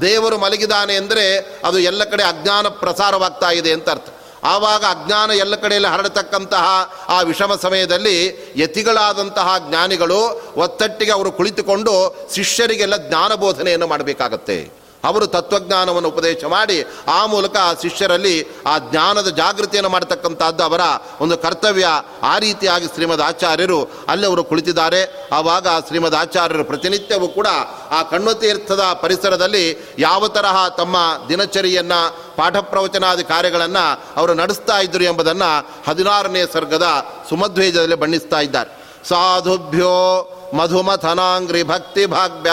[0.00, 1.26] ದೇವರು ಮಲಗಿದಾನೆ ಅಂದರೆ
[1.64, 4.08] ಅದು ಎಲ್ಲ ಕಡೆ ಅಜ್ಞಾನ ಪ್ರಸಾರವಾಗ್ತಾ ಇದೆ ಅಂತ ಅರ್ಥ.
[4.44, 6.66] ಆವಾಗ ಅಜ್ಞಾನ ಎಲ್ಲ ಕಡೆಯಲ್ಲಿ ಹರಡತಕ್ಕಂತಹ
[7.08, 14.79] ಆ ವಿಷಮ ಸಮಯದಲ್ಲಿ ಯತಿಗಳಾದಂತಹ ಜ್ಞಾನಿಗಳು ಒತ್ತಟ್ಟಿಗೆ ಅವರು ಕುಳಿತುಕೊಂಡು ಶಿಷ್ಯರಿಗೆಲ್ಲ ಜ್ಞಾನ ಬೋಧನೆಯನ್ನು ಮಾಡಬೇಕಾಗತ್ತೆ.
[15.04, 20.80] ಅವರು ತತ್ವಜ್ಞಾನವನ್ನು ಉಪದೇಶ ಮಾಡಿ ಆ ಮೂಲಕ ಆ ಶಿಷ್ಯರಲ್ಲಿ ಆ ಜ್ಞಾನದ ಜಾಗೃತಿಯನ್ನು ಮಾಡತಕ್ಕಂಥದ್ದು ಅವರ
[21.20, 21.86] ಒಂದು ಕರ್ತವ್ಯ.
[22.22, 25.28] ಆ ರೀತಿಯಾಗಿ ಶ್ರೀಮದ್ ಆಚಾರ್ಯರು ಅಲ್ಲಿ ಅವರು ಕುಳಿತಿದ್ದಾರೆ.
[25.32, 27.46] ಆವಾಗ ಶ್ರೀಮದ್ ಆಚಾರ್ಯರು ಪ್ರತಿನಿತ್ಯವೂ ಕೂಡ
[27.90, 30.96] ಆ ಕಣ್ವತೀರ್ಥದ ಪರಿಸರದಲ್ಲಿ ಯಾವ ತರಹ ತಮ್ಮ
[31.28, 36.86] ದಿನಚರಿಯನ್ನು ಪಾಠ ಪ್ರವಚನಾದಿ ಕಾರ್ಯಗಳನ್ನು ಅವರು ನಡೆಸ್ತಾ ಇದ್ದರು ಎಂಬುದನ್ನು ಹದಿನಾರನೇ ಸರ್ಗದ
[37.28, 38.80] ಸುಮಧ್ವೇಜದಲ್ಲಿ ಬಣ್ಣಿಸ್ತಾ ಇದ್ದಾರೆ.
[39.08, 42.50] ಸಾಧುಭ್ಯೋ ಮಧುಮಥನಾಂಗ್ರಿ ಭಕ್ತಿ ಭಾಗ್ಯ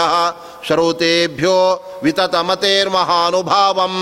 [0.66, 1.56] ಶ್ರೌತೇಭ್ಯೋ
[2.02, 3.94] ವಿತತಮತೆರ್ಮಹಾನುಭಾವಂ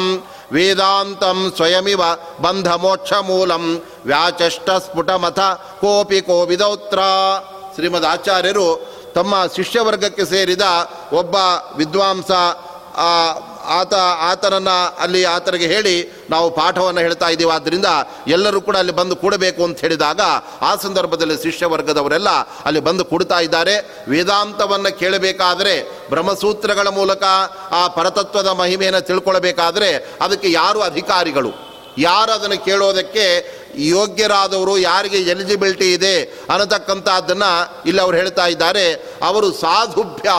[0.53, 2.03] ವೇದಾಂತಂ ಸ್ವಯಮಿವ
[2.41, 3.65] ಬಂಧ ಮೋಕ್ಷ ಮೂಲಂ
[4.07, 5.41] ವ್ಯಾಚಷ್ಟ ಸ್ಫುಟಮಥ
[5.81, 7.01] ಕೋಪಿ ಕೋವಿದೌತ್ರ
[7.75, 8.69] ಶ್ರೀಮದ್ ಆಚಾರ್ಯರು
[9.15, 10.65] ತಮ್ಮ ಶಿಷ್ಯವರ್ಗಕ್ಕೆ ಸೇರಿದ
[11.13, 11.37] ಒಬ್ಬ
[11.77, 12.31] ವಿದ್ವಾಂಸ
[13.67, 17.51] ಆತ, ಆತನನ್ನು ಅಲ್ಲಿ ಆತನಿಗೆ ಹೇಳಿ, ನಾವು ಪಾಠವನ್ನು ಹೇಳ್ತಾ ಇದ್ದೀವಿ.
[17.51, 17.87] ಆದ್ದರಿಂದ
[18.27, 20.21] ಎಲ್ಲರೂ ಕೂಡ ಅಲ್ಲಿ ಬಂದು ಕೂಡಬೇಕು ಅಂತ ಹೇಳಿದಾಗ,
[20.61, 22.29] ಆ ಸಂದರ್ಭದಲ್ಲಿ ಶಿಷ್ಯ ವರ್ಗದವರೆಲ್ಲ
[22.65, 24.05] ಅಲ್ಲಿ ಬಂದು ಕೂಡ್ತಾ ಇದ್ದಾರೆ.
[24.09, 27.23] ವೇದಾಂತವನ್ನು ಕೇಳಬೇಕಾದರೆ, ಬ್ರಹ್ಮಸೂತ್ರಗಳ ಮೂಲಕ
[27.71, 31.67] ಆ ಪರತತ್ವದ ಮಹಿಮೆಯನ್ನು ತಿಳ್ಕೊಳ್ಬೇಕಾದ್ರೆ, ಅದಕ್ಕೆ ಯಾರು ಅಧಿಕಾರಿಗಳು?
[31.99, 34.79] ಯಾರು ಅದನ್ನು ಕೇಳೋದಕ್ಕೆ ಯೋಗ್ಯರಾದವರು?
[34.79, 36.23] ಯಾರಿಗೆ ಎಲಿಜಿಬಿಲಿಟಿ ಇದೆ?
[36.23, 38.95] ಅನ್ನತಕ್ಕಂಥದ್ದನ್ನು ಇಲ್ಲಿ ಅವರು ಹೇಳ್ತಾ ಇದ್ದಾರೆ.
[39.23, 40.31] ಅವರು ಸಾಧುಭ್ಯ.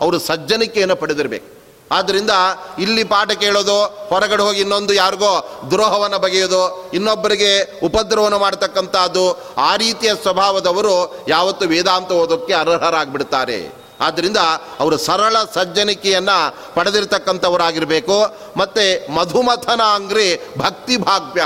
[0.00, 1.51] ಅವರು ಸಜ್ಜನಿಕೆಯನ್ನು ಪಡೆದಿರಬೇಕು.
[1.92, 2.30] ಆದ್ದರಿಂದ
[2.78, 5.32] ಇಲ್ಲಿ ಪಾಠ ಕೇಳೋದು, ಹೊರಗಡೆ ಹೋಗಿ ಇನ್ನೊಂದು ಯಾರಿಗೋ
[5.70, 6.62] ದ್ರೋಹವನ್ನು ಬಗೆಯೋದು,
[6.94, 7.52] ಇನ್ನೊಬ್ಬರಿಗೆ
[7.86, 9.26] ಉಪದ್ರವವನ್ನು ಮಾಡತಕ್ಕಂಥದ್ದು,
[9.58, 10.96] ಆ ರೀತಿಯ ಸ್ವಭಾವದವರು
[11.28, 13.60] ಯಾವತ್ತು ವೇದಾಂತ ಓದೋಕ್ಕೆ ಅರ್ಹರಾಗಿಬಿಡ್ತಾರೆ.
[14.00, 14.36] ಆದ್ದರಿಂದ
[14.80, 16.38] ಅವರು ಸರಳ ಸಜ್ಜನಿಕೆಯನ್ನು
[16.74, 18.16] ಪಡೆದಿರ್ತಕ್ಕಂಥವರಾಗಿರಬೇಕು.
[18.56, 18.84] ಮತ್ತು
[19.14, 20.28] ಮಧುಮಥನ ಅಂಗ್ರಿ
[20.58, 21.42] ಭಕ್ತಿ ಭಾಗ್ಯ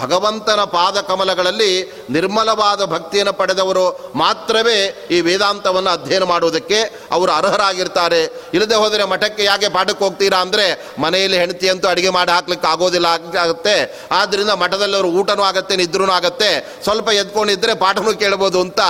[0.00, 1.72] ಭಗವಂತನ ಪಾದ ಕಮಲಗಳಲ್ಲಿ
[2.16, 3.84] ನಿರ್ಮಲವಾದ ಭಕ್ತಿಯನ್ನು ಪಡೆದವರು
[4.22, 4.78] ಮಾತ್ರವೇ
[5.14, 6.78] ಈ ವೇದಾಂತವನ್ನು ಅಧ್ಯಯನ ಮಾಡುವುದಕ್ಕೆ
[7.16, 8.22] ಅವರು ಅರ್ಹರಾಗಿರ್ತಾರೆ.
[8.54, 10.66] ಇಲ್ಲದೆ ಹೋದರೆ ಮಠಕ್ಕೆ ಯಾಕೆ ಪಾಠಕ್ಕೆ ಹೋಗ್ತೀರಾ ಅಂದರೆ
[11.04, 13.06] ಮನೆಯಲ್ಲಿ ಹೆಂಡತಿ ಅಂತೂ ಅಡುಗೆ ಮಾಡಿ ಹಾಕ್ಲಿಕ್ಕೆ ಆಗೋದಿಲ್ಲ
[13.44, 13.76] ಆಗುತ್ತೆ.
[14.20, 16.50] ಆದ್ದರಿಂದ ಮಠದಲ್ಲಿ ಅವರು ಊಟನೂ ಆಗುತ್ತೆ ನಿದ್ರೂ ಆಗುತ್ತೆ.
[16.86, 18.80] ಸ್ವಲ್ಪ ಎದ್ಕೊಂಡಿದ್ದರೆ ಪಾಠನೂ ಕೇಳ್ಬೋದು ಅಂತ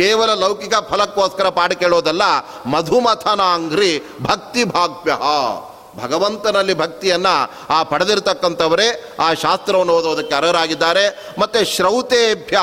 [0.00, 2.22] ಕೇವಲ ಲೌಕಿಕ ಫಲಕ್ಕೋಸ್ಕರ ಪಾಠ ಕೇಳೋದಲ್ಲ,
[2.74, 3.92] ಮಧುಮಥನಾಂಗ್ರಿ
[4.28, 5.12] ಭಕ್ತಿ ಭಾಗ್ಯ
[5.96, 11.34] ಭಗವಂತನಲ್ಲಿ ಭಕ್ತಿಯನ್ನು ಆ ಪಡೆದಿರತಕ್ಕಂಥವರೇ ಆ ಶಾಸ್ತ್ರವನ್ನು ಓದೋದಕ್ಕೆ ಅರ್ಹರಾಗಿದ್ದಾರೆ.
[11.38, 12.56] ಮತ್ತು ಶ್ರೌತೇಭ್ಯ,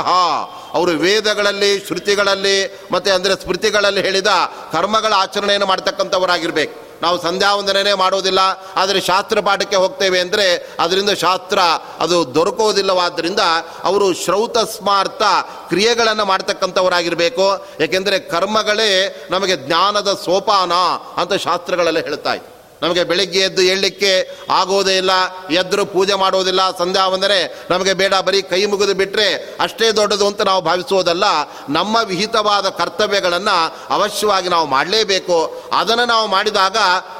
[0.73, 4.27] ಅವರು ವೇದಗಳಲ್ಲಿ, ಶ್ರುತಿಗಳಲ್ಲಿ, ಮತ್ತು ಅಂದರೆ ಸ್ಮೃತಿಗಳಲ್ಲಿ ಹೇಳಿದ
[4.71, 6.87] ಕರ್ಮಗಳ ಆಚರಣೆಯನ್ನು ಮಾಡ್ತಕ್ಕಂಥವರಾಗಿರ್ಬೇಕು.
[7.01, 8.39] ನಾವು ಸಂಧ್ಯಾ ವಂದನೆ ಮಾಡೋದಿಲ್ಲ
[8.75, 11.59] ಆದರೆ ಶಾಸ್ತ್ರ ಪಾಠಕ್ಕೆ ಹೋಗ್ತೇವೆ ಅಂದರೆ ಅದರಿಂದ ಶಾಸ್ತ್ರ
[11.99, 13.39] ಅದು ದೊರಕೋದಿಲ್ಲವಾದ್ದರಿಂದ
[13.83, 15.21] ಅವರು ಶ್ರೌತ ಸ್ಮಾರ್ಥ
[15.67, 17.67] ಕ್ರಿಯೆಗಳನ್ನು ಮಾಡ್ತಕ್ಕಂಥವರಾಗಿರಬೇಕು.
[17.83, 20.71] ಏಕೆಂದರೆ ಕರ್ಮಗಳೇ ನಮಗೆ ಜ್ಞಾನದ ಸೋಪಾನ
[21.17, 25.11] ಅಂತ ಶಾಸ್ತ್ರಗಳೆಲ್ಲ ಹೇಳ್ತಾ ಇತ್ತು ನಮಗೆ ಬೆಳಿಗ್ಗೆ ಎದ್ದು ಹೇಳಲಿಕ್ಕೆ ಆಗೋದೇ ಇಲ್ಲ,
[25.51, 30.61] ಎದ್ರು ಪೂಜೆ ಮಾಡೋದಿಲ್ಲ, ಸಂಧ್ಯಾ ಬಂದರೆ ನಮಗೆ ಬೇಡ, ಬರೀ ಕೈ ಮುಗಿದು ಬಿಟ್ಟರೆ ಅಷ್ಟೇ ದೊಡ್ಡದು ಅಂತ ನಾವು
[30.61, 31.23] ಭಾವಿಸೋದಲ್ಲ
[31.69, 35.63] ನಮ್ಮ ವಿಹಿತವಾದ ಕರ್ತವ್ಯಗಳನ್ನು ಅವಶ್ಯವಾಗಿ ನಾವು ಮಾಡಲೇಬೇಕು.
[35.77, 36.77] ಅದನ್ನು ನಾವು ಮಾಡಿದಾಗ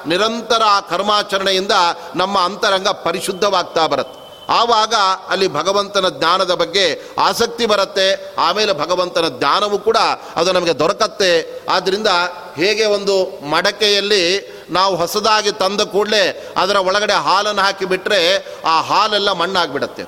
[0.07, 1.71] ನಿರಂತರ ಕರ್ಮಾಚರಣೆಯಿಂದ
[2.15, 4.17] ನಮ್ಮ ಅಂತರಂಗ ಪರಿಶುದ್ಧವಾಗ್ತಾ ಬರುತ್ತೆ.
[4.49, 4.93] ಆವಾಗ
[5.29, 8.35] ಅಲ್ಲಿ ಭಗವಂತನ ಜ್ಞಾನದ ಬಗ್ಗೆ ಆಸಕ್ತಿ ಬರುತ್ತೆ.
[8.37, 9.97] ಆಮೇಲೆ ಭಗವಂತನ ಜ್ಞಾನವೂ ಕೂಡ
[10.35, 11.61] ಅದು ನಮಗೆ ದೊರಕತ್ತೆ.
[11.69, 12.07] ಆದ್ದರಿಂದ
[12.55, 20.03] ಹೇಗೆ ಒಂದು ಮಡಕೆಯಲ್ಲಿ ನಾವು ಹೊಸದಾಗಿ ತಂದ ಕೂಡಲೇ ಅದರ ಒಳಗಡೆ ಹಾಲನ್ನು ಹಾಕಿಬಿಟ್ರೆ ಆ ಹಾಲೆಲ್ಲ ಮಣ್ಣಾಗಿಬಿಡತ್ತೆ.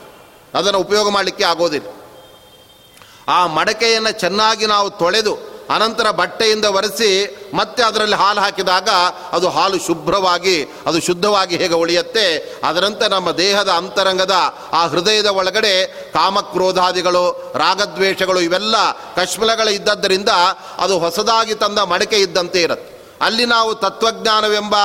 [0.54, 1.88] ಅದನ್ನು ಉಪಯೋಗ ಮಾಡಲಿಕ್ಕೆ ಆಗೋದಿಲ್ಲ.
[3.28, 8.90] ಆ ಮಡಕೆಯನ್ನು ಚೆನ್ನಾಗಿ ನಾವು ತೊಳೆದು ಅನಂತರ ಬಟ್ಟೆಯಿಂದ ಒರೆಸಿ ಮತ್ತೆ ಅದರಲ್ಲಿ ಹಾಲು ಹಾಕಿದಾಗ
[9.32, 14.36] ಅದು ಹಾಲು ಶುಭ್ರವಾಗಿ, ಅದು ಶುದ್ಧವಾಗಿ ಹೇಗೆ ಉಳಿಯುತ್ತೆ, ಅದರಂತೆ ನಮ್ಮ ದೇಹದ ಅಂತರಂಗದ
[14.74, 20.30] ಆ ಹೃದಯದ ಒಳಗಡೆ ಕಾಮಕ್ರೋಧಾದಿಗಳು, ರಾಗದ್ವೇಷಗಳು ಇವೆಲ್ಲ ಕಶ್ಮಲಗಳು ಇದ್ದದ್ದರಿಂದ
[20.78, 22.99] ಅದು ಹೊಸದಾಗಿ ತಂದ ಮಡಕೆ ಇದ್ದಂತೆ ಇರುತ್ತೆ.
[23.22, 24.76] ಅಲ್ಲಿ ನಾವು ತತ್ವಜ್ಞಾನವೆಂಬ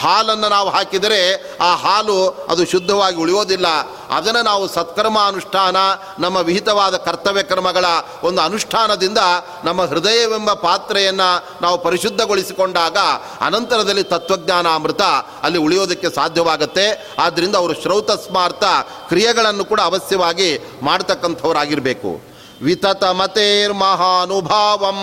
[0.00, 1.20] ಹಾಲನ್ನು ನಾವು ಹಾಕಿದರೆ
[1.56, 3.66] ಆ ಹಾಲು ಅದು ಶುದ್ಧವಾಗಿ ಉಳಿಯೋದಿಲ್ಲ.
[4.10, 5.76] ಅದನ್ನು ನಾವು ಸತ್ಕರ್ಮ ಅನುಷ್ಠಾನ
[6.18, 7.84] ನಮ್ಮ ವಿಹಿತವಾದ ಕರ್ತವ್ಯ ಕ್ರಮಗಳ
[8.22, 9.18] ಒಂದು ಅನುಷ್ಠಾನದಿಂದ
[9.64, 12.96] ನಮ್ಮ ಹೃದಯವೆಂಬ ಪಾತ್ರೆಯನ್ನು ನಾವು ಪರಿಶುದ್ಧಗೊಳಿಸಿಕೊಂಡಾಗ
[13.40, 15.02] ಅನಂತರದಲ್ಲಿ ತತ್ವಜ್ಞಾನ ಅಮೃತ
[15.42, 17.14] ಅಲ್ಲಿ ಉಳಿಯೋದಕ್ಕೆ ಸಾಧ್ಯವಾಗುತ್ತೆ.
[17.18, 18.64] ಆದ್ದರಿಂದ ಅವರು ಶ್ರೌತ ಸ್ಮಾರ್ಥ
[19.08, 22.20] ಕ್ರಿಯೆಗಳನ್ನು ಕೂಡ ಅವಶ್ಯವಾಗಿ ಮಾಡ್ತಕ್ಕಂಥವರಾಗಿರಬೇಕು.
[22.62, 24.98] ವಿತತ ಮತೇರ್ ಮಹಾನುಭಾವಂ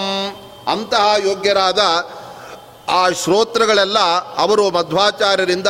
[0.71, 1.79] ಅಂತಹ ಯೋಗ್ಯರಾದ
[2.89, 3.99] ಆ ಶ್ರೋತ್ರಗಳೆಲ್ಲ
[4.37, 5.67] ಅವರು ಮಧ್ವಾಚಾರ್ಯರಿಂದ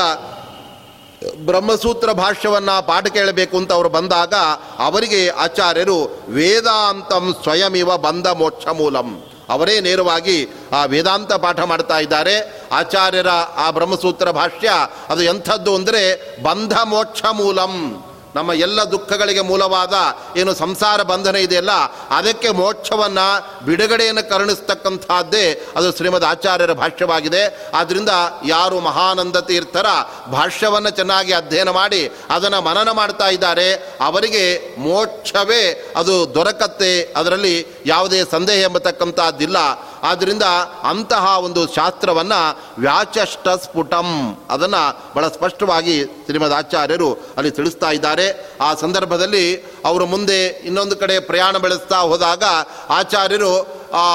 [1.45, 4.34] ಬ್ರಹ್ಮಸೂತ್ರ ಭಾಷ್ಯವನ್ನು ಪಾಠ ಕೇಳಬೇಕು ಅಂತ ಅವರು ಬಂದಾಗ
[4.80, 9.24] ಅವರಿಗೆ ಆಚಾರ್ಯರು ವೇದಾಂತಂ ಸ್ವಯಮಿವ ಬಂದ ಮೋಕ್ಷ ಮೂಲಂ.
[9.49, 12.63] ಅವರೇ ನೇರವಾಗಿ ಆ ವೇದಾಂತ ಪಾಠ ಮಾಡ್ತಾ ಇದ್ದಾರೆ.
[12.72, 14.72] ಆಚಾರ್ಯರ ಆ ಬ್ರಹ್ಮಸೂತ್ರ ಭಾಷ್ಯ
[15.09, 16.03] ಅದು ಎಂಥದ್ದು ಅಂದರೆ
[16.43, 18.03] ಬಂಧ ಮೋಕ್ಷ ಮೂಲಂ.
[18.38, 19.96] ನಮ್ಮ ಎಲ್ಲ ದುಃಖಗಳಿಗೆ ಮೂಲವಾದ
[20.40, 21.74] ಏನು ಸಂಸಾರ ಬಂಧನ ಇದೆಯಲ್ಲ,
[22.18, 23.28] ಅದಕ್ಕೆ ಮೋಕ್ಷವನ್ನು
[23.66, 25.46] ಬಿಡುಗಡೆಯನ್ನು ಕರುಣಿಸ್ತಕ್ಕಂಥದ್ದೇ
[25.78, 27.44] ಅದು ಶ್ರೀಮದ್ ಆಚಾರ್ಯರ ಭಾಷ್ಯವಾಗಿದೆ.
[27.74, 28.12] ಆದ್ದರಿಂದ
[28.46, 29.88] ಯಾರು ಮಹಾನಂದ ತೀರ್ಥರ
[30.32, 33.68] ಭಾಷ್ಯವನ್ನು ಚೆನ್ನಾಗಿ ಅಧ್ಯಯನ ಮಾಡಿ ಅದನ್ನು ಮನನ ಮಾಡ್ತಾ ಇದ್ದಾರೆ,
[34.08, 34.46] ಅವರಿಗೆ
[34.88, 35.64] ಮೋಕ್ಷವೇ
[35.96, 39.58] ಅದು ದೊರಕತ್ತೆ, ಅದರಲ್ಲಿ ಯಾವುದೇ ಸಂದೇಹ ಎಂಬತಕ್ಕಂಥದ್ದಿಲ್ಲ.
[40.04, 40.46] ಆದ್ದರಿಂದ
[40.90, 42.42] ಅಂತಹ ಒಂದು ಶಾಸ್ತ್ರವನ್ನು
[42.82, 44.10] ವ್ಯಾಚಷ್ಟ ಸ್ಫುಟಂ,
[44.50, 44.82] ಅದನ್ನು
[45.16, 48.27] ಬಹಳ ಸ್ಪಷ್ಟವಾಗಿ ಶ್ರೀಮದ್ ಆಚಾರ್ಯರು ಅಲ್ಲಿ ತಿಳಿಸ್ತಾ ಇದ್ದಾರೆ.
[48.62, 49.46] ಆ ಸಂದರ್ಭದಲ್ಲಿ
[49.86, 52.44] ಅವರು ಮುಂದೆ ಇನ್ನೊಂದು ಕಡೆ ಪ್ರಯಾಣ ಬೆಳೆಸ್ತಾ ಹೋದಾಗ
[52.90, 53.52] ಆಚಾರ್ಯರು
[53.94, 54.08] ಆ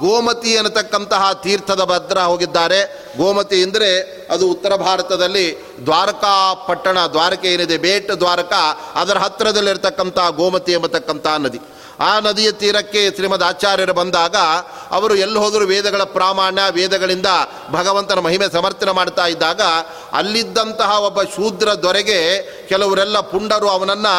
[0.00, 2.80] ಗೋಮತಿ ಅನ್ನತಕ್ಕಂತಹ ತೀರ್ಥದ ಭದ್ರ ಹೋಗಿದ್ದಾರೆ.
[3.18, 3.90] ಗೋಮತಿ ಅಂದರೆ
[4.30, 5.44] ಅದು ಉತ್ತರ ಭಾರತದಲ್ಲಿ
[5.84, 6.32] ದ್ವಾರಕಾ
[6.68, 8.62] ಪಟ್ಟಣ, ದ್ವಾರಕೆ ಏನಿದೆ, ಬೇಟ್ ದ್ವಾರಕಾ,
[8.94, 11.60] ಅದರ ಹತ್ತಿರದಲ್ಲಿರ್ತಕ್ಕಂಥ ಗೋಮತಿ ಎಂಬತಕ್ಕಂಥ ನದಿ.
[12.08, 14.36] ಆ ನದಿಯ ತೀರಕ್ಕೆ ಶ್ರೀಮದ್ ಆಚಾರ್ಯರು ಬಂದಾಗ
[14.96, 17.30] ಅವರು ಎಲ್ಲಿ ಹೋದರೂ ವೇದಗಳ ಪ್ರಾಮಾಣ್ಯ, ವೇದಗಳಿಂದ
[17.76, 19.62] ಭಗವಂತನ ಮಹಿಮೆ ಸಮರ್ಥನೆ ಮಾಡ್ತಾ ಇದ್ದಾಗ
[20.18, 22.18] ಅಲ್ಲಿದ್ದಂತಹ ಒಬ್ಬ ಶೂದ್ರ ದೊರೆಗೆ
[22.70, 24.14] ಕೆಲವರೆಲ್ಲ ಪುಂಡರು ಅವನನ್ನು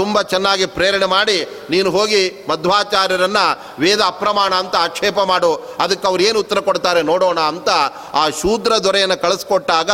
[0.00, 1.38] ತುಂಬ ಚೆನ್ನಾಗಿ ಪ್ರೇರಣೆ ಮಾಡಿ,
[1.72, 3.46] ನೀನು ಹೋಗಿ ಮಧ್ವಾಚಾರ್ಯರನ್ನು
[3.82, 5.52] ವೇದ ಅಪ್ರಮಾಣ ಅಂತ ಆಕ್ಷೇಪ ಮಾಡು,
[5.84, 7.70] ಅದಕ್ಕೆ ಅವ್ರು ಏನು ಉತ್ತರ ಕೊಡ್ತಾರೆ ನೋಡೋಣ ಅಂತ
[8.20, 9.90] ಆ ಶೂದ್ರ ದೊರೆಯನ್ನು ಕಳಿಸ್ಕೊಟ್ಟಾಗ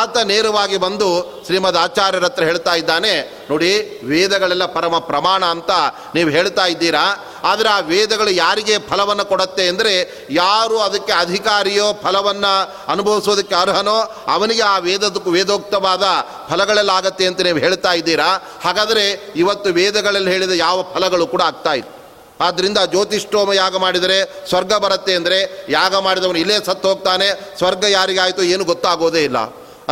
[0.00, 1.10] ಆತ ನೇರವಾಗಿ ಬಂದು
[1.46, 3.14] ಶ್ರೀಮದ್ ಆಚಾರ್ಯರ ಹತ್ರ ಹೇಳ್ತಾ ಇದ್ದಾನೆ,
[3.50, 3.70] ನೋಡಿ
[4.12, 5.70] ವೇದಗಳೆಲ್ಲ ಪರಮ ಪ್ರಮಾಣ ಅಂತ
[6.16, 7.04] ನೀವು ಹೇಳ್ತಾ ಇದ್ದೀರಾ?
[7.50, 9.94] ಆದರೆ ಆ ವೇದಗಳು ಯಾರಿಗೆ ಫಲವನ್ನು ಕೊಡುತ್ತೆ ಅಂದರೆ
[10.30, 12.52] ಯಾರು ಅದಕ್ಕೆ ಅಧಿಕಾರಿಯೋ ಫಲವನ್ನು
[12.94, 13.96] ಅನುಭವಿಸೋದಕ್ಕೆ ಅರ್ಹನೋ
[14.34, 16.04] ಅವನಿಗೆ ಆ ವೇದದಕ್ಕೂ ವೇದೋಕ್ತವಾದ
[16.50, 18.30] ಫಲಗಳೆಲ್ಲ ಆಗತ್ತೆ ಅಂತ ನೀವು ಹೇಳ್ತಾ ಇದ್ದೀರಾ?
[18.66, 19.06] ಹಾಗಾದರೆ
[19.42, 22.00] ಇವತ್ತು ವೇದಗಳಲ್ಲಿ ಹೇಳಿದ ಯಾವ ಫಲಗಳು ಕೂಡ ಆಗ್ತಾ ಇತ್ತು
[22.46, 24.18] ಆದ್ದರಿಂದ ಜ್ಯೋತಿಷ್ಠೋಮ ಯಾಗ ಮಾಡಿದರೆ
[24.50, 25.38] ಸ್ವರ್ಗ ಬರುತ್ತೆ ಅಂದರೆ
[25.78, 27.28] ಯಾಗ ಮಾಡಿದವನು ಇಲ್ಲೇ ಸತ್ತು ಹೋಗ್ತಾನೆ,
[27.58, 29.38] ಸ್ವರ್ಗ ಯಾರಿಗಾಯಿತು ಏನು ಗೊತ್ತಾಗೋದೇ ಇಲ್ಲ.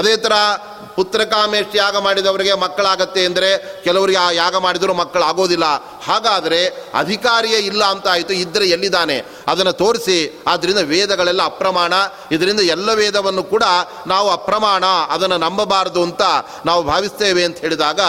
[0.00, 0.34] ಅದೇ ಥರ
[0.96, 3.48] ಪುತ್ರಕಾಮೇಶ್ ಯಾಗ ಮಾಡಿದವರಿಗೆ ಮಕ್ಕಳಾಗತ್ತೆ ಅಂದರೆ
[3.84, 5.66] ಕೆಲವರಿಗೆ ಆ ಯಾಗ ಮಾಡಿದರೂ ಮಕ್ಕಳಾಗೋದಿಲ್ಲ.
[6.06, 9.24] ಹಾಗಾದರೆ ಅಧಿಕಾರಿಯೇ ಇಲ್ಲ ಅಂತ ಆಯಿತು ಇದ್ದರೆ ಎಲ್ಲಿದ್ದಾನೆ?
[9.46, 10.42] ಅದನ್ನು ತೋರಿಸಿ.
[10.46, 11.92] ಆದ್ದರಿಂದ ವೇದಗಳೆಲ್ಲ ಅಪ್ರಮಾಣ.
[12.32, 13.62] ಇದರಿಂದ ಎಲ್ಲ ವೇದವನ್ನು ಕೂಡ
[14.06, 16.22] ನಾವು ಅಪ್ರಮಾಣ, ಅದನ್ನು ನಂಬಬಾರದು ಅಂತ
[16.66, 18.00] ನಾವು ಭಾವಿಸ್ತೇವೆ ಅಂತ ಹೇಳಿದಾಗ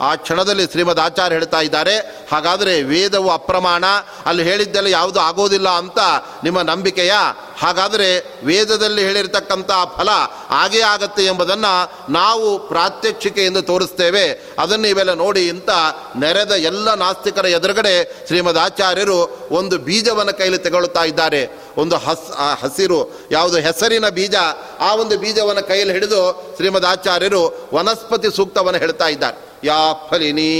[0.00, 1.98] ಆ ಕ್ಷಣದಲ್ಲಿ ಶ್ರೀಮದ್ ಆಚಾರ್ಯ ಹೇಳ್ತಾ ಇದ್ದಾರೆ,
[2.32, 3.84] ಹಾಗಾದರೆ ವೇದವು ಅಪ್ರಮಾಣ,
[4.26, 5.98] ಅಲ್ಲಿ ಹೇಳಿದ್ದೆಲ್ಲ ಯಾವುದು ಆಗೋದಿಲ್ಲ ಅಂತ
[6.44, 7.12] ನಿಮ್ಮ ನಂಬಿಕೆಯ.
[7.58, 10.08] ಹಾಗಾದರೆ ವೇದದಲ್ಲಿ ಹೇಳಿರ್ತಕ್ಕಂಥ ಫಲ
[10.48, 14.54] ಹಾಗೇ ಆಗತ್ತೆ ಎಂಬುದನ್ನು ನಾವು ಪ್ರಾತ್ಯಕ್ಷಿಕೆಯಿಂದ ತೋರಿಸ್ತೇವೆ.
[14.58, 15.70] ಅದನ್ನು ಇವೆಲ್ಲ ನೋಡಿ ಅಂತ
[16.16, 16.94] ನೆರೆದ ಎಲ್ಲ
[17.38, 19.18] ನಾಸ್ತಿಕರ ಎದುರುಗಡೆ ಶ್ರೀಮದ್ ಆಚಾರ್ಯರು
[19.50, 21.42] ಒಂದು ಬೀಜವನ್ನು ಕೈಲಿ ತೆಗೊಳ್ಳುತ್ತಾ ಇದ್ದಾರೆ.
[21.76, 22.26] ಒಂದು ಹಸ್
[22.62, 24.34] ಹಸಿರು, ಯಾವುದು ಹೆಸರಿನ ಬೀಜ,
[24.80, 26.20] ಆ ಒಂದು ಬೀಜವನ್ನು ಕೈಯಲ್ಲಿ ಹಿಡಿದು
[26.56, 27.42] ಶ್ರೀಮದ್ ಆಚಾರ್ಯರು
[27.74, 29.38] ವನಸ್ಪತಿ ಸೂಕ್ತವನ್ನು ಹೇಳ್ತಾ ಇದ್ದಾರೆ.
[29.64, 29.78] ಯಾ
[30.10, 30.52] ಫಲಿನಿ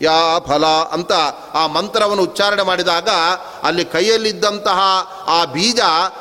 [0.00, 1.12] ಯಾ ಫಲ ಅಂತ
[1.54, 3.08] ಆ ಮಂತ್ರವನ್ನು ಉಚ್ಚಾರಣೆ ಮಾಡಿದಾಗ
[3.62, 4.80] ಅಲ್ಲಿ ಕೈಯಲ್ಲಿದ್ದಂತಹ
[5.26, 5.80] ಆ ಬೀಜ,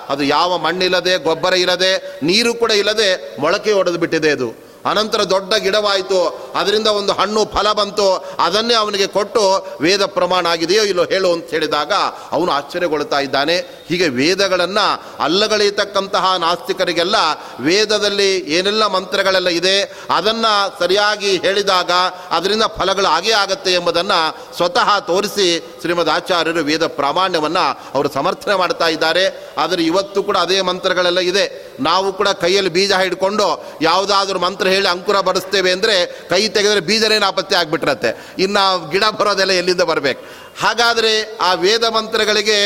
[0.09, 4.62] ಅದು ಯಾವ ಮಣ್ಣಿಲ್ಲದೆ, ಗೊಬ್ಬರ ಇಲ್ಲದೆ, ನೀರು ಕೂಡ ಇಲ್ಲದೆ ಮೊಳಕೆ ಒಡೆದು ಬಿಟ್ಟಿದೆ ಅದು.
[4.85, 6.19] ಅನಂತರ ದೊಡ್ಡ ಗಿಡವಾಯಿತು.
[6.55, 8.07] ಅದರಿಂದ ಒಂದು ಹಣ್ಣು ಫಲ ಬಂತು.
[8.39, 9.43] ಅದನ್ನೇ ಅವನಿಗೆ ಕೊಟ್ಟು
[9.81, 11.93] ವೇದ ಪ್ರಮಾಣ ಆಗಿದೆಯೋ ಇಲ್ಲೋ ಹೇಳು ಅಂತ ಹೇಳಿದಾಗ
[12.35, 13.57] ಅವನು ಆಶ್ಚರ್ಯಗೊಳ್ತಾ ಇದ್ದಾನೆ.
[13.89, 14.85] ಹೀಗೆ ವೇದಗಳನ್ನು
[15.23, 17.15] ಅಲ್ಲಗಳೆಯತಕ್ಕಂತಹ ನಾಸ್ತಿಕರಿಗೆಲ್ಲ
[17.59, 19.75] ವೇದದಲ್ಲಿ ಏನೆಲ್ಲ ಮಂತ್ರಗಳೆಲ್ಲ ಇದೆ,
[20.17, 21.91] ಅದನ್ನು ಸರಿಯಾಗಿ ಹೇಳಿದಾಗ
[22.31, 24.19] ಅದರಿಂದ ಫಲಗಳು ಆಗೇ ಆಗತ್ತೆ ಎಂಬುದನ್ನು
[24.57, 25.47] ಸ್ವತಃ ತೋರಿಸಿ
[25.81, 29.25] ಶ್ರೀಮದ್ ಆಚಾರ್ಯರು ವೇದ ಪ್ರಾಮಾಣ್ಯವನ್ನು ಅವರು ಸಮರ್ಥನೆ ಮಾಡ್ತಾ ಇದ್ದಾರೆ.
[29.57, 31.45] ಆದರೆ ಇವತ್ತು ಕೂಡ ಅದೇ ಮಂತ್ರಗಳೆಲ್ಲ ಇದೆ.
[31.79, 33.47] ನಾವು ಕೂಡ ಕೈಯಲ್ಲಿ ಬೀಜ ಹಿಡ್ಕೊಂಡು
[33.81, 35.95] ಯಾವುದಾದ್ರೂ ಮಂತ್ರ ಹೇಳಿ ಅಂಕುರ ಬಡಿಸ್ತೇವೆ ಅಂದರೆ
[36.31, 38.11] ಕೈ ತೆಗೆದರೆ ಬೀಜನೇ ನಾಪತ್ತೆ ಆಗಿಬಿಟ್ಟಿರತ್ತೆ
[38.45, 38.63] ಇನ್ನು
[38.93, 40.21] ಗಿಡ ಬರೋದೆಲ್ಲ ಎಲ್ಲಿಂದ ಬರಬೇಕು?
[40.63, 41.13] ಹಾಗಾದರೆ
[41.47, 42.57] ಆ ವೇದ ಮಂತ್ರಗಳಿಗೆ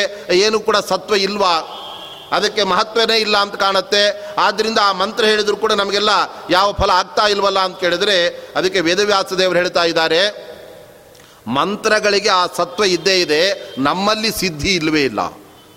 [0.45, 1.55] ಏನು ಕೂಡ ಸತ್ವ ಇಲ್ವಾ?
[2.35, 4.01] ಅದಕ್ಕೆ ಮಹತ್ವನೇ ಇಲ್ಲ ಅಂತ ಕಾಣುತ್ತೆ.
[4.45, 6.13] ಆದ್ದರಿಂದ ಆ ಮಂತ್ರ ಹೇಳಿದರೂ ಕೂಡ ನಮಗೆಲ್ಲ
[6.49, 8.17] ಯಾವ ಫಲ ಆಗ್ತಾ ಇಲ್ವಲ್ಲ ಅಂತ ಕೇಳಿದರೆ
[8.55, 10.21] ಅದಕ್ಕೆ ವೇದವ್ಯಾಸ ದೇವರು ಹೇಳ್ತಾ ಇದ್ದಾರೆ,
[11.57, 13.41] ಮಂತ್ರಗಳಿಗೆ ಆ ಸತ್ವ ಇದ್ದೇ ಇದೆ,
[13.77, 15.21] ನಮ್ಮಲ್ಲಿ ಸಿದ್ಧಿ ಇಲ್ಲವೇ ಇಲ್ಲ.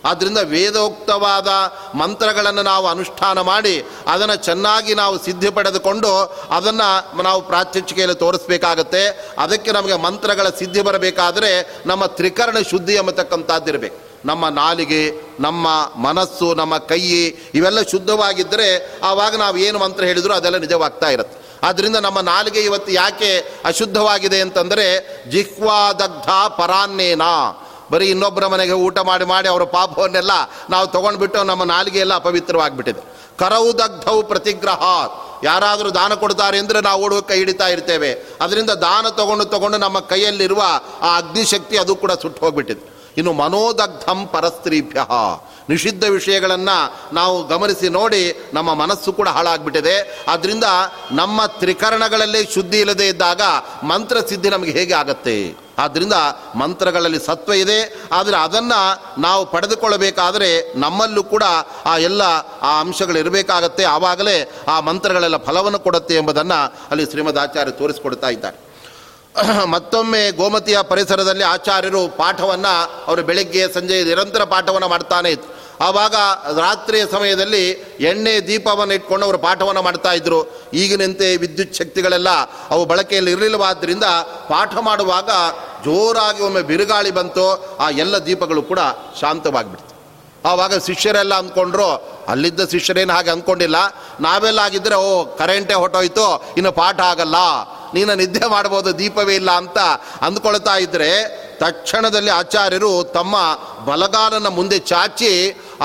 [0.04, 1.48] ಆದ್ದರಿಂದ ವೇದೋಕ್ತವಾದ
[1.96, 6.16] ಮಂತ್ರಗಳನ್ನು ನಾವು ಅನುಷ್ಠಾನ ಮಾಡಿ ಅದನ್ನು ಚೆನ್ನಾಗಿ ನಾವು ಸಿದ್ಧಿ ಪಡೆದುಕೊಂಡು
[6.50, 9.34] ಅದನ್ನು ನಾವು ಪ್ರಾತ್ಯಕ್ಷಿಕೆಯಲ್ಲಿ ತೋರಿಸ್ಬೇಕಾಗತ್ತೆ.
[9.38, 14.10] ಅದಕ್ಕೆ ನಮಗೆ ಮಂತ್ರಗಳ ಸಿದ್ಧಿ ಬರಬೇಕಾದರೆ ನಮ್ಮ ತ್ರಿಕರಣ ಶುದ್ಧಿ ಎಂಬತಕ್ಕಂಥದ್ದಿರಬೇಕು.
[14.24, 17.00] ನಮ್ಮ ನಾಲಿಗೆ, ನಮ್ಮ ಮನಸ್ಸು, ನಮ್ಮ ಕೈ
[17.54, 21.66] ಇವೆಲ್ಲ ಶುದ್ಧವಾಗಿದ್ದರೆ ಆವಾಗ ನಾವು ಏನು ಮಂತ್ರ ಹೇಳಿದರೂ ಅದೆಲ್ಲ ನಿಜವಾಗ್ತಾ ಇರುತ್ತೆ.
[21.66, 24.86] ಆದ್ದರಿಂದ ನಮ್ಮ ನಾಲಿಗೆ ಇವತ್ತು ಯಾಕೆ ಅಶುದ್ಧವಾಗಿದೆ ಅಂತಂದರೆ
[25.30, 26.30] ಜಿಹ್ವಾದಗ್ಧ
[26.60, 27.22] ಪರಾನ್ನೇನ.
[27.90, 30.30] ಬರೀ ಇನ್ನೊಬ್ಬರ ಮನೆಗೆ ಊಟ ಮಾಡಿ ಮಾಡಿ ಅವರ ಪಾಪವನ್ನೆಲ್ಲ
[30.70, 33.02] ನಾವು ತೊಗೊಂಡ್ಬಿಟ್ಟು ನಮ್ಮ ನಾಲಿಗೆ ಎಲ್ಲ ಅಪವಿತ್ರವಾಗಿಬಿಟ್ಟಿದೆ.
[33.38, 34.82] ಕರವು ದಗ್ಧವು ಪ್ರತಿಗ್ರಹ
[35.44, 38.24] ಯಾರಾದರೂ ದಾನ ಕೊಡ್ತಾರೆ ಅಂದರೆ ನಾವು ಓಡುವ ಕೈ ಹಿಡಿತಾ ಇರ್ತೇವೆ.
[38.40, 40.62] ಅದರಿಂದ ದಾನ ತಗೊಂಡು ತಗೊಂಡು ನಮ್ಮ ಕೈಯಲ್ಲಿರುವ
[41.00, 43.00] ಆ ಅಗ್ನಿಶಕ್ತಿ ಅದು ಕೂಡ ಸುಟ್ಟು ಹೋಗ್ಬಿಟ್ಟಿದೆ.
[43.16, 45.00] ಇನ್ನು ಮನೋದಗ್ಧಂ ಪರಸ್ತ್ರೀಭ್ಯ.
[45.68, 50.24] ನಿಷಿದ್ಧ ವಿಷಯಗಳನ್ನು ನಾವು ಗಮನಿಸಿ ನೋಡಿ ನಮ್ಮ ಮನಸ್ಸು ಕೂಡ ಹಾಳಾಗ್ಬಿಟ್ಟಿದೆ.
[50.28, 50.64] ಆದ್ದರಿಂದ
[51.12, 53.40] ನಮ್ಮ ತ್ರಿಕರಣಗಳಲ್ಲಿ ಶುದ್ಧಿ ಇಲ್ಲದೆ ಇದ್ದಾಗ
[53.82, 55.36] ಮಂತ್ರ ಸಿದ್ಧಿ ನಮಗೆ ಹೇಗೆ ಆಗತ್ತೆ?
[55.80, 56.12] ಆದ್ದರಿಂದ
[56.54, 57.78] ಮಂತ್ರಗಳಲ್ಲಿ ಸತ್ವ ಇದೆ.
[58.12, 58.80] ಆದರೆ ಅದನ್ನು
[59.20, 61.44] ನಾವು ಪಡೆದುಕೊಳ್ಳಬೇಕಾದರೆ ನಮ್ಮಲ್ಲೂ ಕೂಡ
[61.86, 62.22] ಆ ಎಲ್ಲ
[62.62, 64.36] ಆ ಅಂಶಗಳಿರಬೇಕಾಗತ್ತೆ ಆವಾಗಲೇ
[64.68, 66.60] ಆ ಮಂತ್ರಗಳೆಲ್ಲ ಫಲವನ್ನು ಕೊಡುತ್ತೆ ಎಂಬುದನ್ನು
[66.90, 68.58] ಅಲ್ಲಿ ಶ್ರೀಮದ್ ಆಚಾರ್ಯ ತೋರಿಸಿಕೊಡ್ತಾ ಇದ್ದಾರೆ.
[69.66, 72.72] ಮತ್ತೊಮ್ಮೆ ಗೋಮತಿಯ ಪರಿಸರದಲ್ಲಿ ಆಚಾರ್ಯರು ಪಾಠವನ್ನು
[73.06, 75.30] ಅವರು ಬೆಳಗ್ಗೆ ಸಂಜೆ ನಿರಂತರ ಪಾಠವನ್ನು ಮಾಡ್ತಾನೆ
[75.80, 76.14] ಆವಾಗ
[76.60, 77.70] ರಾತ್ರಿಯ ಸಮಯದಲ್ಲಿ
[78.00, 80.40] ಎಣ್ಣೆ ದೀಪವನ್ನು ಇಟ್ಕೊಂಡು ಅವರು ಪಾಠವನ್ನು ಮಾಡ್ತಾ ಇದ್ರು.
[80.74, 82.28] ಈಗಿನಂತೆ ವಿದ್ಯುತ್ ಶಕ್ತಿಗಳೆಲ್ಲ
[82.70, 84.04] ಅವು ಬಳಕೆಯಲ್ಲಿ ಇರಲಿಲ್ಲವಾದ್ದರಿಂದ
[84.48, 85.30] ಪಾಠ ಮಾಡುವಾಗ
[85.84, 87.76] ಜೋರಾಗಿ ಒಮ್ಮೆ ಬಿರುಗಾಳಿ ಬಂತು.
[87.80, 88.78] ಆ ಎಲ್ಲ ದೀಪಗಳು ಕೂಡ
[89.20, 89.90] ಶಾಂತವಾಗಿಬಿಡ್ತು.
[90.48, 91.88] ಆವಾಗ ಶಿಷ್ಯರೆಲ್ಲ ಅಂದ್ಕೊಂಡ್ರು,
[92.28, 93.76] ಅಲ್ಲಿದ್ದ ಶಿಷ್ಯರೇನು ಹಾಗೆ ಅಂದ್ಕೊಂಡಿಲ್ಲ.
[94.20, 96.26] ನಾವೆಲ್ಲ ಆಗಿದ್ದರೆ ಓ, ಕರೆಂಟೇ ಹೊಟ್ಟೋಯ್ತು
[96.56, 97.34] ಇನ್ನು ಪಾಠ ಆಗಲ್ಲ.
[97.94, 99.78] ನೀನು ನಿದ್ದೆ ಮಾಡ್ಬೋದು, ದೀಪವೇ ಇಲ್ಲ ಅಂತ
[100.26, 101.10] ಅಂದ್ಕೊಳ್ತಾ ಇದ್ದರೆ
[101.62, 103.36] ತಕ್ಷಣದಲ್ಲಿ ಆಚಾರ್ಯರು ತಮ್ಮ
[103.88, 105.32] ಬಲಗಾಲನ ಮುಂದೆ ಚಾಚಿ,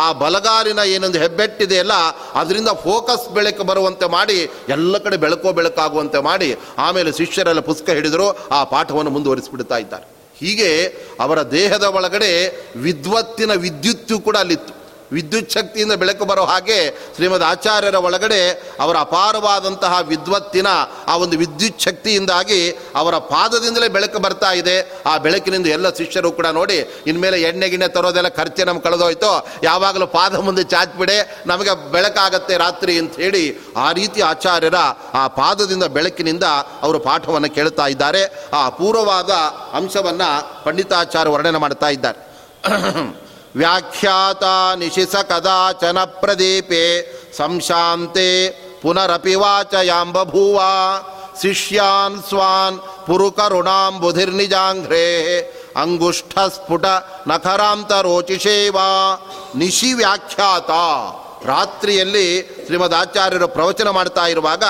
[0.04, 1.96] ಆ ಬಲಗಾಲಿನ ಏನೊಂದು ಹೆಬ್ಬೆಟ್ಟಿದೆಯಲ್ಲ
[2.42, 4.40] ಅದರಿಂದ ಫೋಕಸ್ ಬೆಳಕು ಬರುವಂತೆ ಮಾಡಿ,
[4.76, 6.50] ಎಲ್ಲ ಕಡೆ ಬೆಳಕೋ ಬೆಳಕಾಗುವಂತೆ ಮಾಡಿ,
[6.86, 10.08] ಆಮೇಲೆ ಶಿಷ್ಯರೆಲ್ಲ ಪುಸ್ತಕ ಹಿಡಿದರು, ಆ ಪಾಠವನ್ನು ಮುಂದುವರಿಸಿಬಿಡ್ತಾ ಇದ್ದಾರೆ.
[10.40, 10.70] ಹೀಗೆ
[11.26, 12.32] ಅವರ ದೇಹದ ಒಳಗಡೆ
[12.86, 14.74] ವಿದ್ವತ್ತಿನ ವಿದ್ಯುತ್ತು ಕೂಡ ಅಲ್ಲಿತ್ತು.
[15.12, 16.78] ವಿದ್ಯುತ್ ಶಕ್ತಿಯಿಂದ ಬೆಳಕು ಬರೋ ಹಾಗೆ
[17.16, 18.40] ಶ್ರೀಮದ್ ಆಚಾರ್ಯರ ಒಳಗಡೆ
[18.80, 20.68] ಅವರ ಅಪಾರವಾದಂತಹ ವಿದ್ವತ್ತಿನ
[21.08, 25.02] ಆ ಒಂದು ವಿದ್ಯುತ್ ಶಕ್ತಿಯಿಂದಾಗಿ ಅವರ ಪಾದದಿಂದಲೇ ಬೆಳಕು ಬರ್ತಾ ಇದೆ.
[25.06, 26.78] ಆ ಬೆಳಕಿನಿಂದ ಎಲ್ಲ ಶಿಷ್ಯರು ಕೂಡ ನೋಡಿ,
[27.08, 29.50] ಇನ್ಮೇಲೆ ಎಣ್ಣೆ ಗಿಣ್ಣೆ ತರೋದೆಲ್ಲ ಖರ್ಚೆ ನಮ್ಗೆ ಕಳೆದೋಯ್ತು.
[29.64, 33.44] ಯಾವಾಗಲೂ ಪಾದ ಮುಂದೆ ಚಾಚ್ಬಿಡೆ, ನಮಗೆ ಬೆಳಕಾಗತ್ತೆ ರಾತ್ರಿ ಅಂತ ಹೇಳಿ
[33.78, 34.76] ಆ ರೀತಿ ಆಚಾರ್ಯರ
[35.14, 36.44] ಆ ಪಾದದಿಂದ ಬೆಳಕಿನಿಂದ
[36.82, 38.50] ಅವರು ಪಾಠವನ್ನು ಕೇಳ್ತಾ ಇದ್ದಾರೆ.
[38.54, 39.32] ಆ ಅಪೂರ್ವವಾದ
[39.74, 42.20] ಅಂಶವನ್ನು ಪಂಡಿತಾಚಾರ್ಯ ವರ್ಣನೆ ಮಾಡ್ತಾ ಇದ್ದಾರೆ.
[43.56, 44.44] ವ್ಯಾಖ್ಯಾತ
[44.76, 46.84] ನಿಶಿಸ ಕದಾಚನ ಪ್ರದೀಪೆ,
[47.38, 48.50] ಸಂಶಾಂತೆ
[48.82, 50.60] ಪುನರಪಿ ವಾಚಯಾಂಬಭೂವ
[51.42, 55.06] ಶಿಷ್ಯಾನ್ ಸ್ವಾನ್ ಪುರುಕರುಣಾಂಬುಧಿರ್ನಿಜಾಂಘ್ರೆ
[57.28, 58.90] ನಖರಾಂತ ರೋಚಿಷೇವಾ.
[59.56, 60.72] ನಿಶಿ ವ್ಯಾಖ್ಯಾತ,
[61.46, 62.28] ರಾತ್ರಿಯಲ್ಲಿ
[62.66, 64.64] ಶ್ರೀಮದ್ ಆಚಾರ್ಯರು ಪ್ರವಚನ ಮಾಡ್ತಾ ಇರುವಾಗ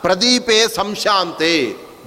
[0.00, 1.52] ಪ್ರದೀಪೆ ಸಂಶಾಂತೆ,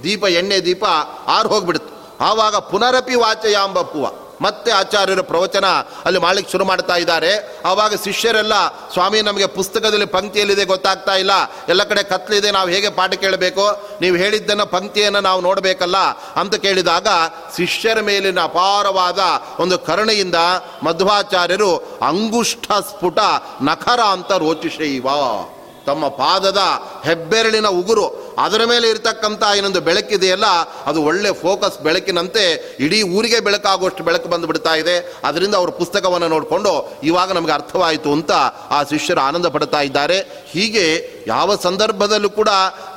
[0.02, 0.84] ದೀಪ ಎಣ್ಣೆ ದೀಪ
[1.26, 4.06] ಆರು ಹೋಗ್ಬಿಡ್ತು ಆವಾಗ ಪುನರಪಿ ವಾಚಯಾಂಬಪ್ಪುವ
[4.44, 5.66] ಮತ್ತೆ ಆಚಾರ್ಯರ ಪ್ರವಚನ
[6.04, 7.32] ಅಲ್ಲಿ ಮಾಡ್ಲಿಕ್ಕೆ ಶುರು ಮಾಡ್ತಾ ಇದ್ದಾರೆ.
[7.64, 8.54] ಆವಾಗ ಶಿಷ್ಯರೆಲ್ಲ,
[8.92, 11.30] ಸ್ವಾಮಿ ನಮಗೆ ಪುಸ್ತಕದಲ್ಲಿ ಪಂಕ್ತಿಯಲ್ಲಿದೆ ಗೊತ್ತಾಗ್ತಾ ಇಲ್ಲ.
[11.68, 13.64] ಎಲ್ಲ ಕಡೆ ಕತ್ಲಿದೆ, ನಾವು ಹೇಗೆ ಪಾಠ ಕೇಳಬೇಕು?
[14.00, 15.98] ನೀವು ಹೇಳಿದ್ದನ್ನು ಪಂಕ್ತಿಯನ್ನು ನಾವು ನೋಡಬೇಕಲ್ಲ
[16.40, 17.08] ಅಂತ ಕೇಳಿದಾಗ
[17.56, 19.20] ಶಿಷ್ಯರ ಮೇಲಿನ ಅಪಾರವಾದ
[19.60, 20.38] ಒಂದು ಕರುಣೆಯಿಂದ
[20.82, 21.72] ಮಧ್ವಾಚಾರ್ಯರು
[22.08, 23.18] ಅಂಗುಷ್ಠ ಸ್ಫುಟ
[23.62, 25.06] ನಖರ ಅಂತ ರೋಚಿಷೈವ
[25.86, 26.60] ತಮ್ಮ ಪಾದದ
[27.04, 30.44] ಹೆಬ್ಬೆರಳಿನ ಉಗುರು ಅದರ ಮೇಲೆ ಇರತಕ್ಕಂಥ ಏನೊಂದು ಬೆಳಕಿದೆಯಲ್ಲ
[30.86, 35.18] ಅದು ಒಳ್ಳೆ ಫೋಕಸ್ ಬೆಳಕಿನಂತೆ ಇಡೀ ಊರಿಗೆ ಬೆಳಕಾಗುವಷ್ಟು ಬೆಳಕು ಬಂದು ಬಿಡ್ತಾ ಇದೆ.
[35.24, 38.32] ಅದರಿಂದ ಅವರು ಪುಸ್ತಕವನ್ನು ನೋಡಿಕೊಂಡು ಇವಾಗ ನಮಗೆ ಅರ್ಥವಾಯಿತು ಅಂತ
[38.70, 40.18] ಆ ಶಿಷ್ಯರು ಆನಂದ ಪಡ್ತಾ ಇದ್ದಾರೆ.
[40.52, 40.86] ಹೀಗೆ
[41.26, 42.48] ಯಾವ ಸಂದರ್ಭದಲ್ಲೂ ಕೂಡ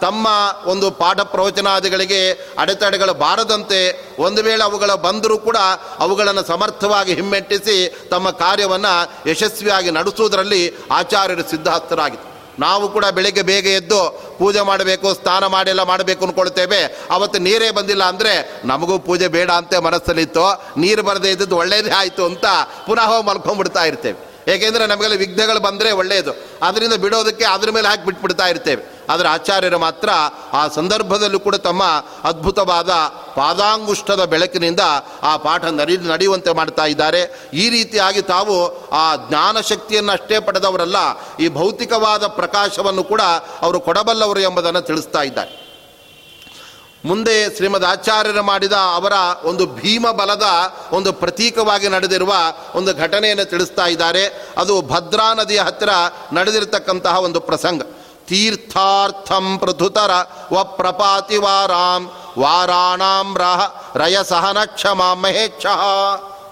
[0.01, 0.27] ತಮ್ಮ
[0.65, 3.81] ಒಂದು ಪಾಠ ಪ್ರವಚನಾದಿಗಳಿಗೆ ಅಡೆತಡೆಗಳು ಬಾರದಂತೆ
[4.19, 5.57] ಒಂದು ವೇಳೆ ಅವುಗಳ ಬಂದರೂ ಕೂಡ
[5.99, 13.99] ಅವುಗಳನ್ನು ಸಮರ್ಥವಾಗಿ ಹಿಮ್ಮೆಟ್ಟಿಸಿ ತಮ್ಮ ಕಾರ್ಯವನ್ನು ಯಶಸ್ವಿಯಾಗಿ ನಡೆಸುವುದರಲ್ಲಿ ಆಚಾರ್ಯರು ಸಿದ್ಧಹಸ್ತರಾಗಿತ್ತು ನಾವು ಕೂಡ ಬೆಳಿಗ್ಗೆ ಬೇಗ ಎದ್ದು
[14.39, 16.82] ಪೂಜೆ ಮಾಡಬೇಕು, ಸ್ನಾನ ಮಾಡಿಲ್ಲ ಮಾಡಬೇಕು ಅಂದ್ಕೊಳ್ತೇವೆ
[17.16, 18.34] ಅವತ್ತು ನೀರೇ ಬಂದಿಲ್ಲ ಅಂದರೆ
[18.72, 20.45] ನಮಗೂ ಪೂಜೆ ಬೇಡ ಅಂತ ಮನಸ್ಸಲ್ಲಿತ್ತು.
[20.84, 22.45] ನೀರು ಬರದೇ ಇದ್ದದ್ದು ಒಳ್ಳೇದೇ ಆಯಿತು ಅಂತ
[22.88, 24.20] ಪುನಃ ಮಲ್ಕೊಂಡ್ಬಿಡ್ತಾ ಇರ್ತೇವೆ.
[24.53, 26.34] ಏಕೆಂದರೆ ನಮಗೆಲ್ಲ ವಿಘ್ನಗಳು ಬಂದರೆ ಒಳ್ಳೆಯದು
[26.68, 28.84] ಅದರಿಂದ ಬಿಡೋದಕ್ಕೆ ಅದ್ರ ಮೇಲೆ ಹಾಕಿ ಬಿಟ್ಬಿಡ್ತಾ ಇರ್ತೇವೆ.
[29.10, 30.10] ಆದರೆ ಆಚಾರ್ಯರು ಮಾತ್ರ
[30.53, 31.84] ಆ ಸಂದರ್ಭದಲ್ಲೂ ಕೂಡ ತಮ್ಮ
[32.24, 32.91] ಅದ್ಭುತವಾದ
[33.36, 34.80] ಪಾದಾಂಗುಷ್ಟದ ಬೆಳಕಿನಿಂದ
[35.24, 37.22] ಆ ಪಾಠ ನಡಿ ನಡೆಯುವಂತೆ ಮಾಡ್ತಾ ಇದ್ದಾರೆ.
[37.53, 38.55] ಈ ರೀತಿಯಾಗಿ ತಾವು
[38.91, 40.97] ಆ ಜ್ಞಾನ ಶಕ್ತಿಯನ್ನು ಅಷ್ಟೇ ಪಡೆದವರಲ್ಲ,
[41.39, 43.22] ಈ ಭೌತಿಕವಾದ ಪ್ರಕಾಶವನ್ನು ಕೂಡ
[43.62, 45.68] ಅವರು ಕೊಡಬಲ್ಲವರು ಎಂಬುದನ್ನು ತಿಳಿಸ್ತಾ ಇದ್ದಾರೆ.
[47.05, 50.45] ಮುಂದೆ ಶ್ರೀಮದ್ ಆಚಾರ್ಯರು ಮಾಡಿದ ಅವರ ಒಂದು ಭೀಮ ಬಲದ
[50.91, 52.34] ಒಂದು ಪ್ರತೀಕವಾಗಿ ನಡೆದಿರುವ
[52.76, 54.24] ಒಂದು ಘಟನೆಯನ್ನು ತಿಳಿಸ್ತಾ ಇದ್ದಾರೆ.
[54.58, 55.89] ಅದು ಭದ್ರಾ ನದಿಯ ಹತ್ತಿರ
[56.34, 57.82] ನಡೆದಿರತಕ್ಕಂತಹ ಒಂದು ಪ್ರಸಂಗ.
[58.28, 60.11] ತೀರ್ಥಾರ್ಥಂ ಪೃಥುತರ
[60.51, 62.03] ವ ಪ್ರಪಾತಿ ವಾರಾಂ
[62.39, 63.61] ವಾರಾಣಾಂ ರಹ
[63.95, 65.65] ರಯ ಸಹನ ಕ್ಷಮ ಮಹೇಚ್ಛ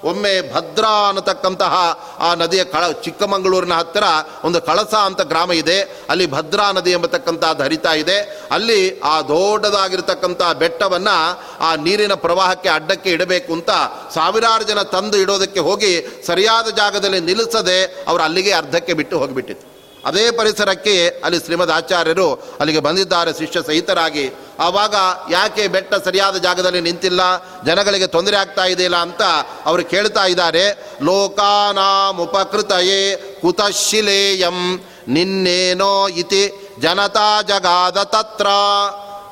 [0.04, 1.76] ಒಮ್ಮೆ ಭದ್ರಾ ಅನ್ನತಕ್ಕಂತಹ
[2.20, 4.04] ಆ ನದಿಯ ಕಳ, ಚಿಕ್ಕಮಗಳೂರಿನ ಹತ್ತಿರ
[4.44, 5.78] ಒಂದು ಕಳಸ ಅಂತ ಗ್ರಾಮ ಇದೆ.
[6.10, 8.18] ಅಲ್ಲಿ ಭದ್ರಾ ನದಿ ಎಂಬತಕ್ಕಂಥದ್ದು ಹರಿತಾ ಇದೆ.
[8.52, 11.18] ಅಲ್ಲಿ ಆ ದೊಡ್ಡದಾಗಿರ್ತಕ್ಕಂಥ ಬೆಟ್ಟವನ್ನು
[11.60, 13.72] ಆ ನೀರಿನ ಪ್ರವಾಹಕ್ಕೆ ಅಡ್ಡಕ್ಕೆ ಇಡಬೇಕು ಅಂತ
[14.14, 19.75] ಸಾವಿರಾರು ಜನ ತಂದು ಇಡೋದಕ್ಕೆ ಹೋಗಿ ಸರಿಯಾದ ಜಾಗದಲ್ಲಿ ನಿಲ್ಲಿಸದೆ ಅವರು ಅಲ್ಲಿಗೆ ಅರ್ಧಕ್ಕೆ ಬಿಟ್ಟು ಹೋಗಿಬಿಟ್ಟಿತ್ತು
[20.06, 24.34] ಅದೇ ಪರಿಸರಕ್ಕೆ ಅಲ್ಲಿ ಶ್ರೀಮದ್ ಆಚಾರ್ಯರು ಅಲ್ಲಿಗೆ ಬಂದಿದ್ದಾರೆ ಶಿಷ್ಯ ಸಹಿತರಾಗಿ.
[24.60, 24.96] ಆವಾಗ
[25.32, 27.22] ಯಾಕೆ ಬೆಟ್ಟ ಸರಿಯಾದ ಜಾಗದಲ್ಲಿ ನಿಂತಿಲ್ಲ?
[27.66, 29.22] ಜನಗಳಿಗೆ ತೊಂದರೆ ಆಗ್ತಾ ಇದೆಯಲ್ಲ ಅಂತ
[29.66, 30.94] ಅವರು ಕೇಳ್ತಾ ಇದ್ದಾರೆ.
[31.02, 38.48] ಲೋಕಾನಾಮುಪಕೃತಯೇ ಕುತಶಿಲೇಯಂ ನಿನ್ನೇನೋ ಇತಿ ಜನತಾ ಜಗಾದ ತತ್ರ.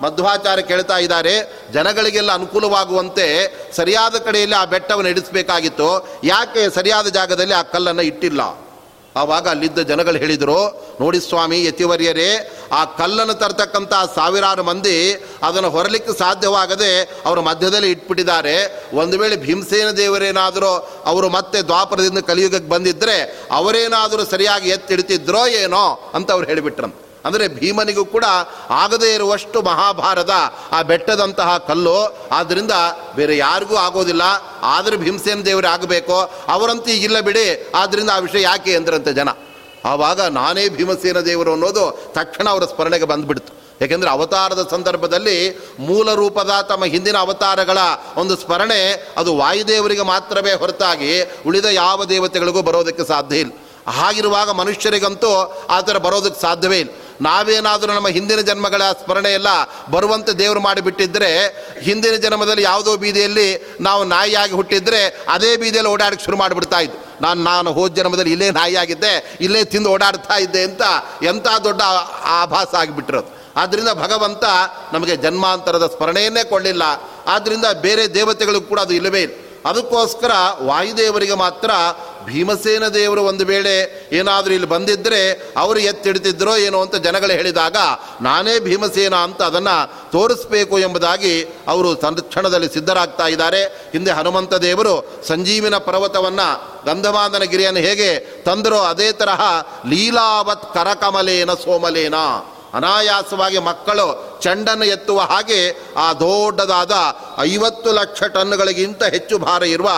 [0.01, 6.19] ಮಧ್ವಾಚಾರ್ಯ ಕೇಳ್ತಾ ಇದ್ದಾರೆ, ಜನಗಳಿಗೆಲ್ಲ ಅನುಕೂಲವಾಗುವಂತೆ ಸರಿಯಾದ ಕಡೆಯಲ್ಲಿ ಆ ಬೆಟ್ಟವನ್ನು ಇಡಿಸಬೇಕಾಗಿತ್ತು.
[6.23, 8.62] ಯಾಕೆ ಸರಿಯಾದ ಜಾಗದಲ್ಲಿ ಆ ಕಲ್ಲನ್ನು ಇಟ್ಟಿಲ್ಲ?
[9.19, 10.59] ಆವಾಗ ಅಲ್ಲಿದ್ದ ಜನಗಳು ಹೇಳಿದರು,
[11.01, 12.29] ನೋಡಿ ಸ್ವಾಮಿ, ಯತಿವರ್ಯರೇ,
[12.79, 14.97] ಆ ಕಲ್ಲನ್ನು ತರ್ತಕ್ಕಂಥ ಸಾವಿರಾರು ಮಂದಿ
[15.47, 16.91] ಅದನ್ನು ಹೊರಲಿಕ್ಕೆ ಸಾಧ್ಯವಾಗದೆ
[17.27, 18.55] ಅವರ ಮಧ್ಯದಲ್ಲಿ ಇಟ್ಬಿಟ್ಟಿದ್ದಾರೆ.
[19.01, 20.73] ಒಂದು ವೇಳೆ ಭೀಮಸೇನ ದೇವರೇನಾದರೂ
[21.11, 23.17] ಅವರು ಮತ್ತೆ ದ್ವಾಪರದಿಂದ ಕಲಿಯುಗಕ್ಕೆ ಬಂದಿದ್ದರೆ
[23.59, 28.25] ಅವರೇನಾದರೂ ಸರಿಯಾಗಿ ಎತ್ತಿಡ್ತಿದ್ರೋ ಏನೋ ಅಂತ ಅವ್ರು ಹೇಳಿಬಿಟ್ರಂತ ಅಂದರೆ ಭೀಮನಿಗೂ ಕೂಡ
[28.69, 30.29] ಆಗದೇ ಇರುವಷ್ಟು ಮಹಾಭಾರತ,
[30.71, 32.17] ಆ ಬೆಟ್ಟದಂತಹ ಕಲ್ಲು.
[32.31, 32.71] ಆದ್ದರಿಂದ
[33.15, 34.21] ಬೇರೆ ಯಾರಿಗೂ ಆಗೋದಿಲ್ಲ.
[34.61, 36.31] ಆದರೂ ಭೀಮಸೇನ ದೇವರೇ ಆಗಬೇಕು.
[36.47, 37.71] ಅವರಂತೂ ಈಗಿಲ್ಲ ಬಿಡಿ.
[37.75, 39.29] ಆದ್ದರಿಂದ ಆ ವಿಷಯ ಯಾಕೆ ಅಂದ್ರಂತೆ ಜನ?
[39.85, 43.63] ಆವಾಗ ನಾನೇ ಭೀಮಸೇನ ದೇವರು ಅನ್ನೋದು ತಕ್ಷಣ ಅವರ ಸ್ಮರಣೆಗೆ ಬಂದುಬಿಡ್ತು.
[43.81, 47.77] ಯಾಕೆಂದರೆ ಅವತಾರದ ಸಂದರ್ಭದಲ್ಲಿ ಮೂಲ ರೂಪದ ತಮ್ಮ ಹಿಂದಿನ ಅವತಾರಗಳ
[48.15, 53.51] ಒಂದು ಸ್ಮರಣೆ ಅದು ವಾಯುದೇವರಿಗೆ ಮಾತ್ರವೇ ಹೊರತಾಗಿ ಉಳಿದ ಯಾವ ದೇವತೆಗಳಿಗೂ ಬರೋದಕ್ಕೆ ಸಾಧ್ಯ ಇಲ್ಲ.
[53.87, 56.91] ಹಾಗಿರುವಾಗ ಮನುಷ್ಯರಿಗಂತೂ ಆ ಥರ ಬರೋದಕ್ಕೆ ಸಾಧ್ಯವೇ ಇಲ್ಲ.
[57.21, 59.47] ನಾವೇನಾದರೂ ನಮ್ಮ ಹಿಂದಿನ ಜನ್ಮಗಳ ಸ್ಮರಣೆ ಎಲ್ಲ
[59.91, 61.47] ಬರುವಂತೆ ದೇವರು ಮಾಡಿಬಿಟ್ಟಿದ್ರೆ,
[61.81, 67.05] ಹಿಂದಿನ ಜನ್ಮದಲ್ಲಿ ಯಾವುದೋ ಬೀದಿಯಲ್ಲಿ ನಾವು ನಾಯಿಯಾಗಿ ಹುಟ್ಟಿದ್ರೆ ಅದೇ ಬೀದಿಯಲ್ಲಿ ಓಡಾಡಕ್ಕೆ ಶುರು ಮಾಡಿಬಿಡ್ತಾ ಇದ್ದು.
[67.21, 70.81] ನಾನು ನಾನು ಹೋದ ಜನ್ಮದಲ್ಲಿ ಇಲ್ಲೇ ನಾಯಿಯಾಗಿದ್ದೆ, ಇಲ್ಲೇ ತಿಂದು ಓಡಾಡ್ತಾ ಇದ್ದೆ ಅಂತ
[71.23, 71.81] ಎಂಥ ದೊಡ್ಡ
[72.23, 73.43] ಆಭಾಸ ಆಗಿಬಿಟ್ಟಿರೋದು.
[73.55, 74.43] ಆದ್ದರಿಂದ ಭಗವಂತ
[74.93, 76.83] ನಮಗೆ ಜನ್ಮಾಂತರದ ಸ್ಮರಣೆಯನ್ನೇ ಕೊಡಲಿಲ್ಲ.
[77.27, 79.33] ಆದ್ದರಿಂದ ಬೇರೆ ದೇವತೆಗಳಿಗೂ ಕೂಡ ಅದು ಇಲ್ಲವೇ ಇಲ್ಲ.
[79.65, 81.71] ಅದಕ್ಕೋಸ್ಕರ ವಾಯುದೇವರಿಗೆ ಮಾತ್ರ
[82.25, 83.73] ಭೀಮಸೇನ ದೇವರು ಒಂದು ವೇಳೆ
[84.11, 87.77] ಏನಾದರೂ ಇಲ್ಲಿ ಬಂದಿದ್ದರೆ ಅವರು ಎತ್ತಿಡ್ತಿದ್ರೋ ಏನೋ ಅಂತ ಜನಗಳು ಹೇಳಿದಾಗ,
[88.21, 93.63] ನಾನೇ ಭೀಮಸೇನ ಅಂತ ಅದನ್ನು ತೋರಿಸ್ಬೇಕು ಎಂಬುದಾಗಿ ಅವರು ಸಂರಕ್ಷಣದಲ್ಲಿ ಸಿದ್ಧರಾಗ್ತಾ ಇದ್ದಾರೆ.
[93.65, 96.47] ಹಿಂದೆ ಹನುಮಂತ ದೇವರು ಸಂಜೀವಿನ ಪರ್ವತವನ್ನು
[96.85, 99.41] ಗಂಧಮಾದನ ಗಿರಿಯನ್ನು ಹೇಗೆ ತಂದರೋ ಅದೇ ತರಹ
[99.89, 102.13] ಲೀಲಾವತ್ ಕರಕಮಲೇನ ಸೋಮಲೇನ.
[102.73, 104.07] ಅನಾಯಾಸವಾಗಿ ಮಕ್ಕಳು
[104.43, 105.59] ಚೆಂಡನ್ನು ಎತ್ತುವ ಹಾಗೆ
[106.05, 106.95] ಆ ದೊಡ್ಡದಾದ
[107.41, 109.89] ಐವತ್ತು ಲಕ್ಷ ಟನ್ಗಳಿಗಿಂತ ಹೆಚ್ಚು ಭಾರ ಇರುವ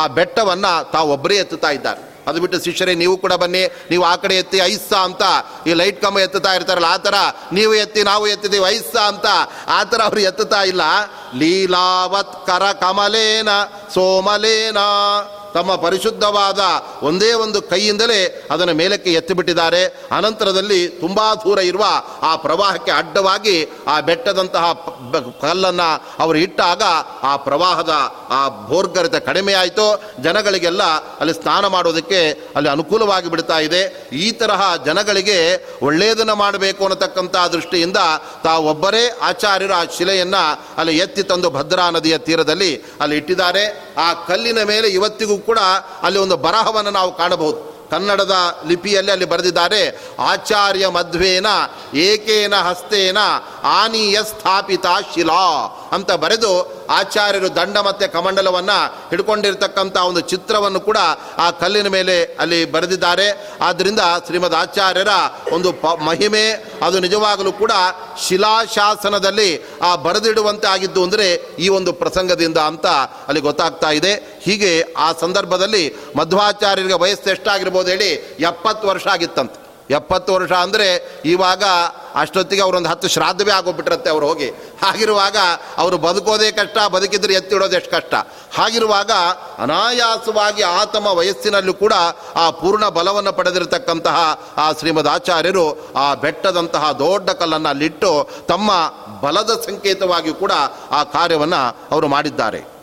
[0.00, 2.02] ಆ ಬೆಟ್ಟವನ್ನು ತಾವೊಬ್ಬರೇ ಎತ್ತುತ್ತಾ ಇದ್ದಾರೆ.
[2.28, 3.62] ಅದು ಬಿಟ್ಟು ಶಿಷ್ಯರೇ, ನೀವು ಕೂಡ ಬನ್ನಿ.
[3.90, 5.22] ನೀವು ಆ ಕಡೆ ಎತ್ತಿ ಐಸ್ಸ ಅಂತ
[5.68, 7.16] ಈ ಲೈಟ್ ಕಂಬ ಎತ್ತುತ್ತಾ ಇರ್ತಾರಲ್ಲ, ಆ ಥರ
[7.52, 9.26] ನೀವು ಎತ್ತಿ, ನಾವು ಎತ್ತಿದ್ದೀವಿ, ಐಸ್ಸ ಅಂತ
[9.68, 10.82] ಆ ಥರ ಅವರು ಎತ್ತುತ್ತಾ ಇಲ್ಲ.
[11.40, 13.48] ಲೀಲಾವತ್ ಕರ ಕಮಲೇನ,
[13.94, 14.78] ಸೋಮಲೇನ
[15.54, 16.60] ತಮ್ಮ ಪರಿಶುದ್ಧವಾದ
[17.02, 19.84] ಒಂದೇ ಒಂದು ಕೈಯಿಂದಲೇ ಅದನ್ನು ಮೇಲಕ್ಕೆ ಎತ್ತಿಬಿಟ್ಟಿದ್ದಾರೆ.
[20.16, 21.84] ಅನಂತರದಲ್ಲಿ ತುಂಬ ದೂರ ಇರುವ
[22.22, 24.72] ಆ ಪ್ರವಾಹಕ್ಕೆ ಅಡ್ಡವಾಗಿ ಆ ಬೆಟ್ಟದಂತಹ
[25.14, 26.82] ಕಲ್ಲನ್ನು ಅವರು ಇಟ್ಟಾಗ
[27.22, 27.92] ಆ ಪ್ರವಾಹದ
[28.30, 30.02] ಆ ಭೋರ್ಗರಿತ ಕಡಿಮೆಯಾಯಿತು.
[30.22, 34.08] ಜನಗಳಿಗೆಲ್ಲ ಅಲ್ಲಿ ಸ್ನಾನ ಮಾಡೋದಕ್ಕೆ ಅಲ್ಲಿ ಅನುಕೂಲವಾಗಿ ಬಿಡ್ತಾ ಇದೆ.
[34.12, 37.96] ಈ ತರಹ ಜನಗಳಿಗೆ ಒಳ್ಳೆಯದನ್ನು ಮಾಡಬೇಕು ಅನ್ನತಕ್ಕಂಥ ದೃಷ್ಟಿಯಿಂದ
[38.44, 43.94] ತಾವೊಬ್ಬರೇ ಆಚಾರ್ಯರ ಆ ಶಿಲೆಯನ್ನು ಅಲ್ಲಿ ಎತ್ತಿ ತಂದು ಭದ್ರಾ ನದಿಯ ತೀರದಲ್ಲಿ ಅಲ್ಲಿ ಇಟ್ಟಿದ್ದಾರೆ.
[43.98, 45.58] ಆ ಕಲ್ಲಿನ ಮೇಲೆ ಇವತ್ತಿಗೂ ಕೂಡ
[46.02, 47.73] ಅಲ್ಲಿ ಒಂದು ಬರಹವನ್ನು ನಾವು ಕಾಣಬಹುದು.
[47.90, 48.34] ಕನ್ನಡದ
[48.68, 49.82] ಲಿಪಿಯಲ್ಲಿ ಅಲ್ಲಿ ಬರೆದಿದ್ದಾರೆ
[50.18, 51.46] ಆಚಾರ್ಯ ಮಧ್ವೇನ
[51.94, 53.18] ಏಕೇನ ಹಸ್ತೇನ
[53.64, 55.42] ಆನೀಯ ಸ್ಥಾಪಿತ ಶಿಲಾ.
[55.94, 56.50] ಅಂತ ಬರೆದು
[56.90, 58.78] ಆಚಾರ್ಯರು ದಂಡ ಮತ್ತು ಕಮಂಡಲವನ್ನು
[59.10, 60.98] ಹಿಡ್ಕೊಂಡಿರ್ತಕ್ಕಂಥ ಒಂದು ಚಿತ್ರವನ್ನು ಕೂಡ
[61.38, 63.26] ಆ ಕಲ್ಲಿನ ಮೇಲೆ ಅಲ್ಲಿ ಬರೆದಿದ್ದಾರೆ.
[63.60, 65.12] ಆದ್ದರಿಂದ ಶ್ರೀಮದ್ ಆಚಾರ್ಯರ
[65.52, 65.70] ಒಂದು
[66.04, 66.44] ಮಹಿಮೆ,
[66.86, 67.72] ಅದು ನಿಜವಾಗಲೂ ಕೂಡ
[68.26, 69.50] ಶಿಲಾಶಾಸನದಲ್ಲಿ
[69.82, 71.28] ಆ ಬರೆದಿಡುವಂತೆ ಆಗಿದ್ದು ಅಂದರೆ
[71.58, 72.86] ಈ ಒಂದು ಪ್ರಸಂಗದಿಂದ ಅಂತ
[73.28, 74.14] ಅಲ್ಲಿ ಗೊತ್ತಾಗ್ತಾ ಇದೆ.
[74.44, 74.72] ಹೀಗೆ
[75.06, 75.84] ಆ ಸಂದರ್ಭದಲ್ಲಿ
[76.16, 78.10] ಮಧ್ವಾಚಾರ್ಯರಿಗೆ ವಯಸ್ಸು ಎಷ್ಟಾಗಿರ್ಬೋದು ಹೇಳಿ,
[78.52, 79.63] ಎಪ್ಪತ್ತು ವರ್ಷ ಆಗಿತ್ತಂತೆ.
[79.90, 81.64] ಎಪ್ಪತ್ತು ವರ್ಷ ಅಂದರೆ ಇವಾಗ
[82.14, 84.48] ಅಷ್ಟೊತ್ತಿಗೆ ಅವರೊಂದು ಹತ್ತು ಶ್ರಾದ್ದವೇ ಆಗೋಗ್ಬಿಟ್ಟಿರತ್ತೆ ಅವ್ರು ಹೋಗಿ.
[84.84, 85.36] ಹಾಗಿರುವಾಗ
[85.76, 88.14] ಅವರು ಬದುಕೋದೇ ಕಷ್ಟ, ಬದುಕಿದ್ರೆ ಎತ್ತಿಡೋದು ಎಷ್ಟು ಕಷ್ಟ.
[88.54, 89.10] ಹಾಗಿರುವಾಗ
[89.58, 91.92] ಅನಾಯಾಸವಾಗಿ ಆತಮ ವಯಸ್ಸಿನಲ್ಲೂ ಕೂಡ
[92.36, 98.70] ಆ ಪೂರ್ಣ ಬಲವನ್ನು ಪಡೆದಿರತಕ್ಕಂತಹ ಆ ಶ್ರೀಮದ್ ಆಚಾರ್ಯರು ಆ ಬೆಟ್ಟದಂತಹ ದೊಡ್ಡ ಕಲ್ಲನ್ನು ಅಲ್ಲಿಟ್ಟು ತಮ್ಮ
[99.20, 100.52] ಬಲದ ಸಂಕೇತವಾಗಿ ಕೂಡ
[100.90, 102.73] ಆ ಕಾರ್ಯವನ್ನು ಅವರು ಮಾಡಿದ್ದಾರೆ.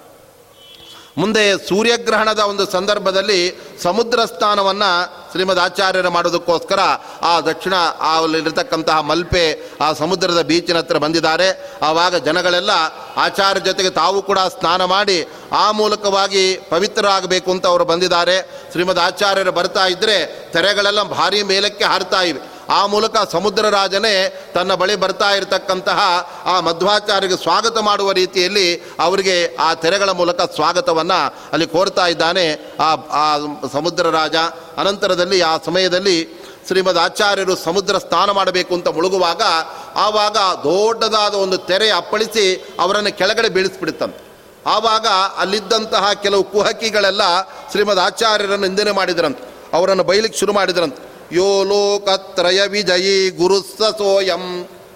[1.18, 6.80] ಮುಂದೆ ಸೂರ್ಯಗ್ರಹಣದ ಒಂದು ಸಂದರ್ಭದಲ್ಲಿ ಸಮುದ್ರ ಸ್ನಾನವನ್ನು ಶ್ರೀಮದ್ ಆಚಾರ್ಯರು ಮಾಡೋದಕ್ಕೋಸ್ಕರ
[7.22, 11.72] ಆ ದಕ್ಷಿಣ ಅಲ್ಲಿರತಕ್ಕಂತಹ ಮಲ್ಪೆ ಆ ಸಮುದ್ರದ ಬೀಚಿನ ಹತ್ರ ಬಂದಿದ್ದಾರೆ.
[11.84, 12.70] ಆವಾಗ ಜನಗಳೆಲ್ಲ
[13.18, 18.42] ಆಚಾರ್ಯ ಜೊತೆಗೆ ತಾವು ಕೂಡ ಸ್ನಾನ ಮಾಡಿ ಆ ಮೂಲಕವಾಗಿ ಪವಿತ್ರ ಆಗಬೇಕು ಅಂತ ಅವರು ಬಂದಿದ್ದಾರೆ.
[18.72, 22.51] ಶ್ರೀಮದ್ ಆಚಾರ್ಯರು ಬರ್ತಾ ಇದ್ದರೆ ತೆರೆಗಳೆಲ್ಲ ಭಾರಿ ಮೇಲಕ್ಕೆ ಹಾರ್ತಾ ಇವೆ.
[22.72, 26.00] ಆ ಮೂಲಕ ಸಮುದ್ರ ರಾಜನೇ ತನ್ನ ಬಳಿ ಬರ್ತಾ ಇರತಕ್ಕಂತಹ
[26.46, 33.38] ಆ ಮಧ್ವಾಚಾರ್ಯರಿಗೆ ಸ್ವಾಗತ ಮಾಡುವ ರೀತಿಯಲ್ಲಿ ಅವರಿಗೆ ಆ ತೆರೆಗಳ ಮೂಲಕ ಸ್ವಾಗತವನ್ನು ಅಲ್ಲಿ ಕೋರ್ತಾ ಇದ್ದಾನೆ ಆ ಆ
[33.74, 34.36] ಸಮುದ್ರ ರಾಜ.
[34.78, 39.42] ಅನಂತರದಲ್ಲಿ ಆ ಸಮಯದಲ್ಲಿ ಶ್ರೀಮದ್ ಆಚಾರ್ಯರು ಸಮುದ್ರ ಸ್ನಾನ ಮಾಡಬೇಕು ಅಂತ ಮುಳುಗುವಾಗ
[39.96, 44.32] ಆವಾಗ ದೊಡ್ಡದಾದ ಒಂದು ತೆರೆ ಅಪ್ಪಳಿಸಿ ಅವರನ್ನು ಕೆಳಗಡೆ ಬೀಳಿಸ್ಬಿಡುತ್ತಂತೆ.
[44.66, 45.08] ಆವಾಗ
[45.38, 47.42] ಅಲ್ಲಿದ್ದಂತಹ ಕೆಲವು ಕುಹಕಿಗಳೆಲ್ಲ
[47.72, 49.78] ಶ್ರೀಮದ್ ಆಚಾರ್ಯರನ್ನು ನಿಂದನೆ ಮಾಡಿದ್ರಂತೆ.
[49.78, 51.11] ಅವರನ್ನು ಬೈಲಿಕ್ಕೆ ಶುರು ಮಾಡಿದ್ರಂತೆ.
[51.32, 54.44] ಯೋ ಲೋಕತ್ರಯ ವಿಜಯಿ ಗುರುಸ್ಸ ಸೋಯಂ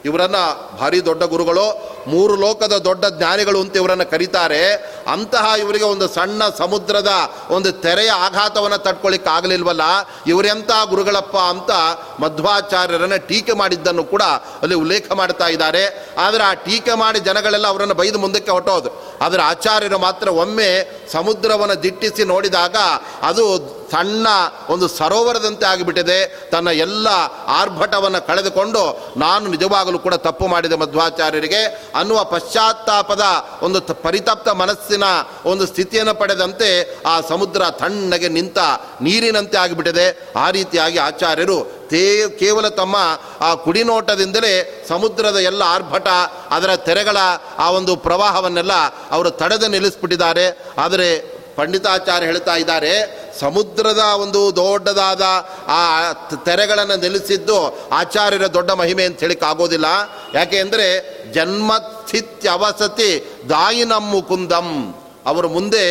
[0.06, 0.40] ಇವರನ್ನ
[0.82, 1.68] ಭಾರಿ ದೊಡ್ಡ ಗುರುಗಳು
[2.08, 4.96] ಮೂರು ಲೋಕದ ದೊಡ್ಡ ಜ್ಞಾನಿಗಳು ಅಂತ ಇವರನ್ನು ಕರೀತಾರೆ.
[5.12, 7.12] ಅಂತಹ ಇವರಿಗೆ ಒಂದು ಸಣ್ಣ ಸಮುದ್ರದ
[7.50, 9.82] ಒಂದು ತೆರೆಯ ಆಘಾತವನ್ನು ತಡ್ಕೊಳ್ಳಿಕ್ಕೆ ಆಗಲಿಲ್ವಲ್ಲ?
[10.28, 11.72] ಇವರೆಂಥ ಗುರುಗಳಪ್ಪ ಅಂತ
[12.20, 14.22] ಮಧ್ವಾಚಾರ್ಯರನ್ನು ಟೀಕೆ ಮಾಡಿದ್ದನ್ನು ಕೂಡ
[14.62, 16.14] ಅಲ್ಲಿ ಉಲ್ಲೇಖ ಮಾಡ್ತಾ ಇದ್ದಾರೆ.
[16.18, 19.16] ಆದರೆ ಆ ಟೀಕೆ ಮಾಡಿ ಜನಗಳೆಲ್ಲ ಅವರನ್ನು ಬೈದು ಮುಂದಕ್ಕೆ ಹೊಟ್ಟೋದು.
[19.22, 20.70] ಆದರೆ ಆಚಾರ್ಯರು ಮಾತ್ರ ಒಮ್ಮೆ
[21.12, 22.76] ಸಮುದ್ರವನ್ನು ದಿಟ್ಟಿಸಿ ನೋಡಿದಾಗ
[23.22, 24.28] ಅದು ಸಣ್ಣ
[24.70, 26.50] ಒಂದು ಸರೋವರದಂತೆ ಆಗಿಬಿಟ್ಟಿದೆ.
[26.52, 27.08] ತನ್ನ ಎಲ್ಲ
[27.48, 31.92] ಆರ್ಭಟವನ್ನು ಕಳೆದುಕೊಂಡು ನಾನು ನಿಜವಾಗಲೂ ಕೂಡ ತಪ್ಪು ಮಾಡಿದೆ ಮಧ್ವಾಚಾರ್ಯರಿಗೆ.
[32.00, 33.26] ಅನ್ನುವ ಪಶ್ಚಾತ್ತಾಪದ
[33.66, 35.06] ಒಂದು ಪರಿತಪ್ತ ಮನಸ್ಸಿನ
[35.52, 36.70] ಒಂದು ಸ್ಥಿತಿಯನ್ನು ಪಡೆದಂತೆ
[37.06, 38.60] ಆ ಸಮುದ್ರ ತಣ್ಣಗೆ ನಿಂತ
[39.02, 40.08] ನೀರಿನಂತೆ ಆಗಿಬಿಟ್ಟಿದೆ.
[40.36, 41.58] ಆ ರೀತಿಯಾಗಿ ಆಚಾರ್ಯರು
[41.92, 42.04] ತೇ
[42.40, 42.96] ಕೇವಲ ತಮ್ಮ
[43.42, 44.54] ಆ ಕುಡಿನೋಟದಿಂದಲೇ
[44.90, 46.08] ಸಮುದ್ರದ ಎಲ್ಲ ಆರ್ಭಟ,
[46.56, 47.18] ಅದರ ತೆರೆಗಳ
[47.60, 48.76] ಆ ಒಂದು ಪ್ರವಾಹವನ್ನೆಲ್ಲ
[49.16, 50.46] ಅವರು ತಡೆದು ನಿಲ್ಲಿಸ್ಬಿಟ್ಟಿದ್ದಾರೆ.
[50.78, 51.10] ಆದರೆ
[51.58, 52.94] ಪಂಡಿತಾಚಾರ್ಯ ಹೇಳ್ತಾ ಇದ್ದಾರೆ
[53.40, 55.22] ಸಮುದ್ರದ ಒಂದು ದೊಡ್ಡದಾದ
[55.68, 56.12] ಆ
[56.46, 59.86] ತೆರೆಗಳನ್ನು ನಿಲ್ಲಿಸಿದ್ದು ಆಚಾರ್ಯರ ದೊಡ್ಡ ಮಹಿಮೆ ಅಂತ ಹೇಳಿಕ್ಕೆ ಆಗೋದಿಲ್ಲ.
[60.34, 60.88] ಯಾಕೆ ಅಂದರೆ,
[61.34, 64.96] ಜನ್ಮಸ್ಥಿತ್ಯವಸತಿ ದಾಯಿನಮ್ಮು ಕುಂದಂ.
[65.26, 65.86] ಅವರು ಮುಂದೆ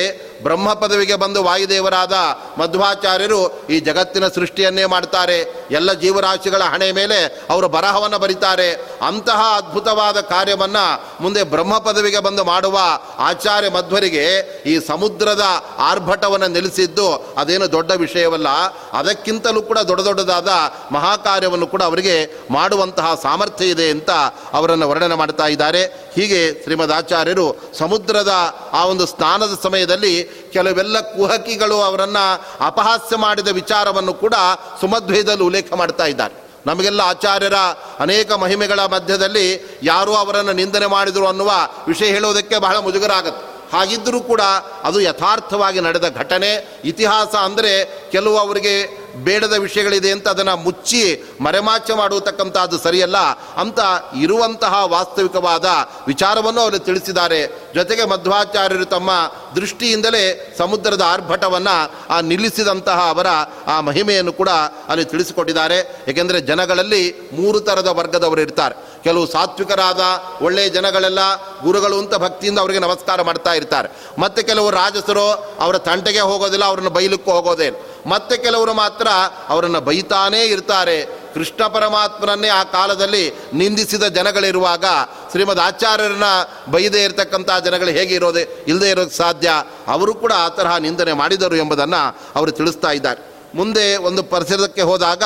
[0.45, 2.13] ಬ್ರಹ್ಮ ಪದವಿಗೆ ಬಂದು ವಾಯುದೇವರಾದ
[2.59, 5.39] ಮಧ್ವಾಚಾರ್ಯರು ಈ ಜಗತ್ತಿನ ಸೃಷ್ಟಿಯನ್ನೇ ಮಾಡ್ತಾರೆ.
[5.71, 8.71] ಎಲ್ಲ ಜೀವರಾಶಿಗಳ ಹಣೆ ಮೇಲೆ ಅವರು ಬರಹವನ್ನು ಬರೀತಾರೆ.
[9.07, 12.79] ಅಂತಹ ಅದ್ಭುತವಾದ ಕಾರ್ಯವನ್ನು ಮುಂದೆ ಬ್ರಹ್ಮ ಪದವಿಗೆ ಬಂದು ಮಾಡುವ
[13.19, 14.25] ಆಚಾರ್ಯ ಮಧ್ವರಿಗೆ
[14.67, 15.45] ಈ ಸಮುದ್ರದ
[15.79, 18.49] ಆರ್ಭಟವನ್ನು ನೆಲೆಸಿದ್ದು ಅದೇನು ದೊಡ್ಡ ವಿಷಯವಲ್ಲ.
[18.93, 20.49] ಅದಕ್ಕಿಂತಲೂ ಕೂಡ ದೊಡ್ಡ ದೊಡ್ಡದಾದ
[20.93, 24.11] ಮಹಾಕಾರ್ಯವನ್ನು ಕೂಡ ಅವರಿಗೆ ಮಾಡುವಂತಹ ಸಾಮರ್ಥ್ಯ ಇದೆ ಅಂತ
[24.53, 25.85] ಅವರನ್ನು ವರ್ಣನೆ ಮಾಡ್ತಾ ಇದ್ದಾರೆ.
[26.15, 28.33] ಹೀಗೆ ಶ್ರೀಮದ್ ಆಚಾರ್ಯರು ಸಮುದ್ರದ
[28.73, 32.25] ಆ ಒಂದು ಸ್ನಾನದ ಸಮಯದಲ್ಲಿ ಕೆಲವೆಲ್ಲ ಕುಹಕಿಗಳು ಅವರನ್ನು
[32.65, 34.35] ಅಪಹಾಸ್ಯ ಮಾಡಿದ ವಿಚಾರವನ್ನು ಕೂಡ
[34.81, 36.35] ಸುಮಧ್ವೇದಲ್ಲಿ ಉಲ್ಲೇಖ ಮಾಡ್ತಾ ಇದ್ದಾರೆ.
[36.67, 37.55] ನಮಗೆಲ್ಲ ಆಚಾರ್ಯರ
[38.01, 41.53] ಅನೇಕ ಮಹಿಮೆಗಳ ಮಧ್ಯದಲ್ಲಿ ಯಾರೂ ಅವರನ್ನು ನಿಂದನೆ ಮಾಡಿದರು ಅನ್ನುವ
[41.89, 44.41] ವಿಷಯ ಹೇಳೋದಕ್ಕೆ ಬಹಳ ಮುಜುಗರ ಆಗುತ್ತೆ ಹಾಗಿದ್ದರೂ ಕೂಡ
[44.85, 46.81] ಅದು ಯಥಾರ್ಥವಾಗಿ ನಡೆದ ಘಟನೆ.
[46.85, 47.73] ಇತಿಹಾಸ ಅಂದರೆ
[48.13, 53.17] ಕೆಲವು ಅವರಿಗೆ ಬೇಡದ ವಿಷಯಗಳಿದೆ ಅಂತ ಅದನ್ನು ಮುಚ್ಚಿ ಮರೆಮಾಚ ಮಾಡುವತಕ್ಕಂಥದ್ದು ಸರಿಯಲ್ಲ
[53.57, 53.79] ಅಂತ
[54.21, 55.65] ಇರುವಂತಹ ವಾಸ್ತವಿಕವಾದ
[56.07, 57.73] ವಿಚಾರವನ್ನು ಅವರು ತಿಳಿಸಿದ್ದಾರೆ.
[57.75, 59.11] ಜೊತೆಗೆ ಮಧ್ವಾಚಾರ್ಯರು ತಮ್ಮ
[59.57, 63.27] ದೃಷ್ಟಿಯಿಂದಲೇ ಸಮುದ್ರದ ಆರ್ಭಟವನ್ನು, ಆ ನಿಲ್ಲಿಸಿದಂತಹ ಅವರ
[63.67, 64.49] ಆ ಮಹಿಮೆಯನ್ನು ಕೂಡ
[64.89, 66.05] ಅಲ್ಲಿ ತಿಳಿಸಿಕೊಟ್ಟಿದ್ದಾರೆ.
[66.09, 68.75] ಏಕೆಂದರೆ ಜನಗಳಲ್ಲಿ ಮೂರು ಥರದ ವರ್ಗದವರು ಇರ್ತಾರೆ.
[69.05, 70.01] ಕೆಲವು ಸಾತ್ವಿಕರಾದ,
[70.43, 73.89] ಒಳ್ಳೆಯ ಜನಗಳೆಲ್ಲ ಗುರುಗಳು ಅಂತ ಭಕ್ತಿಯಿಂದ ಅವರಿಗೆ ನಮಸ್ಕಾರ ಮಾಡ್ತಾ ಇರ್ತಾರೆ.
[74.19, 77.71] ಮತ್ತು ಕೆಲವು ರಾಜಸರು ಅವರ ತಂಟೆಗೆ ಹೋಗೋದಿಲ್ಲ, ಅವರನ್ನು ಬೈಲಿಕ್ಕೂ ಹೋಗೋದೇ
[78.07, 79.09] ಮತ್ತೆ ಕೆಲವರು ಮಾತ್ರ
[79.49, 81.25] ಅವರನ್ನು ಬೈತಾನೇ ಇರ್ತಾರೆ.
[81.35, 84.85] ಕೃಷ್ಣ ಪರಮಾತ್ಮನನ್ನೇ ಆ ಕಾಲದಲ್ಲಿ ನಿಂದಿಸಿದ ಜನಗಳಿರುವಾಗ
[85.31, 86.25] ಶ್ರೀಮದ್ ಆಚಾರ್ಯರನ್ನ
[86.71, 89.51] ಬೈದೇ ಇರತಕ್ಕಂಥ ಜನಗಳು ಹೇಗೆ ಇರೋದೆ ಇಲ್ಲದೆ ಇರೋಕ್ಕೆ ಸಾಧ್ಯ?
[89.87, 93.35] ಅವರು ಕೂಡ ಆ ತರಹ ನಿಂದನೆ ಮಾಡಿದರು ಎಂಬುದನ್ನು ಅವರು ತಿಳಿಸ್ತಾ ಇದ್ದಾರೆ.
[93.55, 95.23] ಮುಂದೆ ಒಂದು ಪರಿಸರಕ್ಕೆ ಹೋದಾಗ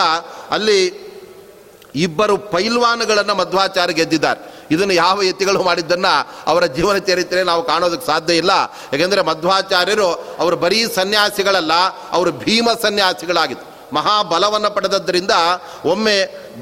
[0.51, 1.09] ಅಲ್ಲಿ
[1.95, 4.58] ಇಬ್ಬರು ಪೈಲ್ವಾನ್ಗಳನ್ನು ಮಧ್ವಾಚಾರ್ಯ ಗೆದ್ದಿದ್ದಾರೆ.
[4.75, 6.15] ಇದನ್ನು ಯಾವ ಯತಿಗಳು ಮಾಡಿದ್ದನ್ನು
[6.51, 8.53] ಅವರ ಜೀವನ ಚರಿತ್ರೆ ನಾವು ಕಾಣೋದಕ್ಕೆ ಸಾಧ್ಯ ಇಲ್ಲ.
[8.93, 10.11] ಯಾಕೆಂದರೆ ಮಧ್ವಾಚಾರ್ಯರು
[10.43, 11.73] ಅವರು ಬರೀ ಸನ್ಯಾಸಿಗಳಲ್ಲ,
[12.17, 13.67] ಅವರು ಭೀಮ ಸನ್ಯಾಸಿಗಳಾಗಿತ್ತು
[13.97, 15.35] ಮಹಾಬಲವನ್ನು ಪಡೆದದ್ದರಿಂದ
[15.93, 16.17] ಒಮ್ಮೆ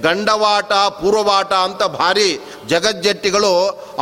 [0.05, 2.29] ಗಂಡವಾಟ, ಪೂರ್ವವಾಟ ಅಂತ ಭಾರಿ
[2.73, 3.55] ಜಗಜ್ಜಟ್ಟಿಗಳು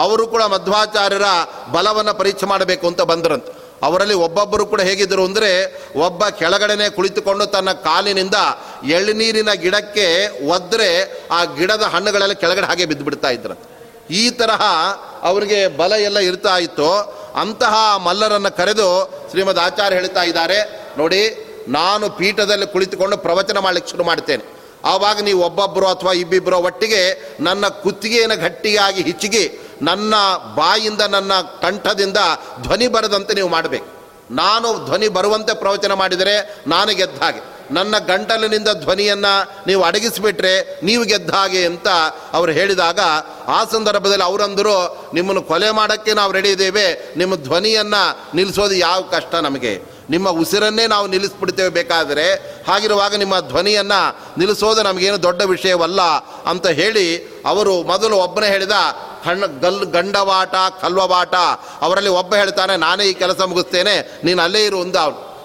[0.05, 1.29] ಅವರು ಕೂಡ ಮಧ್ವಾಚಾರ್ಯರ
[1.77, 3.53] ಬಲವನ್ನು ಪರೀಕ್ಷೆ ಮಾಡಬೇಕು ಅಂತ ಬಂದರಂತೆ.
[3.87, 5.51] ಅವರಲ್ಲಿ ಒಬ್ಬೊಬ್ಬರು ಕೂಡ ಹೇಗಿದ್ದರು ಅಂದರೆ
[6.07, 8.39] ಒಬ್ಬ ಕೆಳಗಡೆನೆ ಕುಳಿತುಕೊಂಡು ತನ್ನ ಕಾಲಿನಿಂದ
[8.97, 10.07] ಎಳ್ನೀರಿನ ಗಿಡಕ್ಕೆ
[10.57, 10.91] ಒದ್ರೆ
[11.39, 13.57] ಆ ಗಿಡದ ಹಣ್ಣುಗಳೆಲ್ಲ ಕೆಳಗಡೆ ಹಾಗೆ ಬಿದ್ದು ಬಿಡ್ತಾ ಇದ್ರು
[14.11, 14.63] ಈ ತರಹ
[15.23, 16.91] ಅವರಿಗೆ ಬಲ ಎಲ್ಲ ಇರ್ತಾ ಇತ್ತು.
[17.41, 20.59] ಅಂತಹ ಮಲ್ಲರನ್ನು ಕರೆದು ಶ್ರೀಮದ್ ಆಚಾರ್ಯ ಹೇಳ್ತಾ ಇದ್ದಾರೆ,
[20.99, 24.55] ನೋಡಿ, ನಾನು ಪೀಠದಲ್ಲಿ ಕುಳಿತುಕೊಂಡು ಪ್ರವಚನ ಮಾಡಲಿಕ್ಕೆ ಶುರು ಮಾಡ್ತೇನೆ.
[24.85, 30.15] ಆವಾಗ ನೀವು ಒಬ್ಬೊಬ್ಬರು ಅಥವಾ ಇಬ್ಬಿಬ್ಬರು ಒಟ್ಟಿಗೆ ನನ್ನ ಕುತ್ತಿಗೆಯನ್ನು ಗಟ್ಟಿಯಾಗಿ ಹಿಚ್ಚಿಗೆ, ನನ್ನ
[30.55, 31.33] ಬಾಯಿಂದ ನನ್ನ
[31.63, 32.17] ಕಂಠದಿಂದ
[32.63, 33.87] ಧ್ವನಿ ಬರದಂತೆ ನೀವು ಮಾಡಬೇಕು.
[34.31, 37.54] ನಾನು ಧ್ವನಿ ಬರುವಂತೆ ಪ್ರವಚನ ಮಾಡಿದರೆ ನಾನು ಗೆದ್ದ ಹಾಗೆ.
[37.71, 41.89] ನನ್ನ ಗಂಟಲಿನಿಂದ ಧ್ವನಿಯನ್ನು ನೀವು ಅಡಗಿಸಿಬಿಟ್ರೆ ನೀವು ಗೆದ್ದ ಹಾಗೆ ಅಂತ
[42.33, 43.01] ಅವರು ಹೇಳಿದಾಗ
[43.49, 44.77] ಆ ಸಂದರ್ಭದಲ್ಲಿ ಅವರಂದರು,
[45.15, 47.15] ನಿಮ್ಮನ್ನು ಕೊಲೆ ಮಾಡೋಕ್ಕೆ ನಾವು ರೆಡಿ ಇದ್ದೇವೆ.
[47.17, 49.95] ನಿಮ್ಮ ಧ್ವನಿಯನ್ನು ನಿಲ್ಲಿಸೋದು ಯಾವ ಕಷ್ಟ ನಮಗೆ?
[50.11, 52.35] ನಿಮ್ಮ ಉಸಿರನ್ನೇ ನಾವು ನಿಲ್ಲಿಸ್ಬಿಡ್ತೇವೆ ಬೇಕಾದರೆ.
[52.69, 54.01] ಹಾಗಿರುವಾಗ ನಿಮ್ಮ ಧ್ವನಿಯನ್ನು
[54.39, 56.03] ನಿಲ್ಲಿಸೋದು ನಮಗೇನು ದೊಡ್ಡ ವಿಷಯವಲ್ಲ
[56.47, 57.07] ಅಂತ ಹೇಳಿ
[57.47, 58.73] ಅವರು ಮೊದಲು ಒಬ್ಬನೇ ಹೇಳಿದ
[59.25, 61.35] ಕಣ್ಣು ಗಲ್, ಗಂಡವಾಟ, ಕಲ್ವವಾಟ.
[61.81, 64.97] ಅವರಲ್ಲಿ ಒಬ್ಬ ಹೇಳ್ತಾನೆ, ನಾನೇ ಈ ಕೆಲಸ ಮುಗಿಸ್ತೇನೆ, ನೀನು ಅಲ್ಲೇ ಇರು ಅಂದ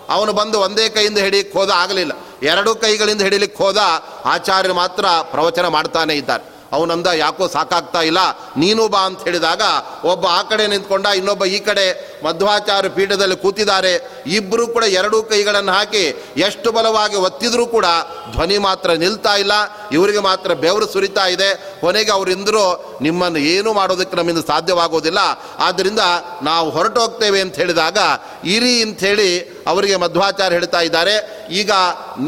[0.10, 2.12] ಅವನು ಬಂದು ಒಂದೇ ಕೈಯಿಂದ ಹಿಡಿಯಕ್ಕೆ ಹೋದ ಆಗಲಿಲ್ಲ.
[2.44, 3.78] ಎರಡು ಕೈಗಳಿಂದ ಹಿಡಿಲಿಕ್ಕೆ ಹೋದ
[4.26, 6.60] ಆಚಾರ್ಯರು ಮಾತ್ರ ಪ್ರವಚನ ಮಾಡ್ತಾನೆ ಇದ್ದಾರೆ.
[6.72, 8.18] ಅವನಂದ ಯಾಕೋ ಸಾಕಾಗ್ತಾ ಇಲ್ಲ.
[8.58, 9.62] ನೀನು ಬಾ ಅಂತ ಹೇಳಿದಾಗ
[10.04, 14.24] ಒಬ್ಬ ಆ ಕಡೆ ನಿಂತ್ಕೊಂಡ ಇನ್ನೊಬ್ಬ ಈ ಕಡೆ ಮಧ್ವಾಚಾರ್ಯ ಪೀಠದಲ್ಲಿ ಕೂತಿದ್ದಾರೆ.
[14.26, 17.86] ಇಬ್ಬರು ಕೂಡ ಎರಡೂ ಕೈಗಳನ್ನು ಹಾಕಿ ಎಷ್ಟು ಬಲವಾಗಿ ಒತ್ತಿದ್ರೂ ಕೂಡ
[18.32, 19.52] ಧ್ವನಿ ಮಾತ್ರ ನಿಲ್ತಾ ಇಲ್ಲ.
[19.92, 21.80] ಇವರಿಗೆ ಮಾತ್ರ ಬೆವರು ಸುರಿತಾ ಇದೆ.
[21.82, 25.18] ಕೊನೆಗೆ ಅವರಿಂದರು ನಿಮ್ಮನ್ನು ಏನು ಮಾಡೋದಕ್ಕೆ ನಮ್ಮಿಂದ ಸಾಧ್ಯವಾಗೋದಿಲ್ಲ.
[25.60, 26.00] ಆದ್ದರಿಂದ
[26.42, 27.98] ನಾವು ಹೊರಟೋಗ್ತೇವೆ ಅಂತ ಹೇಳಿದಾಗ
[28.44, 31.16] ಇರಿ ಅಂಥೇಳಿ ಅವರಿಗೆ ಮಧ್ವಾಚಾರ್ಯ ಹೇಳ್ತಾ ಇದ್ದಾರೆ,
[31.62, 31.72] ಈಗ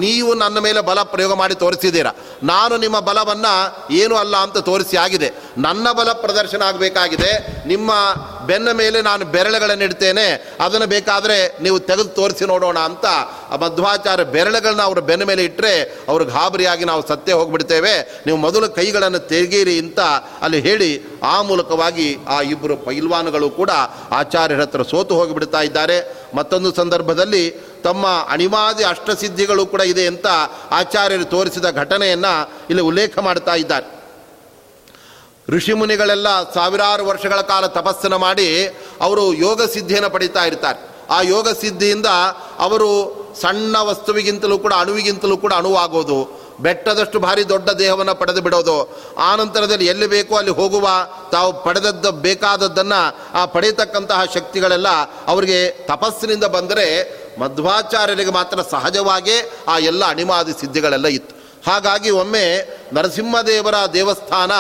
[0.04, 2.12] ನೀವು ನನ್ನ ಮೇಲೆ ಬಲ ಪ್ರಯೋಗ ಮಾಡಿ ತೋರಿಸಿದ್ದೀರಾ?
[2.52, 3.54] ನಾನು ನಿಮ್ಮ ಬಲವನ್ನು
[4.02, 5.30] ಏನು ಅಲ್ಲ ಅಂತ ತೋರಿಸಿ ಆಗಿದೆ.
[5.66, 7.32] ನನ್ನ ಬಲ ಪ್ರದರ್ಶನ ಆಗಬೇಕಾಗಿದೆ.
[7.72, 7.92] ನಿಮ್ಮ
[8.50, 10.28] ಬೆನ್ನ ಮೇಲೆ ನಾನು ಬೆರಳುಗಳನ್ನು ಇಡ್ತೇನೆ
[10.66, 13.06] ಅದನ್ನು ಬೇಕಾದರೆ ನೀವು ತೆಗೆದು ತೋರಿಸಿ ನೋಡೋಣ ಅಂತ
[13.54, 15.74] ಆ ಮಧ್ವಾಚಾರ್ಯ ಬೆರಳುಗಳನ್ನ ಅವರ ಬೆನ್ನ ಮೇಲೆ ಇಟ್ಟರೆ
[16.12, 17.96] ಅವರು ಗಾಬರಿಯಾಗಿ ನಾವು ಸತ್ಯ ಹೋಗ್ಬಿಡ್ತೇವೆ.
[18.26, 20.02] ನೀವು ಮೊದಲು ಕೈಗಳನ್ನು ತೆಗೀರಿ ಅಂತ
[20.46, 20.92] ಅಲ್ಲಿ ಹೇಳಿ
[21.24, 23.70] ಆ ಮೂಲಕವಾಗಿ ಆ ಇಬ್ಬರು ಪೈಲ್ವಾನುಗಳು ಕೂಡ
[24.12, 26.28] ಆಚಾರ್ಯರ ಹತ್ರ ಸೋತು ಹೋಗಿಬಿಡ್ತಾ ಇದ್ದಾರೆ.
[26.36, 27.52] ಮತ್ತೊಂದು ಸಂದರ್ಭದಲ್ಲಿ
[27.84, 30.28] ತಮ್ಮ ಅಣಿವಾದಿ ಅಷ್ಟಸಿದ್ಧಿಗಳು ಕೂಡ ಇದೆ ಅಂತ
[30.72, 34.02] ಆಚಾರ್ಯರು ತೋರಿಸಿದ ಘಟನೆಯನ್ನು ಇಲ್ಲಿ ಉಲ್ಲೇಖ ಮಾಡ್ತಾ ಇದ್ದಾರೆ.
[35.50, 38.66] ಋಷಿಮುನಿಗಳೆಲ್ಲ ಸಾವಿರಾರು ವರ್ಷಗಳ ಕಾಲ ತಪಸ್ಸನ್ನು ಮಾಡಿ
[39.02, 40.92] ಅವರು ಯೋಗ ಸಿದ್ಧಿಯನ್ನು ಪಡಿತಾ ಇರ್ತಾರೆ.
[41.10, 42.06] ಆ ಯೋಗ ಸಿದ್ಧಿಯಿಂದ
[42.60, 48.78] ಅವರು ಸಣ್ಣ ವಸ್ತುವಿಗಿಂತಲೂ ಕೂಡ ಅಣುವಿಗಿಂತಲೂ ಕೂಡ ಅಣುವಾಗೋದು ಬೆಟ್ಟದಷ್ಟು ಭಾರಿ ದೊಡ್ಡ ದೇಹವನ್ನು ಪಡೆದು ಬಿಡೋದು.
[49.18, 50.90] ಆ ನಂತರದಲ್ಲಿ ಎಲ್ಲಿ ಬೇಕೋ ಅಲ್ಲಿ ಹೋಗುವ,
[51.32, 53.02] ತಾವು ಪಡೆದದ್ದು ಬೇಕಾದದ್ದನ್ನು
[53.34, 54.88] ಆ ಪಡೆಯತಕ್ಕಂತಹ ಶಕ್ತಿಗಳೆಲ್ಲ
[55.28, 56.88] ಅವರಿಗೆ ತಪಸ್ಸಿನಿಂದ ಬಂದರೆ
[57.40, 61.36] ಮಧ್ವಾಚಾರ್ಯರಿಗೆ ಮಾತ್ರ ಸಹಜವಾಗೇ ಆ ಎಲ್ಲ ಅಣಿಮಾದಿ ಸಿದ್ಧಿಗಳೆಲ್ಲ ಇತ್ತು.
[61.72, 62.46] ಹಾಗಾಗಿ ಒಮ್ಮೆ
[62.94, 64.52] ನರಸಿಂಹದೇವರ ದೇವಸ್ಥಾನ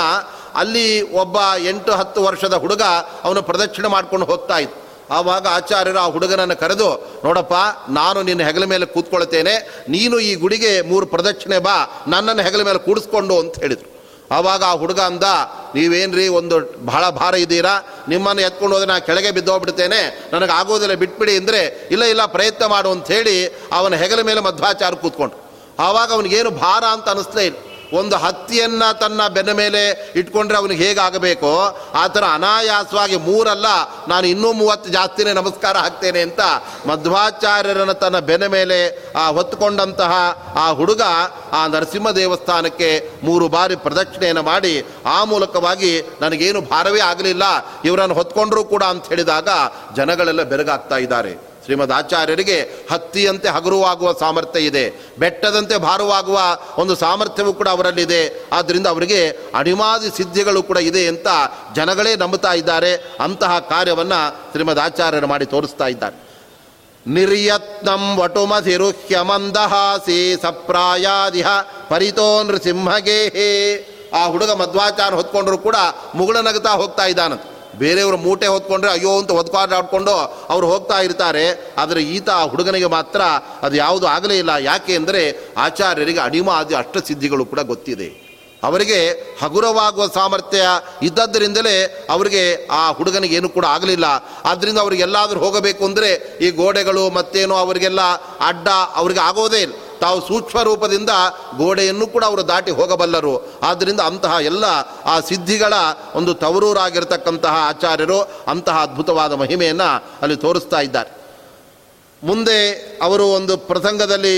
[0.55, 2.81] ಅಲ್ಲಿ ಒಬ್ಬ ಎಂಟು ಹತ್ತು ವರ್ಷದ ಹುಡುಗ
[3.23, 4.80] ಅವನು ಪ್ರದಕ್ಷಿಣೆ ಮಾಡ್ಕೊಂಡು ಹೋಗ್ತಾ ಇತ್ತು.
[5.17, 6.89] ಆವಾಗ ಆಚಾರ್ಯರು ಆ ಹುಡುಗನನ್ನು ಕರೆದು,
[7.25, 7.55] ನೋಡಪ್ಪ,
[7.99, 9.53] ನಾನು ನಿನ್ನ ಹೆಗಲ ಮೇಲೆ ಕೂತ್ಕೊಳ್ತೇನೆ,
[9.95, 11.77] ನೀನು ಈ ಗುಡಿಗೆ ಮೂರು ಪ್ರದಕ್ಷಿಣೆ ಬಾ,
[12.13, 13.89] ನನ್ನನ್ನು ಹೆಗಲ ಮೇಲೆ ಕೂಡಿಸ್ಕೊಂಡು ಅಂತ ಹೇಳಿದರು.
[14.37, 15.27] ಆವಾಗ ಆ ಹುಡುಗ ಅಂದ,
[15.75, 16.55] ನೀವೇನ್ರಿ ಒಂದು
[16.89, 17.73] ಬಹಳ ಭಾರ ಇದ್ದೀರಾ?
[18.11, 20.01] ನಿಮ್ಮನ್ನು ಎತ್ಕೊಂಡು ಹೋದ್ರೆ ನಾನು ಕೆಳಗೆ ಬಿದ್ದೋಗ್ಬಿಡ್ತೇನೆ,
[20.33, 21.61] ನನಗೆ ಆಗೋದಿಲ್ಲ ಬಿಟ್ಬಿಡಿ ಅಂದರೆ,
[21.93, 23.35] ಇಲ್ಲ ಇಲ್ಲ, ಪ್ರಯತ್ನ ಮಾಡು ಅಂತ ಹೇಳಿ
[23.79, 25.37] ಅವನ ಹೆಗಲ ಮೇಲೆ ಮಧ್ವಾಚಾರ ಕೂತ್ಕೊಂಡು
[25.87, 27.59] ಆವಾಗ ಅವನಿಗೇನು ಭಾರ ಅಂತ ಅನಿಸ್ಲೇ ಇಲ್ಲ.
[27.93, 33.65] ಒಂದು ಹತ್ತಿಯನ್ನು ತನ್ನ ಬೆನ್ನ ಮೇಲೆ ಇಟ್ಕೊಂಡ್ರೆ ಅವನಿಗೆ ಹೇಗಾಗಬೇಕು, ಆ ಥರ ಅನಾಯಾಸವಾಗಿ ಮೂರಲ್ಲ,
[34.07, 36.39] ನಾನು ಇನ್ನೂ ಮೂವತ್ತು ಜಾಸ್ತಿನೇ ನಮಸ್ಕಾರ ಹಾಕ್ತೇನೆ ಅಂತ
[36.87, 40.11] ಮಧ್ವಾಚಾರ್ಯರನ್ನು ತನ್ನ ಬೆನ್ನ ಮೇಲೆ, ಆ, ಹೊತ್ತುಕೊಂಡಂತಹ
[40.55, 41.01] ಆ ಹುಡುಗ
[41.51, 47.43] ಆ ನರಸಿಂಹ ದೇವಸ್ಥಾನಕ್ಕೆ ಮೂರು ಬಾರಿ ಪ್ರದಕ್ಷಿಣೆಯನ್ನು ಮಾಡಿ, ಆ ಮೂಲಕವಾಗಿ ನನಗೇನು ಭಾರವೇ ಆಗಲಿಲ್ಲ,
[47.85, 49.49] ಇವರನ್ನು ಹೊತ್ಕೊಂಡ್ರೂ ಕೂಡ ಅಂತ ಹೇಳಿದಾಗ
[49.95, 51.50] ಜನಗಳೆಲ್ಲ ಬೆರಗಾಗ್ತಾ ಇದ್ದಾರೆ.
[51.65, 54.93] ಶ್ರೀಮದ್ ಆಚಾರ್ಯರಿಗೆ ಹತ್ತಿಯಂತೆ ಹಗುರವಾಗುವ ಸಾಮರ್ಥ್ಯ ಇದೆ.
[55.19, 56.39] ಬೆಟ್ಟದಂತೆ ಭಾರವಾಗುವ
[56.77, 58.45] ಒಂದು ಸಾಮರ್ಥ್ಯವೂ ಕೂಡ ಅವರಲ್ಲಿದೆ.
[58.53, 61.27] ಆದ್ದರಿಂದ ಅವರಿಗೆ ಅಣಿಮಾದಿ ಸಿದ್ಧಿಗಳು ಕೂಡ ಇದೆ ಅಂತ
[61.75, 63.15] ಜನಗಳೇ ನಂಬುತ್ತಾ ಇದ್ದಾರೆ.
[63.19, 66.31] ಅಂತಹ ಕಾರ್ಯವನ್ನು ಶ್ರೀಮದ್ ಆಚಾರ್ಯರು ಮಾಡಿ ತೋರಿಸ್ತಾ ಇದ್ದಾರೆ.
[67.07, 71.47] ನಿರ್ಯತ್ನಂ ವಟುಮಧಿರುಹ್ಯಮಂದಹಾಸಿ ಸಪ್ರಾಯಾದಿಹ
[71.89, 73.87] ಪರಿತೋ ನೃಸಿಂಹಗೇಹೇ.
[74.13, 75.75] ಆ ಹುಡುಗ ಮಧ್ವಾಚಾರ ಹೊತ್ಕೊಂಡ್ರು ಕೂಡ
[76.15, 77.41] ಮುಗುಳ ನಗುತ್ತಾ ಹೋಗ್ತಾ ಇದ್ದಾನಂತ.
[77.79, 80.11] ಬೇರೆಯವರು ಮೂಟೆ ಹೊತ್ಕೊಂಡ್ರೆ ಅಯ್ಯೋ ಅಂತ ಹೊತ್ಕೊಂಡಾಡ್ಕೊಂಡು
[80.49, 81.73] ಅವ್ರು ಹೋಗ್ತಾ ಇರ್ತಾರೆ.
[81.77, 83.21] ಆದರೆ ಈತ ಆ ಹುಡುಗನಿಗೆ ಮಾತ್ರ
[83.61, 84.49] ಅದು ಯಾವುದು ಆಗಲೇ ಇಲ್ಲ.
[84.49, 86.19] ಯಾಕೆ ಅಂದರೆ ಆಚಾರ್ಯರಿಗೆ
[86.73, 88.31] ಅಷ್ಟ ಸಿದ್ಧಿಗಳು ಕೂಡ ಗೊತ್ತಿದೆ.
[88.63, 88.97] ಅವರಿಗೆ
[89.41, 90.63] ಹಗುರವಾಗುವ ಸಾಮರ್ಥ್ಯ
[91.01, 94.05] ಇದ್ದದ್ದರಿಂದಲೇ ಅವರಿಗೆ ಆ ಹುಡುಗನಿಗೆ ಏನು ಕೂಡ ಆಗಲಿಲ್ಲ.
[94.45, 98.01] ಆದ್ದರಿಂದ ಅವ್ರಿಗೆಲ್ಲಾದರೂ ಹೋಗಬೇಕು ಅಂದರೆ ಈ ಗೋಡೆಗಳು ಮತ್ತೇನೋ ಅವರಿಗೆಲ್ಲ
[98.39, 99.73] ಅಡ್ಡ ಅವ್ರಿಗೆ ಆಗೋದೇ ಇಲ್ಲ.
[100.01, 101.09] ತಾವು ಸೂಕ್ಷ್ಮ ರೂಪದಿಂದ
[101.57, 103.33] ಗೋಡೆಯನ್ನು ಕೂಡ ಅವರು ದಾಟಿ ಹೋಗಬಲ್ಲರು.
[103.63, 104.65] ಆದ್ದರಿಂದ ಅಂತಹ ಎಲ್ಲ
[105.05, 105.73] ಆ ಸಿದ್ಧಿಗಳ
[106.15, 109.89] ಒಂದು ತವರೂರಾಗಿರ್ತಕ್ಕಂತಹ ಆಚಾರ್ಯರು ಅಂತಹ ಅದ್ಭುತವಾದ ಮಹಿಮೆಯನ್ನು
[110.21, 111.11] ಅಲ್ಲಿ ತೋರಿಸ್ತಾ ಇದ್ದಾರೆ.
[112.23, 112.57] ಮುಂದೆ
[113.01, 114.35] ಅವರು ಒಂದು ಪ್ರಸಂಗದಲ್ಲಿ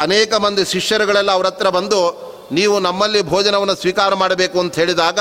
[0.00, 2.00] ಅನೇಕ ಮಂದಿ ಶಿಷ್ಯರುಗಳೆಲ್ಲ ಅವರ ಹತ್ರ ಬಂದು
[2.52, 5.18] ನೀವು ನಮ್ಮಲ್ಲಿ ಭೋಜನವನ್ನು ಸ್ವೀಕಾರ ಮಾಡಬೇಕು ಅಂತ ಹೇಳಿದಾಗ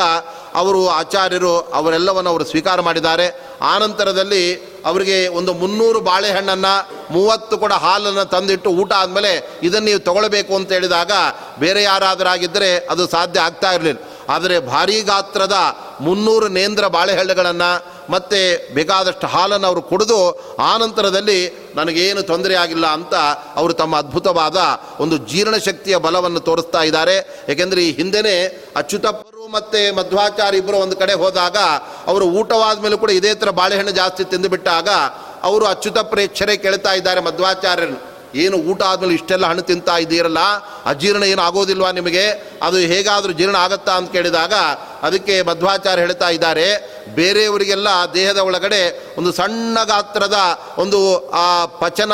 [0.56, 3.28] ಅವರು ಆಚಾರ್ಯರು ಅವರೆಲ್ಲವನ್ನು ಅವರು ಸ್ವೀಕಾರ ಮಾಡಿದ್ದಾರೆ.
[3.62, 4.56] ಆನಂತರದಲ್ಲಿ
[4.86, 6.74] ಅವರಿಗೆ ಒಂದು ಮುನ್ನೂರು ಬಾಳೆಹಣ್ಣನ್ನು,
[7.14, 11.12] ಮೂವತ್ತು ಕೂಡ ಹಾಲನ್ನು ತಂದಿಟ್ಟು ಊಟ ಆದಮೇಲೆ ಇದನ್ನು ನೀವು ತಗೊಳ್ಬೇಕು ಅಂತ ಹೇಳಿದಾಗ
[11.60, 14.00] ಬೇರೆ ಯಾರಾದರಾಗಿದ್ದರೆ ಅದು ಸಾಧ್ಯ ಆಗ್ತಾ ಇರಲಿಲ್ಲ.
[14.30, 15.58] ಆದರೆ ಭಾರೀ ಗಾತ್ರದ
[16.02, 17.70] ಮುನ್ನೂರು ನೇಂದ್ರ ಬಾಳೆಹಣ್ಣುಗಳನ್ನು
[18.12, 18.40] ಮತ್ತು
[18.74, 20.18] ಬೇಕಾದಷ್ಟು ಹಾಲನ್ನು ಅವರು ಕುಡಿದು
[20.64, 21.40] ಆನಂತರದಲ್ಲಿ
[21.76, 23.16] ನನಗೇನು ತೊಂದರೆ ಆಗಿಲ್ಲ ಅಂತ
[23.56, 24.60] ಅವರು ತಮ್ಮ ಅದ್ಭುತವಾದ
[25.00, 27.16] ಒಂದು ಜೀರ್ಣಶಕ್ತಿಯ ಬಲವನ್ನು ತೋರಿಸ್ತಾ ಇದ್ದಾರೆ.
[27.50, 28.36] ಏಕೆಂದರೆ ಈ ಹಿಂದೆನೇ
[28.76, 31.58] ಅಚ್ಯುತಪ್ಪರು ಮತ್ತು ಮಧ್ವಾಚಾರ್ಯ ಇಬ್ಬರು ಒಂದು ಕಡೆ ಹೋದಾಗ
[32.08, 34.90] ಅವರು ಊಟವಾದ ಮೇಲೂ ಕೂಡ ಇದೇ ಥರ ಬಾಳೆಹಣ್ಣು ಜಾಸ್ತಿ ತಿಂದುಬಿಟ್ಟಾಗ
[35.44, 37.98] ಅವರು ಅಚ್ಯುತ ಪ್ರೇಕ್ಷರೇ ಕೇಳ್ತಾ ಇದ್ದಾರೆ ಮಧ್ವಾಚಾರ್ಯರು
[38.36, 40.40] ಏನು ಊಟ ಆದಮೇಲೆ ಇಷ್ಟೆಲ್ಲ ಹಣ್ಣು ತಿಂತಾ ಇದ್ದೀರಲ್ಲ
[40.86, 42.30] ಅಜೀರ್ಣ ಏನು ಆಗೋದಿಲ್ವಾ ನಿಮಗೆ?
[42.62, 44.54] ಅದು ಹೇಗಾದರೂ ಜೀರ್ಣ ಆಗುತ್ತಾ ಅಂತ ಕೇಳಿದಾಗ
[45.04, 50.36] ಅದಕ್ಕೆ ಮಧ್ವಾಚಾರ್ಯ ಹೇಳ್ತಾ ಇದ್ದಾರೆ, ಬೇರೆಯವರಿಗೆಲ್ಲ ದೇಹದ ಒಳಗಡೆ ಒಂದು ಸಣ್ಣ ಗಾತ್ರದ
[50.78, 52.14] ಒಂದು, ಆ, ಪಚನ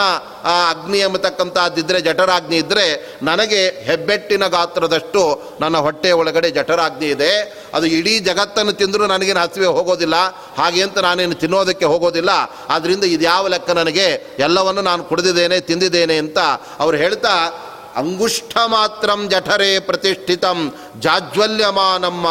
[0.69, 7.63] ಅಗ್ನಿ ಎಂಬತಕ್ಕಂಥದ್ದಿದ್ದರೆ ಜಠರಾಗ್ನಿ ಇದ್ದರೆ ನನಗೆ ಹೆಬ್ಬೆಟ್ಟಿನ ಗಾತ್ರದಷ್ಟು ನನ್ನ ಹೊಟ್ಟೆಯ ಒಳಗಡೆ ಜಠರಾಗ್ನಿ ಇದೆ.
[7.73, 10.15] ಅದು ಇಡೀ ಜಗತ್ತನ್ನು ತಿಂದರೂ ನನಗೇನು ಹಸಿವೆ ಹೋಗೋದಿಲ್ಲ,
[10.57, 12.29] ಹಾಗೆ ಅಂತ ನಾನೇನು ತಿನ್ನೋದಕ್ಕೆ ಹೋಗೋದಿಲ್ಲ.
[12.69, 14.35] ಆದ್ದರಿಂದ ಇದು ಯಾವ ಲೆಕ್ಕ ನನಗೆ?
[14.39, 16.02] ಎಲ್ಲವನ್ನು ನಾನು ಕುಡಿದಿದ್ದೇನೆ, ತಿಂದಿದ್ದೇನೆ.
[16.11, 16.37] ಅಂತ
[16.79, 17.59] ಅವ್ರು ಹೇಳ್ತಾ,
[17.95, 22.25] ಅಂಗುಷ್ಠ ಮಾತ್ರಂ ಜಠರೇ ಪ್ರತಿಷ್ಠಿತಂ ಜಾಜ್ವಲ್ಯಮಾನಂ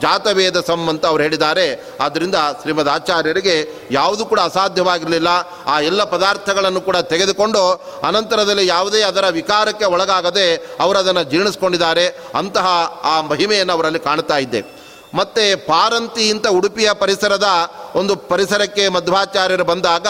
[0.00, 1.96] ಜಾತವೇದ ಸಂ ಅಂತ ಅವ್ರು ಹೇಳಿದ್ದಾರೆ.
[2.00, 5.28] ಆದ್ದರಿಂದ ಶ್ರೀಮದ್ ಆಚಾರ್ಯರಿಗೆ ಯಾವುದು ಕೂಡ ಅಸಾಧ್ಯವಾಗಿರಲಿಲ್ಲ.
[5.66, 7.72] ಆ ಎಲ್ಲ ಪದಾರ್ಥಗಳನ್ನು ಕೂಡ ತೆಗೆದುಕೊಂಡು
[8.08, 12.08] ಅನಂತರದಲ್ಲಿ ಯಾವುದೇ ಅದರ ವಿಕಾರಕ್ಕೆ ಒಳಗಾಗದೆ ಅವರು ಅದನ್ನು ಜೀರ್ಣಿಸ್ಕೊಂಡಿದ್ದಾರೆ.
[12.34, 12.66] ಅಂತಹ
[13.04, 14.73] ಆ ಮಹಿಮೆಯನ್ನು ಅವರಲ್ಲಿ ಕಾಣ್ತಾ ಇದ್ದೇವೆ
[15.14, 17.48] ಮತ್ತು ಪಾರಂತಿ ಅಂತ ಉಡುಪಿಯ ಪರಿಸರದ
[17.94, 20.06] ಒಂದು ಪರಿಸರಕ್ಕೆ ಮಧ್ವಾಚಾರ್ಯರು ಬಂದಾಗ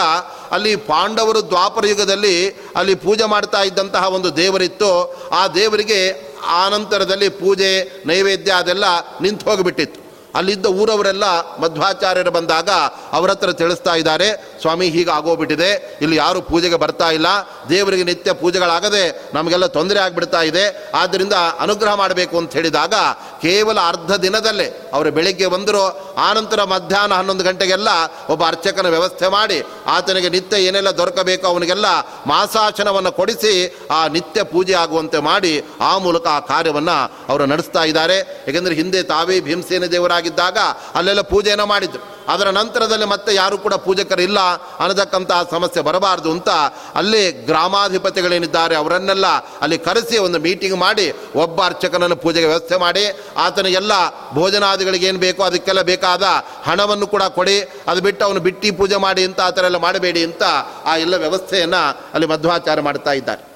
[0.50, 4.90] ಅಲ್ಲಿ ಪಾಂಡವರು ದ್ವಾಪರ ಯುಗದಲ್ಲಿ ಅಲ್ಲಿ ಪೂಜೆ ಮಾಡ್ತಾ ಇದ್ದಂತಹ ಒಂದು ದೇವರಿತ್ತು.
[5.32, 6.00] ಆ ದೇವರಿಗೆ
[6.46, 8.84] ಆನಂತರದಲ್ಲಿ ಪೂಜೆ, ನೈವೇದ್ಯ ಅದೆಲ್ಲ
[9.22, 10.03] ನಿಂತು ಹೋಗಿಬಿಟ್ಟಿತ್ತು.
[10.34, 11.24] ಅಲ್ಲಿದ್ದ ಊರವರೆಲ್ಲ
[11.58, 12.70] ಮಧ್ವಾಚಾರ್ಯರು ಬಂದಾಗ
[13.12, 14.28] ಅವರ ಹತ್ರ ತಿಳಿಸ್ತಾ ಇದ್ದಾರೆ,
[14.60, 15.98] ಸ್ವಾಮಿ, ಹೀಗೆ ಆಗೋಗ್ಬಿಟ್ಟಿದೆ.
[16.02, 17.26] ಇಲ್ಲಿ ಯಾರು ಪೂಜೆಗೆ ಬರ್ತಾ ಇಲ್ಲ.
[17.68, 20.90] ದೇವರಿಗೆ ನಿತ್ಯ ಪೂಜೆಗಳಾಗದೆ ನಮಗೆಲ್ಲ ತೊಂದರೆ ಆಗಿಬಿಡ್ತಾ ಇದೆ.
[20.94, 22.94] ಆದ್ದರಿಂದ ಅನುಗ್ರಹ ಮಾಡಬೇಕು ಅಂತ ಹೇಳಿದಾಗ
[23.42, 26.14] ಕೇವಲ ಅರ್ಧ ದಿನದಲ್ಲೇ ಅವರು ಬೆಳಿಗ್ಗೆ ಬಂದರು.
[26.16, 27.88] ಆನಂತರ ಮಧ್ಯಾಹ್ನ ಹನ್ನೊಂದು ಗಂಟೆಗೆಲ್ಲ
[28.30, 31.86] ಒಬ್ಬ ಅರ್ಚಕನ ವ್ಯವಸ್ಥೆ ಮಾಡಿ ಆತನಿಗೆ ನಿತ್ಯ ಏನೆಲ್ಲ ದೊರಕಬೇಕು ಅವನಿಗೆಲ್ಲ
[32.26, 33.54] ಮಾಸಾಶನವನ್ನು ಕೊಡಿಸಿ
[33.90, 36.96] ಆ ನಿತ್ಯ ಪೂಜೆ ಆಗುವಂತೆ ಮಾಡಿ ಆ ಮೂಲಕ ಆ ಕಾರ್ಯವನ್ನು
[37.28, 38.44] ಅವರು ನಡೆಸ್ತಾ ಇದ್ದಾರೆ.
[38.48, 39.84] ಏಕೆಂದರೆ ಹಿಂದೆ ತಾವೇ ಭೀಮಸೇನ
[40.24, 40.58] ದೇವರಾಗಿದ್ದಾಗ
[40.98, 42.02] ಅಲ್ಲೆಲ್ಲ ಪೂಜೆಯನ್ನು ಮಾಡಿದ್ರು.
[42.32, 44.40] ಅದರ ನಂತರದಲ್ಲಿ ಮತ್ತೆ ಯಾರು ಕೂಡ ಪೂಜಕರಿಲ್ಲ.
[44.80, 46.50] ಅನ್ನತಕ್ಕಂತಹ ಸಮಸ್ಯೆ ಬರಬಾರ್ದು ಅಂತ
[47.00, 49.26] ಅಲ್ಲಿ ಗ್ರಾಮಾಧಿಪತಿಗಳೇನಿದ್ದಾರೆ ಅವರನ್ನೆಲ್ಲ
[49.60, 53.04] ಅಲ್ಲಿ ಕರೆಸಿ ಒಂದು ಮೀಟಿಂಗ್ ಮಾಡಿ ಒಬ್ಬ ಅರ್ಚಕನನ್ನು ಪೂಜೆಗೆ ವ್ಯವಸ್ಥೆ ಮಾಡಿ.
[53.36, 53.92] ಆತನಿಗೆಲ್ಲ
[54.34, 56.24] ಭೋಜನಾದಿಗಳಿಗೆ ಏನು ಬೇಕೋ ಅದಕ್ಕೆಲ್ಲ ಬೇಕಾದ
[56.64, 57.58] ಹಣವನ್ನು ಕೂಡ ಕೊಡಿ.
[57.88, 60.42] ಅದು ಬಿಟ್ಟು ಅವನು ಬಿಟ್ಟಿ ಪೂಜೆ ಮಾಡಿ ಅಂತ ಆ ಥರ ಎಲ್ಲ ಮಾಡಬೇಡಿ ಅಂತ
[60.84, 61.82] ಆ ಎಲ್ಲ ವ್ಯವಸ್ಥೆಯನ್ನು
[62.14, 63.53] ಅಲ್ಲಿ ಮಧ್ವಾಚಾರ ಮಾಡ್ತಾ ಇದ್ದಾರೆ.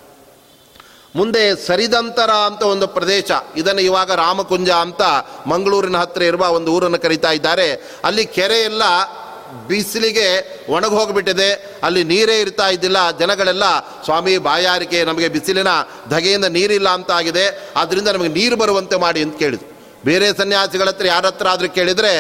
[1.16, 3.30] ಮುಂದೆ ಸರಿದಂತರ ಅಂತ ಒಂದು ಪ್ರದೇಶ.
[3.56, 5.02] ಇದನ್ನು ಇವಾಗ ರಾಮಕುಂಜ ಅಂತ
[5.46, 7.72] ಮಂಗಳೂರಿನ ಹತ್ತಿರ ಇರುವ ಒಂದು ಊರನ್ನು ಕರೀತಾ ಇದ್ದಾರೆ.
[8.04, 8.82] ಅಲ್ಲಿ ಕೆರೆ ಎಲ್ಲ
[9.68, 11.80] ಬಿಸಿಲಿಗೆ ಒಣಗಿ ಹೋಗಿಬಿಟ್ಟಿದೆ.
[11.82, 13.11] ಅಲ್ಲಿ ನೀರೇ ಇರ್ತಾ ಇದ್ದಿಲ್ಲ.
[13.11, 15.68] ಜನಗಳೆಲ್ಲ, ಸ್ವಾಮಿ, ಬಾಯಾರಿಕೆ, ನಮಗೆ ಬಿಸಿಲಿನ
[16.11, 17.72] ಧಗೆಯಿಂದ ನೀರಿಲ್ಲ ಅಂತ ಆಗಿದೆ.
[17.76, 19.77] ಆದ್ದರಿಂದ ನಮಗೆ ನೀರು ಬರುವಂತೆ ಮಾಡಿ ಅಂತ ಕೇಳಿದ್ರು.
[20.09, 22.12] ಬೇರೆ ಸನ್ಯಾಸಿಗಳ ಹತ್ರ ಯಾರ ಹತ್ರ ಆದರೂ ಕೇಳಿದರೆ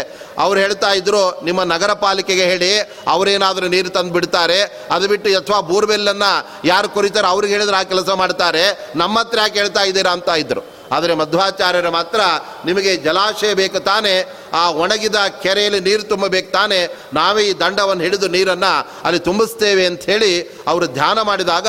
[0.44, 2.72] ಅವ್ರು ಹೇಳ್ತಾ ಇದ್ರು, ನಿಮ್ಮ ನಗರ ಪಾಲಿಕೆಗೆ ಹೇಳಿ,
[3.14, 4.58] ಅವರೇನಾದರೂ ನೀರು ತಂದು ಬಿಡ್ತಾರೆ.
[4.94, 6.32] ಅದು ಬಿಟ್ಟು ಅಥವಾ ಬೋರ್ವೆಲ್ಲನ್ನು
[6.72, 8.64] ಯಾರು ಕೊರಿತಾರೆ ಅವ್ರಿಗೆ ಹೇಳಿದ್ರೆ ಆ ಕೆಲಸ ಮಾಡ್ತಾರೆ.
[9.02, 10.62] ನಮ್ಮ ಹತ್ರ ಯಾಕೆ ಹೇಳ್ತಾ ಇದ್ದೀರಾ ಅಂತ ಇದ್ರು.
[10.96, 12.20] ಆದರೆ ಮಧ್ವಾಚಾರ್ಯರು ಮಾತ್ರ
[12.68, 14.14] ನಿಮಗೆ ಜಲಾಶಯ ಬೇಕು ತಾನೇ,
[14.60, 16.78] ಆ ಒಣಗಿದ ಕೆರೆಯಲ್ಲಿ ನೀರು ತುಂಬಬೇಕು ತಾನೇ,
[17.18, 18.72] ನಾವೇ ಈ ದಂಡವನ್ನು ಹಿಡಿದು ನೀರನ್ನು
[19.06, 20.30] ಅಲ್ಲಿ ತುಂಬಿಸ್ತೇವೆ ಅಂತ ಹೇಳಿ
[20.72, 21.66] ಅವರು ಧ್ಯಾನ ಮಾಡಿದಾಗ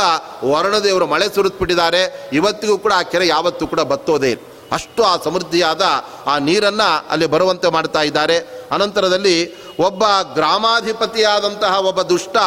[0.52, 2.04] ವರುಣದೇವರು ಮಳೆ ಸುರಿದ್ಬಿಟ್ಟಿದ್ದಾರೆ.
[2.40, 4.34] ಇವತ್ತಿಗೂ ಕೂಡ ಆ ಕೆರೆ ಯಾವತ್ತೂ ಕೂಡ ಬತ್ತೋದೇ
[4.72, 5.82] ಅಷ್ಟು ಆ ಸಮೃದ್ಧಿಯಾದ
[6.26, 8.38] ಆ ನೀರನ್ನು ಅಲ್ಲಿ ಬರುವಂತೆ ಮಾಡ್ತಾ ಇದ್ದಾರೆ.
[8.72, 9.36] ಅನಂತರದಲ್ಲಿ
[9.80, 10.04] ಒಬ್ಬ
[10.34, 12.38] ಗ್ರಾಮಾಧಿಪತಿಯಾದಂತಹ ಒಬ್ಬ ದುಷ್ಟ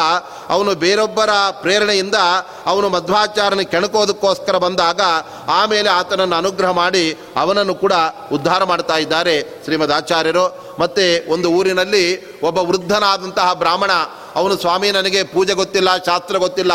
[0.48, 2.14] ಅವನು ಬೇರೊಬ್ಬರ ಪ್ರೇರಣೆಯಿಂದ
[2.66, 5.00] ಅವನು ಮಧ್ವಾಚಾರನ ಕೆಣಕೋದಕ್ಕೋಸ್ಕರ ಬಂದಾಗ
[5.48, 7.04] ಆಮೇಲೆ ಆತನನ್ನು ಅನುಗ್ರಹ ಮಾಡಿ
[7.36, 7.92] ಅವನನ್ನು ಕೂಡ
[8.32, 10.44] ಉದ್ಧಾರ ಮಾಡ್ತಾ ಇದ್ದಾರೆ ಶ್ರೀಮದ್ ಆಚಾರ್ಯರು.
[10.78, 12.04] ಮತ್ತು ಒಂದು ಊರಿನಲ್ಲಿ
[12.40, 13.90] ಒಬ್ಬ ವೃದ್ಧನಾದಂತಹ ಬ್ರಾಹ್ಮಣ
[14.38, 16.72] ಅವನು ಸ್ವಾಮಿ ನನಗೆ ಪೂಜೆ ಗೊತ್ತಿಲ್ಲ, ಶಾಸ್ತ್ರ ಗೊತ್ತಿಲ್ಲ.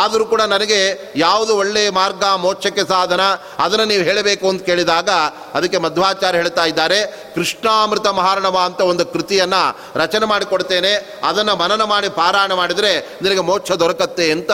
[0.00, 0.80] ಆದರೂ ಕೂಡ ನನಗೆ
[1.26, 3.22] ಯಾವುದು ಒಳ್ಳೆಯ ಮಾರ್ಗ, ಮೋಕ್ಷಕ್ಕೆ ಸಾಧನ,
[3.64, 5.10] ಅದನ್ನು ನೀವು ಹೇಳಬೇಕು ಅಂತ ಕೇಳಿದಾಗ
[5.58, 6.98] ಅದಕ್ಕೆ ಮಧ್ವಾಚಾರ್ಯ ಹೇಳ್ತಾ ಇದ್ದಾರೆ,
[7.34, 9.62] ಕೃಷ್ಣಾಮೃತ ಮಹಾರಣವ ಅಂತ ಒಂದು ಕೃತಿಯನ್ನು
[10.02, 10.92] ರಚನೆ ಮಾಡಿಕೊಡ್ತೇನೆ,
[11.30, 12.92] ಅದನ್ನು ಮನನ ಮಾಡಿ ಪಾರಾಯಣ ಮಾಡಿದರೆ
[13.22, 14.52] ನಿನಗೆ ಮೋಕ್ಷ ದೊರಕತ್ತೆ ಅಂತ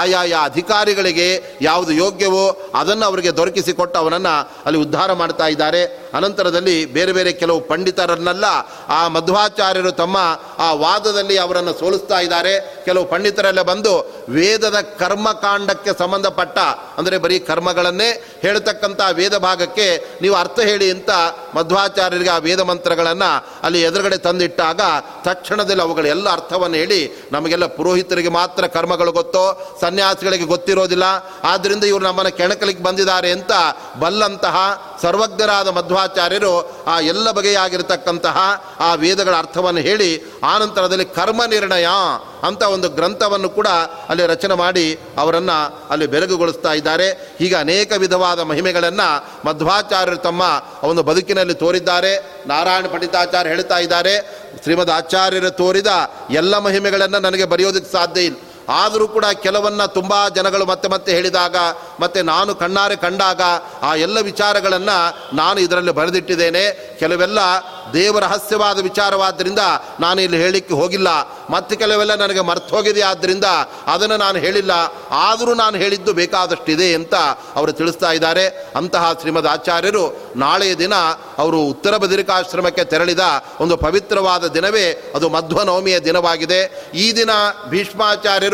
[0.00, 1.28] ಆಯಾಯ ಅಧಿಕಾರಿಗಳಿಗೆ
[1.62, 2.44] ಯಾವುದು ಯೋಗ್ಯವೋ
[2.80, 4.34] ಅದನ್ನು ಅವರಿಗೆ ದೊರಕಿಸಿಕೊಟ್ಟು ಅವನನ್ನು
[4.66, 5.82] ಅಲ್ಲಿ ಉದ್ಧಾರ ಮಾಡ್ತಾ ಇದ್ದಾರೆ.
[6.18, 8.46] ಅನಂತರದಲ್ಲಿ ಬೇರೆ ಬೇರೆ ಕೆಲವು ಪಂಡಿತರನ್ನೆಲ್ಲ,
[8.88, 10.16] ಆ ಮಧ್ವಾಚಾರ್ಯರು ತಮ್ಮ
[10.58, 12.52] ಆ ವಾದದಲ್ಲಿ ಅವರನ್ನು ಸೋಲಿಸ್ತಾ ಇದ್ದಾರೆ.
[12.86, 13.92] ಕೆಲವು ಪಂಡಿತರೆಲ್ಲ ಬಂದು
[14.36, 16.58] ವೇದದ ಕರ್ಮಕಾಂಡಕ್ಕೆ ಸಂಬಂಧಪಟ್ಟ,
[16.98, 18.10] ಅಂದರೆ ಬರೀ ಕರ್ಮಗಳನ್ನೇ
[18.44, 19.86] ಹೇಳ್ತಕ್ಕಂಥ ವೇದ ಭಾಗಕ್ಕೆ
[20.22, 21.10] ನೀವು ಅರ್ಥ ಹೇಳಿ ಅಂತ
[21.56, 23.30] ಮಧ್ವಾಚಾರ್ಯರಿಗೆ ಆ ವೇದ ಮಂತ್ರಗಳನ್ನು
[23.66, 24.80] ಅಲ್ಲಿ ಎದುರುಗಡೆ ತಂದಿಟ್ಟಾಗ
[25.26, 27.00] ತಕ್ಷಣದಲ್ಲಿ ಅವುಗಳೆಲ್ಲ ಅರ್ಥವನ್ನು ಹೇಳಿ
[27.32, 29.44] ನಮಗೆಲ್ಲ ಪುರೋಹಿತರಿಗೆ ಮಾತ್ರ ಕರ್ಮಗಳು ಗೊತ್ತೋ,
[29.80, 31.06] ಸನ್ಯಾಸಿಗಳಿಗೆ ಗೊತ್ತಿರೋದಿಲ್ಲ.
[31.52, 33.52] ಆದ್ದರಿಂದ ಇವರು ನಮ್ಮನ್ನು ಕೆಣಕಲಿಕ್ಕೆ ಬಂದಿದ್ದಾರೆ ಅಂತ
[34.02, 34.56] ಬಲ್ಲಂತಹ
[35.02, 36.54] ಸರ್ವಜ್ಞರಾದ ಮಧ್ವಾಚಾರ್ಯರು
[36.92, 38.38] ಆ ಎಲ್ಲ ಬಗೆಯಾಗಿರತಕ್ಕಂತಹ
[38.88, 40.10] ಆ ವೇದಗಳ ಅರ್ಥವನ್ನು ಹೇಳಿ
[40.54, 41.81] ಆನಂತರದಲ್ಲಿ ಕರ್ಮ ನಿರ್ಣಯ
[42.42, 43.66] ಅಂತ ಒಂದು ಗ್ರಂಥವನ್ನು ಕೂಡ
[44.08, 47.36] ಅಲ್ಲಿ ರಚನೆ ಮಾಡಿ ಅವರನ್ನು ಅಲ್ಲಿ ಬೆರಗುಗೊಳಿಸ್ತಾ ಇದ್ದಾರೆ.
[47.38, 50.42] ಹೀಗೆ ಅನೇಕ ವಿಧವಾದ ಮಹಿಮೆಗಳನ್ನು ಮಧ್ವಾಚಾರ್ಯರು ತಮ್ಮ
[50.82, 52.42] ಒಂದು ಬದುಕಿನಲ್ಲಿ ತೋರಿದ್ದಾರೆ.
[52.46, 55.86] ನಾರಾಯಣ ಪಂಡಿತಾಚಾರ್ಯ ಹೇಳ್ತಾ ಇದ್ದಾರೆ, ಶ್ರೀಮದ್ ಆಚಾರ್ಯರು ತೋರಿದ
[56.30, 58.36] ಎಲ್ಲ ಮಹಿಮೆಗಳನ್ನು ನನಗೆ ಬರೆಯೋದಕ್ಕೆ ಸಾಧ್ಯ ಇಲ್ಲ.
[58.68, 61.56] ಆದರೂ ಕೂಡ ಕೆಲವನ್ನ ತುಂಬ ಜನಗಳು ಮತ್ತೆ ಮತ್ತೆ ಹೇಳಿದಾಗ,
[62.00, 63.40] ಮತ್ತೆ ನಾನು ಕಣ್ಣಾರೆ ಕಂಡಾಗ
[63.82, 66.96] ಆ ಎಲ್ಲ ವಿಚಾರಗಳನ್ನು ನಾನು ಇದರಲ್ಲಿ ಬರೆದಿಟ್ಟಿದ್ದೇನೆ.
[66.98, 67.38] ಕೆಲವೆಲ್ಲ
[67.92, 69.58] ದೇವರಹಸ್ಯವಾದ ವಿಚಾರವಾದ್ದರಿಂದ
[70.00, 71.08] ನಾನು ಇಲ್ಲಿ ಹೇಳಲಿಕ್ಕೆ ಹೋಗಿಲ್ಲ.
[71.50, 73.44] ಮತ್ತೆ ಕೆಲವೆಲ್ಲ ನನಗೆ ಮರ್ತೋಗಿದೆ ಆದ್ದರಿಂದ
[73.86, 74.70] ಅದನ್ನು ನಾನು ಹೇಳಿಲ್ಲ.
[75.10, 77.14] ಆದರೂ ನಾನು ಹೇಳಿದ್ದು ಬೇಕಾದಷ್ಟಿದೆ ಅಂತ
[77.54, 78.72] ಅವರು ತಿಳಿಸ್ತಾ ಇದ್ದಾರೆ.
[78.76, 80.94] ಅಂತಹ ಶ್ರೀಮದ್ ಆಚಾರ್ಯರು ನಾಳೆಯ ದಿನ
[81.38, 83.20] ಅವರು ಉತ್ತರ ಬದಿರಿಕಾಶ್ರಮಕ್ಕೆ ತೆರಳಿದ
[83.60, 86.90] ಒಂದು ಪವಿತ್ರವಾದ ದಿನವೇ ಅದು ಮಧ್ವನವಮಿಯ ದಿನವಾಗಿದೆ.
[86.94, 87.30] ಈ ದಿನ
[87.68, 88.51] ಭೀಷ್ಮಾಚಾರ್ಯರು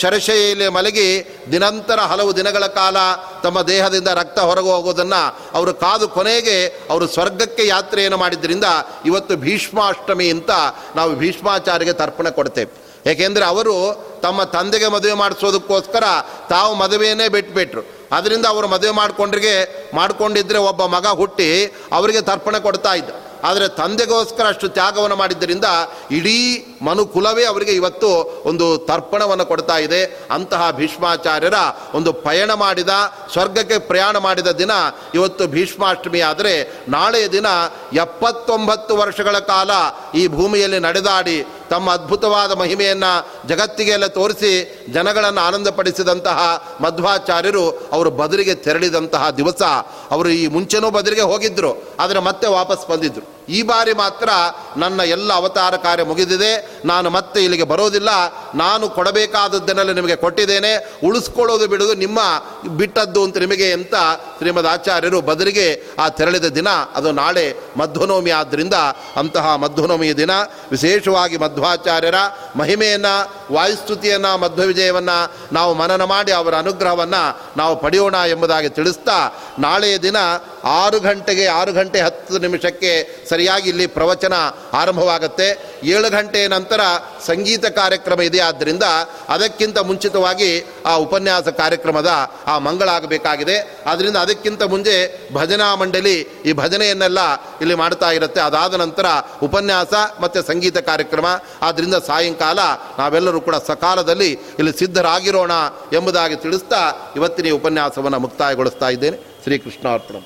[0.00, 1.06] ಶರಶೈಲಿ ಮಲಗಿ
[1.52, 2.96] ದಿನಂತರ ಹಲವು ದಿನಗಳ ಕಾಲ
[3.42, 5.22] ತಮ್ಮ ದೇಹದಿಂದ ರಕ್ತ ಹೊರಗೆ ಹೋಗೋದನ್ನು
[5.54, 6.58] ಅವರು ಕಾದು ಕೊನೆಗೆ
[6.90, 8.64] ಅವರು ಸ್ವರ್ಗಕ್ಕೆ ಯಾತ್ರೆಯನ್ನು ಮಾಡಿದ್ದರಿಂದ
[9.06, 10.50] ಇವತ್ತು ಭೀಷ್ಮಾಷ್ಟಮಿ ಅಂತ
[10.96, 12.72] ನಾವು ಭೀಷ್ಮಾಚಾರ್ಯಗೆ ತರ್ಪಣೆ ಕೊಡ್ತೇವೆ.
[13.10, 13.74] ಏಕೆಂದರೆ ಅವರು
[14.22, 16.04] ತಮ್ಮ ತಂದೆಗೆ ಮದುವೆ ಮಾಡಿಸೋದಕ್ಕೋಸ್ಕರ
[16.50, 17.82] ತಾವು ಮದುವೆಯನ್ನೇ ಬಿಟ್ಬಿಟ್ರು.
[18.16, 19.54] ಅದರಿಂದ ಅವರು ಮದುವೆ ಮಾಡಿಕೊಂಡ್ರಿಗೆ,
[19.94, 21.48] ಮಾಡ್ಕೊಂಡಿದ್ರೆ ಒಬ್ಬ ಮಗ ಹುಟ್ಟಿ
[21.92, 23.10] ಅವರಿಗೆ ತರ್ಪಣೆ ಕೊಡ್ತಾ ಇದ್ದ.
[23.44, 25.64] ಆದರೆ ತಂದೆಗೋಸ್ಕರ ಅಷ್ಟು ತ್ಯಾಗವನ್ನು ಮಾಡಿದ್ದರಿಂದ
[26.10, 26.38] ಇಡೀ
[26.82, 30.26] ಮನುಕುಲವೇ ಅವರಿಗೆ ಇವತ್ತು ಒಂದು ತರ್ಪಣವನ್ನು ಕೊಡ್ತಾ ಇದೆ.
[30.30, 31.54] ಅಂತಹ ಭೀಷ್ಮಾಚಾರ್ಯರ
[31.94, 32.88] ಒಂದು ಪಯಣ ಮಾಡಿದ,
[33.32, 34.70] ಸ್ವರ್ಗಕ್ಕೆ ಪ್ರಯಾಣ ಮಾಡಿದ ದಿನ
[35.14, 36.20] ಇವತ್ತು ಭೀಷ್ಮಾಷ್ಟಮಿ.
[36.20, 37.46] ಆದರೆ ನಾಳೆಯ ದಿನ
[37.92, 39.70] ಎಪ್ಪತ್ತೊಂಬತ್ತು ವರ್ಷಗಳ ಕಾಲ
[40.14, 43.12] ಈ ಭೂಮಿಯಲ್ಲಿ ನಡೆದಾಡಿ ತಮ್ಮ ಅದ್ಭುತವಾದ ಮಹಿಮೆಯನ್ನು
[43.48, 44.52] ಜಗತ್ತಿಗೆಲ್ಲ ತೋರಿಸಿ,
[44.92, 46.38] ಜನಗಳನ್ನು ಆನಂದಪಡಿಸಿದಂತಹ
[46.80, 49.62] ಮಧ್ವಾಚಾರ್ಯರು ಅವರು ಬದರಿಗೆ ತೆರಳಿದಂತಹ ದಿವಸ.
[50.10, 54.28] ಅವರು ಈ ಮುಂಚೆನೂ ಬದರಿಗೆ ಹೋಗಿದ್ದರು ಆದರೆ ಮತ್ತೆ ವಾಪಸ್ ಬಂದಿದ್ದರು ಈ ಬಾರಿ ಮಾತ್ರ
[54.76, 56.80] ನನ್ನ ಎಲ್ಲ ಅವತಾರ ಕಾರ್ಯ ಮುಗಿದಿದೆ.
[56.84, 58.08] ನಾನು ಮತ್ತೆ ಇಲ್ಲಿಗೆ ಬರೋದಿಲ್ಲ.
[58.54, 60.96] ನಾನು ಕೊಡಬೇಕಾದದ್ದನ್ನೆಲ್ಲ ನಿಮಗೆ ಕೊಟ್ಟಿದ್ದೇನೆ.
[61.04, 62.20] ಉಳಿಸ್ಕೊಳ್ಳೋದು ಬಿಡೋದು ನಿಮ್ಮ
[62.68, 63.94] ಬಿಟ್ಟದ್ದು ಅಂತ ನಿಮಗೆ ಅಂತ
[64.38, 68.74] ಶ್ರೀಮದ್ ಆಚಾರ್ಯರು ಬದಲಿಗೆ ಆ ತೆರಳಿದ ದಿನ, ಅದು ನಾಳೆ ಮಧ್ವನವಮಿ ಆದ್ದರಿಂದ
[69.16, 70.30] ಅಂತಹ ಮಧ್ವನವಮಿಯ ದಿನ.
[70.70, 72.14] ವಿಶೇಷವಾಗಿ ಮಧ್ವಾಚಾರ್ಯರ
[72.56, 80.16] ಮಹಿಮೆಯನ್ನು, ವಾಯುಸ್ತುತಿಯನ್ನು ಮಧ್ವ ವಿಜಯವನ್ನು ನಾವು ಮನನ ಮಾಡಿ ಅವರ ಅನುಗ್ರಹವನ್ನು ನಾವು ಪಡೆಯೋಣ ಎಂಬುದಾಗಿ ತಿಳಿಸ್ತಾ ನಾಳೆಯ ದಿನ
[80.64, 84.32] ಆರು ಗಂಟೆಗೆ ಆರು ಗಂಟೆ ಹತ್ತು ನಿಮಿಷಕ್ಕೆ ಸರಿಯಾಗಿ ಇಲ್ಲಿ ಪ್ರವಚನ
[84.72, 85.78] ಆರಂಭವಾಗುತ್ತೆ.
[85.82, 86.80] ಏಳು ಗಂಟೆ ನಂತರ
[87.26, 88.40] ಸಂಗೀತ ಕಾರ್ಯಕ್ರಮ ಇದೆ.
[88.40, 88.82] ಆದ್ದರಿಂದ
[89.28, 93.78] ಅದಕ್ಕಿಂತ ಮುಂಚಿತವಾಗಿ ಆ ಉಪನ್ಯಾಸ ಕಾರ್ಯಕ್ರಮದ ಆ ಮಂಗಳ ಆಗಬೇಕಾಗಿದೆ.
[93.86, 97.18] ಆದ್ದರಿಂದ ಅದಕ್ಕಿಂತ ಮುಂಚೆ ಭಜನಾ ಮಂಡಳಿ ಈ ಭಜನೆಯನ್ನೆಲ್ಲ
[97.60, 98.40] ಇಲ್ಲಿ ಮಾಡ್ತಾ ಇರುತ್ತೆ.
[98.40, 99.06] ಅದಾದ ನಂತರ
[99.42, 101.26] ಉಪನ್ಯಾಸ ಮತ್ತು ಸಂಗೀತ ಕಾರ್ಯಕ್ರಮ.
[101.62, 102.58] ಆದ್ದರಿಂದ ಸಾಯಂಕಾಲ
[102.98, 105.50] ನಾವೆಲ್ಲರೂ ಕೂಡ ಸಕಾಲದಲ್ಲಿ ಇಲ್ಲಿ ಸಿದ್ಧರಾಗಿರೋಣ
[105.92, 109.16] ಎಂಬುದಾಗಿ ತಿಳಿಸ್ತಾ ಇವತ್ತಿನ ಉಪನ್ಯಾಸವನ್ನು ಮುಕ್ತಾಯಗೊಳಿಸ್ತಾ ಇದ್ದೇನೆ.
[109.42, 110.16] ಶ್ರೀಕೃಷ್ಣಾರ್ಪಣ